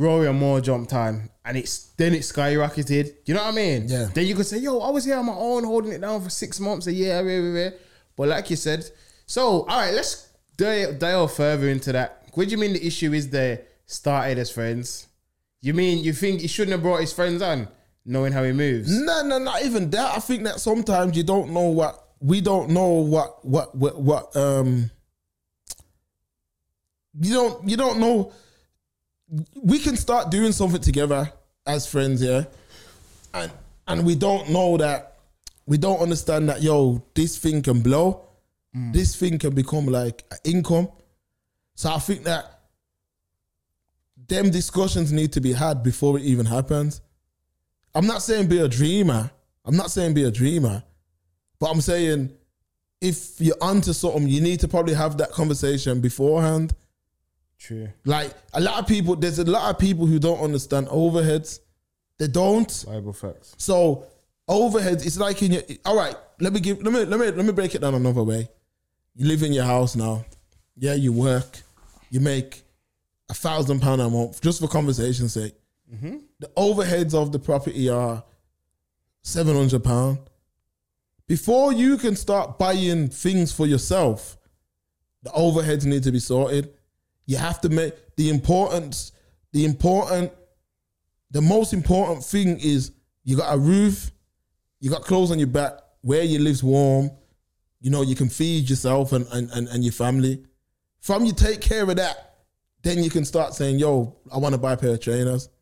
rory 0.00 0.26
and 0.28 0.40
Mal 0.40 0.60
jumped 0.60 0.92
on 0.94 1.28
and 1.44 1.56
it's 1.56 1.74
then 1.98 2.14
it 2.14 2.22
skyrocketed 2.22 3.06
you 3.26 3.34
know 3.34 3.42
what 3.42 3.52
i 3.52 3.56
mean 3.56 3.86
Yeah. 3.88 4.08
then 4.14 4.26
you 4.26 4.34
could 4.34 4.46
say 4.46 4.58
yo 4.58 4.80
i 4.80 4.90
was 4.90 5.04
here 5.04 5.16
on 5.16 5.26
my 5.26 5.34
own 5.34 5.64
holding 5.64 5.92
it 5.92 6.00
down 6.00 6.22
for 6.22 6.30
six 6.30 6.58
months 6.58 6.86
a 6.86 6.92
year 6.92 7.16
rah, 7.22 7.38
rah, 7.60 7.64
rah. 7.64 7.70
but 8.16 8.28
like 8.28 8.48
you 8.50 8.56
said 8.56 8.84
so 9.26 9.42
all 9.42 9.66
right 9.66 9.92
let's 9.94 10.28
dial, 10.56 10.92
dial 10.94 11.28
further 11.28 11.68
into 11.68 11.92
that 11.92 12.22
what 12.34 12.46
do 12.46 12.50
you 12.52 12.58
mean 12.58 12.72
the 12.72 12.86
issue 12.86 13.12
is 13.12 13.28
they 13.30 13.60
started 13.86 14.38
as 14.38 14.50
friends 14.50 15.06
you 15.60 15.74
mean 15.74 16.02
you 16.02 16.12
think 16.14 16.40
he 16.40 16.48
shouldn't 16.48 16.72
have 16.72 16.82
brought 16.82 17.00
his 17.00 17.12
friends 17.12 17.42
on 17.42 17.68
knowing 18.06 18.32
how 18.32 18.42
he 18.42 18.52
moves 18.52 18.88
No, 18.90 19.22
no, 19.22 19.38
not 19.38 19.62
even 19.62 19.90
that. 19.90 20.16
I 20.16 20.20
think 20.20 20.44
that 20.44 20.58
sometimes 20.60 21.14
you 21.16 21.22
don't 21.22 21.50
know 21.50 21.68
what 21.80 21.94
we 22.20 22.40
don't 22.40 22.70
know 22.70 22.88
what 23.14 23.44
what 23.44 23.74
what, 23.74 24.00
what 24.00 24.34
um. 24.36 24.90
You 27.20 27.34
don't 27.34 27.68
you 27.68 27.76
don't 27.76 27.98
know. 28.00 28.32
We 29.62 29.78
can 29.78 29.96
start 29.96 30.30
doing 30.30 30.52
something 30.52 30.80
together 30.80 31.32
as 31.66 31.86
friends, 31.86 32.22
yeah, 32.22 32.44
and 33.32 33.50
and 33.86 34.04
we 34.04 34.14
don't 34.14 34.50
know 34.50 34.76
that 34.76 35.18
we 35.66 35.78
don't 35.78 36.00
understand 36.00 36.48
that 36.48 36.62
yo 36.62 37.02
this 37.14 37.38
thing 37.38 37.62
can 37.62 37.80
blow, 37.80 38.22
mm. 38.74 38.92
this 38.92 39.14
thing 39.14 39.38
can 39.38 39.54
become 39.54 39.86
like 39.86 40.24
an 40.30 40.38
income. 40.44 40.88
So 41.74 41.90
I 41.92 41.98
think 41.98 42.24
that 42.24 42.60
them 44.28 44.50
discussions 44.50 45.12
need 45.12 45.32
to 45.32 45.40
be 45.40 45.52
had 45.52 45.82
before 45.82 46.18
it 46.18 46.24
even 46.24 46.46
happens. 46.46 47.00
I'm 47.94 48.06
not 48.06 48.22
saying 48.22 48.48
be 48.48 48.58
a 48.58 48.68
dreamer. 48.68 49.30
I'm 49.64 49.76
not 49.76 49.90
saying 49.90 50.14
be 50.14 50.24
a 50.24 50.30
dreamer. 50.30 50.82
But 51.58 51.70
I'm 51.70 51.80
saying 51.80 52.32
if 53.00 53.40
you're 53.40 53.56
onto 53.60 53.92
something, 53.92 54.28
you 54.28 54.40
need 54.40 54.60
to 54.60 54.68
probably 54.68 54.94
have 54.94 55.16
that 55.18 55.32
conversation 55.32 56.00
beforehand. 56.00 56.74
True 57.60 57.88
Like 58.04 58.32
a 58.52 58.60
lot 58.60 58.80
of 58.80 58.86
people, 58.88 59.14
there's 59.14 59.38
a 59.38 59.44
lot 59.44 59.70
of 59.70 59.78
people 59.78 60.06
who 60.06 60.18
don't 60.18 60.40
understand 60.40 60.88
overheads. 60.88 61.60
They 62.18 62.26
don't. 62.26 62.84
bible 62.86 63.12
facts 63.12 63.54
So 63.56 64.06
overheads, 64.48 65.06
it's 65.06 65.18
like 65.18 65.42
in 65.42 65.52
your 65.52 65.62
all 65.84 65.96
right, 65.96 66.16
let 66.40 66.52
me 66.52 66.60
give 66.60 66.82
let 66.82 66.92
me 66.92 67.04
let 67.04 67.20
me 67.20 67.30
let 67.30 67.46
me 67.46 67.52
break 67.52 67.74
it 67.74 67.80
down 67.80 67.94
another 67.94 68.24
way. 68.24 68.48
You 69.14 69.26
live 69.26 69.42
in 69.42 69.52
your 69.52 69.64
house 69.64 69.94
now. 69.96 70.24
Yeah, 70.76 70.94
you 70.94 71.12
work, 71.12 71.58
you 72.10 72.20
make 72.20 72.62
a 73.28 73.34
thousand 73.34 73.80
pound 73.80 74.00
a 74.00 74.08
month, 74.08 74.40
just 74.40 74.60
for 74.60 74.68
conversation's 74.68 75.34
sake. 75.34 75.54
Mm-hmm. 75.92 76.18
The 76.38 76.48
overheads 76.56 77.14
of 77.14 77.32
the 77.32 77.38
property 77.38 77.88
are 77.88 78.24
seven 79.22 79.56
hundred 79.56 79.84
pound. 79.84 80.18
Before 81.26 81.72
you 81.72 81.96
can 81.96 82.16
start 82.16 82.58
buying 82.58 83.08
things 83.08 83.52
for 83.52 83.66
yourself, 83.66 84.36
the 85.22 85.30
overheads 85.30 85.84
need 85.84 86.02
to 86.02 86.12
be 86.12 86.18
sorted. 86.18 86.72
You 87.30 87.36
have 87.36 87.60
to 87.60 87.68
make 87.68 87.94
the 88.16 88.28
importance, 88.28 89.12
the 89.52 89.64
important, 89.64 90.32
the 91.30 91.40
most 91.40 91.72
important 91.72 92.24
thing 92.24 92.58
is 92.58 92.90
you 93.22 93.36
got 93.36 93.54
a 93.54 93.56
roof, 93.56 94.10
you 94.80 94.90
got 94.90 95.02
clothes 95.02 95.30
on 95.30 95.38
your 95.38 95.46
back, 95.46 95.74
where 96.00 96.24
you 96.24 96.40
live's 96.40 96.64
warm, 96.64 97.08
you 97.80 97.88
know, 97.88 98.02
you 98.02 98.16
can 98.16 98.28
feed 98.28 98.68
yourself 98.68 99.12
and, 99.12 99.28
and, 99.30 99.48
and, 99.52 99.68
and 99.68 99.84
your 99.84 99.92
family. 99.92 100.44
From 100.98 101.24
you 101.24 101.32
take 101.32 101.60
care 101.60 101.88
of 101.88 101.94
that, 101.94 102.38
then 102.82 103.00
you 103.00 103.10
can 103.10 103.24
start 103.24 103.54
saying, 103.54 103.78
yo, 103.78 104.16
I 104.32 104.38
want 104.38 104.56
to 104.56 104.60
buy 104.60 104.72
a 104.72 104.76
pair 104.76 104.90
of 104.90 104.98
trainers. 104.98 105.46
Do 105.46 105.52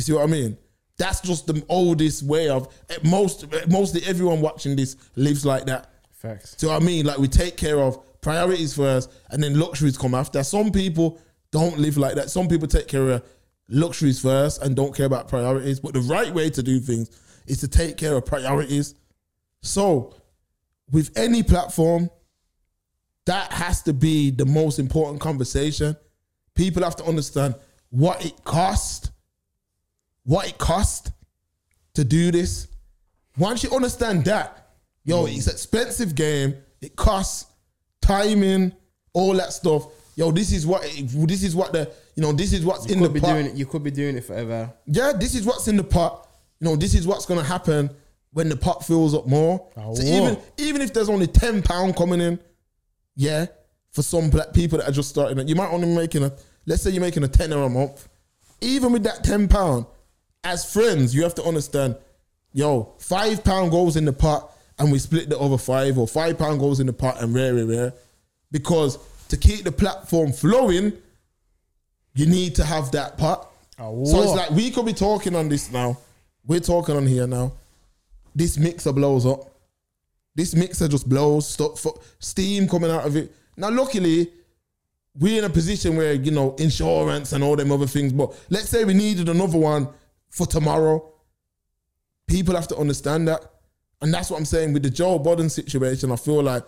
you 0.00 0.02
see 0.02 0.12
what 0.14 0.24
I 0.24 0.26
mean? 0.26 0.58
That's 0.98 1.20
just 1.20 1.46
the 1.46 1.64
oldest 1.68 2.24
way 2.24 2.48
of 2.48 2.66
most 3.04 3.46
mostly 3.68 4.02
everyone 4.06 4.40
watching 4.40 4.74
this 4.74 4.96
lives 5.14 5.46
like 5.46 5.66
that. 5.66 5.88
facts 6.10 6.56
Do 6.56 6.66
you 6.66 6.72
know 6.72 6.78
what 6.78 6.82
I 6.82 6.86
mean? 6.86 7.06
Like 7.06 7.18
we 7.18 7.28
take 7.28 7.56
care 7.56 7.78
of 7.78 8.04
priorities 8.22 8.74
first 8.74 9.12
and 9.30 9.42
then 9.42 9.58
luxuries 9.58 9.98
come 9.98 10.14
after. 10.14 10.42
Some 10.42 10.72
people 10.72 11.20
don't 11.50 11.78
live 11.78 11.98
like 11.98 12.14
that. 12.14 12.30
Some 12.30 12.48
people 12.48 12.66
take 12.66 12.88
care 12.88 13.10
of 13.10 13.22
luxuries 13.68 14.20
first 14.20 14.62
and 14.62 14.74
don't 14.74 14.94
care 14.96 15.06
about 15.06 15.28
priorities. 15.28 15.80
But 15.80 15.92
the 15.92 16.00
right 16.00 16.32
way 16.32 16.48
to 16.50 16.62
do 16.62 16.80
things 16.80 17.10
is 17.46 17.60
to 17.60 17.68
take 17.68 17.98
care 17.98 18.16
of 18.16 18.24
priorities. 18.24 18.94
So 19.60 20.14
with 20.90 21.10
any 21.16 21.42
platform, 21.42 22.08
that 23.26 23.52
has 23.52 23.82
to 23.82 23.92
be 23.92 24.30
the 24.30 24.46
most 24.46 24.78
important 24.78 25.20
conversation. 25.20 25.96
People 26.54 26.82
have 26.82 26.96
to 26.96 27.04
understand 27.04 27.54
what 27.90 28.24
it 28.24 28.44
cost, 28.44 29.10
what 30.24 30.48
it 30.48 30.58
cost 30.58 31.12
to 31.94 32.04
do 32.04 32.30
this. 32.30 32.68
Once 33.36 33.62
you 33.62 33.70
understand 33.70 34.24
that, 34.24 34.74
yo, 35.04 35.24
mm. 35.24 35.36
it's 35.36 35.46
expensive 35.46 36.14
game. 36.14 36.54
It 36.80 36.96
costs 36.96 37.51
timing, 38.02 38.72
all 39.14 39.32
that 39.34 39.52
stuff. 39.52 39.86
Yo, 40.14 40.30
this 40.30 40.52
is 40.52 40.66
what 40.66 40.82
this 40.82 41.42
is 41.42 41.56
what 41.56 41.72
the 41.72 41.90
you 42.14 42.22
know 42.22 42.32
this 42.32 42.52
is 42.52 42.64
what's 42.64 42.86
you 42.86 42.96
in 42.96 43.02
the 43.02 43.08
be 43.08 43.20
pot. 43.20 43.28
doing 43.32 43.46
it 43.46 43.54
you 43.54 43.64
could 43.64 43.82
be 43.82 43.90
doing 43.90 44.16
it 44.16 44.24
forever 44.24 44.70
Yeah, 44.86 45.12
this 45.18 45.34
is 45.34 45.46
what's 45.46 45.68
in 45.68 45.78
the 45.78 45.84
pot. 45.84 46.28
You 46.60 46.68
know, 46.68 46.76
this 46.76 46.94
is 46.94 47.06
what's 47.06 47.24
gonna 47.24 47.42
happen 47.42 47.88
when 48.32 48.48
the 48.48 48.56
pot 48.56 48.84
fills 48.84 49.14
up 49.14 49.26
more. 49.26 49.66
Oh, 49.76 49.94
so 49.94 50.02
even 50.02 50.38
even 50.58 50.82
if 50.82 50.92
there's 50.92 51.08
only 51.08 51.26
ten 51.26 51.62
pound 51.62 51.96
coming 51.96 52.20
in, 52.20 52.38
yeah, 53.16 53.46
for 53.92 54.02
some 54.02 54.28
black 54.28 54.52
people 54.52 54.78
that 54.78 54.88
are 54.88 54.92
just 54.92 55.08
starting, 55.08 55.38
it, 55.38 55.48
you 55.48 55.54
might 55.54 55.70
only 55.70 55.86
be 55.86 55.94
making 55.94 56.24
a 56.24 56.32
let's 56.66 56.82
say 56.82 56.90
you're 56.90 57.00
making 57.00 57.24
a 57.24 57.28
tenner 57.28 57.62
a 57.62 57.68
month. 57.68 58.08
Even 58.60 58.92
with 58.92 59.02
that 59.04 59.24
ten 59.24 59.48
pound, 59.48 59.86
as 60.44 60.70
friends, 60.70 61.14
you 61.14 61.22
have 61.22 61.34
to 61.36 61.42
understand, 61.42 61.96
yo, 62.52 62.94
five 62.98 63.42
pound 63.42 63.70
goes 63.70 63.96
in 63.96 64.04
the 64.04 64.12
pot 64.12 64.51
and 64.82 64.90
we 64.90 64.98
split 64.98 65.28
the 65.28 65.38
other 65.38 65.58
five, 65.58 65.96
or 65.96 66.08
five 66.08 66.36
pound 66.36 66.58
goes 66.58 66.80
in 66.80 66.88
the 66.88 66.92
pot 66.92 67.22
and 67.22 67.32
rare, 67.32 67.54
rare, 67.54 67.64
rare, 67.64 67.92
because 68.50 68.98
to 69.28 69.36
keep 69.36 69.62
the 69.62 69.70
platform 69.70 70.32
flowing, 70.32 70.92
you 72.14 72.26
need 72.26 72.56
to 72.56 72.64
have 72.64 72.90
that 72.90 73.16
pot. 73.16 73.48
Oh, 73.78 74.04
so 74.04 74.22
it's 74.22 74.32
like 74.32 74.50
we 74.50 74.70
could 74.72 74.84
be 74.84 74.92
talking 74.92 75.36
on 75.36 75.48
this 75.48 75.70
now. 75.70 75.96
We're 76.44 76.60
talking 76.60 76.96
on 76.96 77.06
here 77.06 77.28
now. 77.28 77.52
This 78.34 78.58
mixer 78.58 78.92
blows 78.92 79.24
up. 79.24 79.52
This 80.34 80.54
mixer 80.54 80.88
just 80.88 81.08
blows. 81.08 81.48
Stop 81.48 81.78
steam 82.18 82.68
coming 82.68 82.90
out 82.90 83.06
of 83.06 83.16
it. 83.16 83.32
Now, 83.56 83.70
luckily, 83.70 84.30
we're 85.16 85.38
in 85.38 85.44
a 85.44 85.50
position 85.50 85.96
where 85.96 86.14
you 86.14 86.32
know 86.32 86.56
insurance 86.56 87.32
and 87.32 87.44
all 87.44 87.54
them 87.54 87.70
other 87.70 87.86
things. 87.86 88.12
But 88.12 88.36
let's 88.50 88.68
say 88.68 88.84
we 88.84 88.94
needed 88.94 89.28
another 89.28 89.58
one 89.58 89.88
for 90.30 90.46
tomorrow. 90.46 91.08
People 92.26 92.56
have 92.56 92.68
to 92.68 92.76
understand 92.76 93.28
that, 93.28 93.44
and 94.02 94.12
that's 94.12 94.30
what 94.30 94.38
I'm 94.38 94.44
saying 94.44 94.72
with 94.72 94.82
the 94.82 94.90
Joe 94.90 95.18
Budden 95.18 95.48
situation. 95.48 96.12
I 96.12 96.16
feel 96.16 96.42
like 96.42 96.64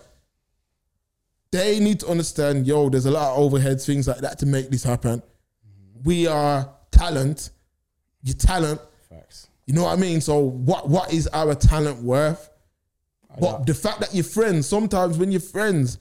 they 1.50 1.78
need 1.80 2.00
to 2.00 2.08
understand, 2.08 2.66
yo, 2.66 2.88
there's 2.88 3.06
a 3.06 3.10
lot 3.10 3.36
of 3.36 3.52
overheads, 3.52 3.84
things 3.84 4.08
like 4.08 4.18
that 4.18 4.38
to 4.38 4.46
make 4.46 4.70
this 4.70 4.82
happen. 4.82 5.22
We 6.02 6.26
are 6.26 6.68
talent. 6.90 7.50
Your 8.22 8.34
talent, 8.36 8.80
facts 9.10 9.48
you 9.66 9.74
know 9.74 9.84
what 9.84 9.92
I 9.92 10.00
mean? 10.00 10.20
So 10.20 10.38
what 10.38 10.88
what 10.88 11.12
is 11.12 11.26
our 11.28 11.54
talent 11.54 12.02
worth? 12.02 12.50
But 13.40 13.58
know. 13.58 13.64
the 13.64 13.74
fact 13.74 14.00
that 14.00 14.14
you're 14.14 14.24
friends, 14.24 14.66
sometimes 14.66 15.18
when 15.18 15.32
you're 15.32 15.40
friends, 15.40 15.98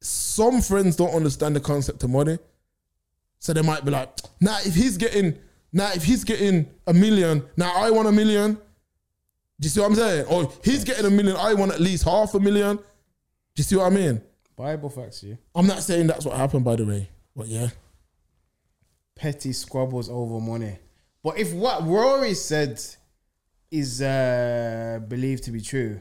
some 0.00 0.60
friends 0.60 0.96
don't 0.96 1.14
understand 1.14 1.56
the 1.56 1.60
concept 1.60 2.02
of 2.02 2.10
money. 2.10 2.38
So 3.38 3.52
they 3.52 3.62
might 3.62 3.84
be 3.84 3.90
like, 3.90 4.10
nah, 4.40 4.58
if 4.64 4.74
he's 4.74 4.96
getting 4.96 5.38
now 5.72 5.90
if 5.94 6.04
he's 6.04 6.24
getting 6.24 6.68
a 6.86 6.92
million, 6.92 7.44
now 7.56 7.72
I 7.76 7.90
want 7.90 8.08
a 8.08 8.12
million. 8.12 8.58
Do 9.58 9.66
you 9.66 9.70
see 9.70 9.80
what 9.80 9.86
I'm 9.86 9.94
saying? 9.94 10.26
Or 10.26 10.52
he's 10.62 10.84
getting 10.84 11.06
a 11.06 11.10
million, 11.10 11.36
I 11.36 11.54
want 11.54 11.72
at 11.72 11.80
least 11.80 12.04
half 12.04 12.34
a 12.34 12.40
million. 12.40 12.76
Do 12.76 12.82
you 13.56 13.64
see 13.64 13.76
what 13.76 13.86
I 13.86 13.90
mean? 13.90 14.22
bible 14.56 14.88
facts 14.88 15.22
you 15.22 15.36
I'm 15.54 15.66
not 15.66 15.82
saying 15.82 16.06
that's 16.06 16.24
what 16.24 16.34
happened, 16.34 16.64
by 16.64 16.76
the 16.76 16.86
way. 16.86 17.10
But 17.34 17.48
yeah. 17.48 17.68
petty 19.14 19.52
squabbles 19.52 20.08
over 20.08 20.40
money. 20.40 20.78
But 21.22 21.38
if 21.38 21.52
what 21.52 21.86
Rory 21.86 22.32
said 22.32 22.80
is 23.70 24.00
uh, 24.00 25.00
believed 25.08 25.44
to 25.44 25.50
be 25.50 25.60
true, 25.60 26.00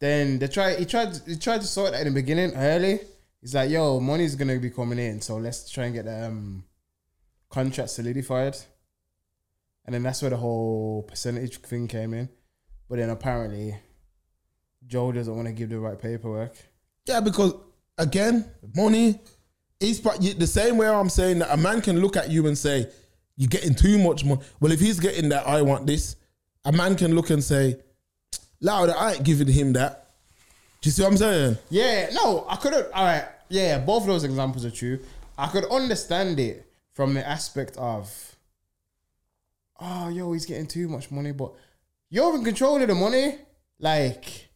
Then 0.00 0.38
they 0.38 0.48
try. 0.48 0.76
He 0.76 0.86
tried. 0.86 1.16
He 1.26 1.36
tried 1.36 1.60
to 1.60 1.66
sort 1.66 1.92
that 1.92 2.00
in 2.00 2.08
the 2.12 2.20
beginning 2.20 2.54
early. 2.54 3.00
He's 3.40 3.54
like, 3.54 3.70
"Yo, 3.70 4.00
money's 4.00 4.34
gonna 4.34 4.58
be 4.58 4.70
coming 4.70 4.98
in, 4.98 5.20
so 5.20 5.36
let's 5.36 5.70
try 5.70 5.84
and 5.84 5.94
get 5.94 6.06
the 6.06 6.26
um, 6.26 6.64
contract 7.50 7.90
solidified." 7.90 8.56
And 9.90 9.94
then 9.96 10.02
that's 10.04 10.22
where 10.22 10.30
the 10.30 10.36
whole 10.36 11.02
percentage 11.02 11.58
thing 11.62 11.88
came 11.88 12.14
in. 12.14 12.28
But 12.88 12.98
then 12.98 13.10
apparently, 13.10 13.74
Joe 14.86 15.10
doesn't 15.10 15.34
want 15.34 15.48
to 15.48 15.52
give 15.52 15.68
the 15.70 15.80
right 15.80 16.00
paperwork. 16.00 16.52
Yeah, 17.06 17.18
because 17.18 17.54
again, 17.98 18.48
money 18.76 19.18
is 19.80 20.00
you- 20.20 20.34
the 20.34 20.46
same 20.46 20.76
way 20.76 20.86
I'm 20.86 21.08
saying 21.08 21.40
that 21.40 21.52
a 21.52 21.56
man 21.56 21.80
can 21.80 21.98
look 22.00 22.16
at 22.16 22.30
you 22.30 22.46
and 22.46 22.56
say, 22.56 22.88
You're 23.36 23.48
getting 23.48 23.74
too 23.74 23.98
much 23.98 24.24
money. 24.24 24.40
Well, 24.60 24.70
if 24.70 24.78
he's 24.78 25.00
getting 25.00 25.28
that, 25.30 25.44
I 25.44 25.60
want 25.62 25.88
this, 25.88 26.14
a 26.64 26.70
man 26.70 26.94
can 26.94 27.16
look 27.16 27.30
and 27.30 27.42
say, 27.42 27.80
Louder, 28.60 28.94
I 28.96 29.14
ain't 29.14 29.24
giving 29.24 29.48
him 29.48 29.72
that. 29.72 30.06
Do 30.82 30.86
you 30.88 30.92
see 30.92 31.02
what 31.02 31.10
I'm 31.10 31.16
saying? 31.16 31.58
Yeah, 31.68 32.10
no, 32.12 32.46
I 32.48 32.54
could 32.54 32.74
have. 32.74 32.90
All 32.94 33.04
right, 33.04 33.24
yeah, 33.48 33.78
both 33.78 34.02
of 34.02 34.06
those 34.06 34.22
examples 34.22 34.64
are 34.64 34.70
true. 34.70 35.00
I 35.36 35.48
could 35.48 35.64
understand 35.64 36.38
it 36.38 36.64
from 36.92 37.14
the 37.14 37.28
aspect 37.28 37.76
of, 37.76 38.29
oh, 39.80 40.08
yo, 40.08 40.32
he's 40.32 40.46
getting 40.46 40.66
too 40.66 40.88
much 40.88 41.10
money, 41.10 41.32
but 41.32 41.52
you're 42.08 42.34
in 42.36 42.44
control 42.44 42.80
of 42.80 42.88
the 42.88 42.94
money. 42.94 43.38
Like, 43.78 44.48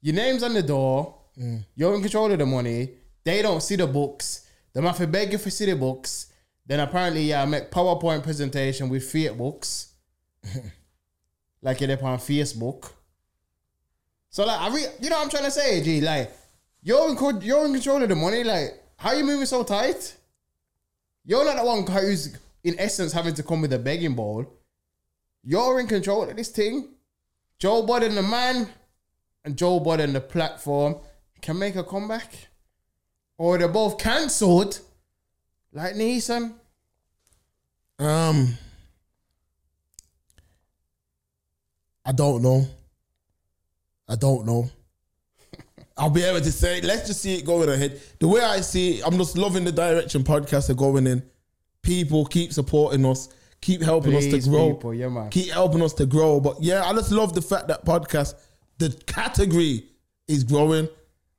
your 0.00 0.14
name's 0.14 0.42
on 0.42 0.54
the 0.54 0.62
door. 0.62 1.14
Mm. 1.38 1.64
You're 1.74 1.94
in 1.94 2.02
control 2.02 2.30
of 2.30 2.38
the 2.38 2.46
money. 2.46 2.90
They 3.24 3.40
don't 3.40 3.62
see 3.62 3.76
the 3.76 3.86
books. 3.86 4.46
They 4.72 4.82
have 4.82 4.96
to 4.98 5.06
beg 5.06 5.32
you 5.32 5.38
for 5.38 5.50
see 5.50 5.66
the 5.66 5.76
books. 5.76 6.32
Then 6.66 6.80
apparently, 6.80 7.24
yeah, 7.24 7.42
I 7.42 7.46
make 7.46 7.70
PowerPoint 7.70 8.22
presentation 8.22 8.88
with 8.88 9.10
fiat 9.10 9.36
books, 9.36 9.92
like 11.62 11.80
you're 11.80 11.92
up 11.92 12.02
on 12.02 12.18
Facebook. 12.18 12.90
So 14.30 14.46
like, 14.46 14.60
I 14.60 14.74
re- 14.74 14.86
you 15.00 15.10
know 15.10 15.16
what 15.16 15.24
I'm 15.24 15.30
trying 15.30 15.44
to 15.44 15.50
say, 15.50 15.82
G. 15.82 16.00
Like, 16.00 16.32
you're 16.82 17.08
in 17.10 17.16
co- 17.16 17.40
you're 17.40 17.66
in 17.66 17.72
control 17.72 18.02
of 18.02 18.08
the 18.08 18.14
money. 18.14 18.44
Like, 18.44 18.80
how 18.96 19.12
you 19.12 19.24
moving 19.24 19.46
so 19.46 19.64
tight? 19.64 20.16
You're 21.24 21.44
not 21.44 21.56
the 21.56 21.64
one 21.64 21.86
who's 21.86 22.36
in 22.64 22.78
essence 22.78 23.12
having 23.12 23.34
to 23.34 23.42
come 23.42 23.60
with 23.60 23.72
a 23.72 23.78
begging 23.78 24.14
bowl. 24.14 24.46
You're 25.42 25.80
in 25.80 25.86
control 25.86 26.28
of 26.28 26.36
this 26.36 26.48
thing. 26.48 26.88
Joe 27.58 27.82
Budden, 27.82 28.14
the 28.14 28.22
man, 28.22 28.68
and 29.44 29.56
Joe 29.56 29.80
Budden, 29.80 30.12
the 30.12 30.20
platform, 30.20 30.96
can 31.40 31.58
make 31.58 31.76
a 31.76 31.82
comeback, 31.82 32.32
or 33.38 33.58
they're 33.58 33.68
both 33.68 33.98
cancelled, 33.98 34.80
like 35.72 35.94
Neeson. 35.94 36.54
Um, 37.98 38.56
I 42.04 42.12
don't 42.12 42.42
know. 42.42 42.66
I 44.08 44.16
don't 44.16 44.46
know. 44.46 44.70
I'll 45.96 46.10
be 46.10 46.22
able 46.22 46.40
to 46.40 46.52
say, 46.52 46.80
let's 46.80 47.06
just 47.06 47.22
see 47.22 47.36
it 47.36 47.44
going 47.44 47.68
ahead. 47.68 48.00
The 48.18 48.28
way 48.28 48.40
I 48.40 48.60
see 48.60 48.98
it, 48.98 49.06
I'm 49.06 49.16
just 49.18 49.36
loving 49.36 49.64
the 49.64 49.72
direction 49.72 50.24
podcasts 50.24 50.70
are 50.70 50.74
going 50.74 51.06
in. 51.06 51.22
People 51.82 52.24
keep 52.26 52.52
supporting 52.52 53.04
us, 53.04 53.28
keep 53.60 53.82
helping 53.82 54.14
us 54.14 54.26
to 54.26 54.40
grow, 54.40 54.74
people, 54.74 54.94
yeah, 54.94 55.28
keep 55.30 55.50
helping 55.50 55.82
us 55.82 55.92
to 55.94 56.06
grow. 56.06 56.40
But 56.40 56.62
yeah, 56.62 56.84
I 56.84 56.92
just 56.92 57.10
love 57.10 57.34
the 57.34 57.42
fact 57.42 57.68
that 57.68 57.84
podcast, 57.84 58.34
the 58.78 58.90
category 59.06 59.84
is 60.28 60.44
growing. 60.44 60.88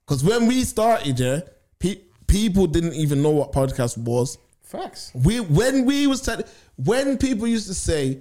Because 0.05 0.23
when 0.23 0.47
we 0.47 0.63
started, 0.65 1.17
yeah, 1.19 1.39
pe- 1.79 2.01
people 2.27 2.67
didn't 2.67 2.93
even 2.93 3.21
know 3.21 3.29
what 3.29 3.51
podcast 3.53 3.97
was 3.97 4.37
Facts. 4.61 5.11
we 5.13 5.39
when 5.39 5.85
we 5.85 6.07
was 6.07 6.21
tell, 6.21 6.41
when 6.77 7.17
people 7.17 7.47
used 7.47 7.67
to 7.67 7.73
say 7.75 8.19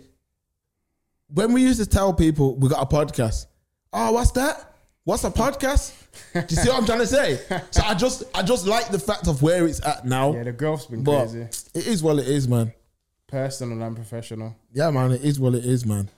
when 1.29 1.53
we 1.55 1.63
used 1.63 1.81
to 1.81 1.87
tell 1.87 2.13
people 2.13 2.57
we 2.57 2.69
got 2.69 2.83
a 2.83 2.95
podcast 2.95 3.47
oh 3.95 4.13
what's 4.13 4.33
that 4.33 4.72
what's 5.05 5.25
a 5.25 5.31
podcast 5.31 5.93
do 6.35 6.41
you 6.49 6.57
see 6.57 6.69
what 6.69 6.79
i'm 6.79 6.87
trying 6.87 6.99
to 7.01 7.07
say 7.07 7.39
so 7.71 7.83
i 7.85 7.95
just 7.95 8.23
i 8.35 8.43
just 8.43 8.67
like 8.67 8.89
the 8.89 8.99
fact 8.99 9.27
of 9.29 9.43
where 9.43 9.67
it's 9.67 9.81
at 9.85 10.05
now 10.07 10.33
Yeah, 10.35 10.45
the 10.45 10.53
growth's 10.53 10.87
been 10.87 11.03
but 11.03 11.29
crazy. 11.29 11.41
it 11.75 11.87
is 11.87 12.03
what 12.03 12.19
it 12.19 12.29
is 12.29 12.47
man 12.49 12.73
Personal 13.27 13.83
and 13.83 13.97
professional. 13.97 14.55
yeah 14.73 14.91
man 14.91 15.11
it 15.13 15.23
is 15.25 15.39
what 15.41 15.55
it 15.55 15.65
is 15.65 15.85
man 15.87 16.09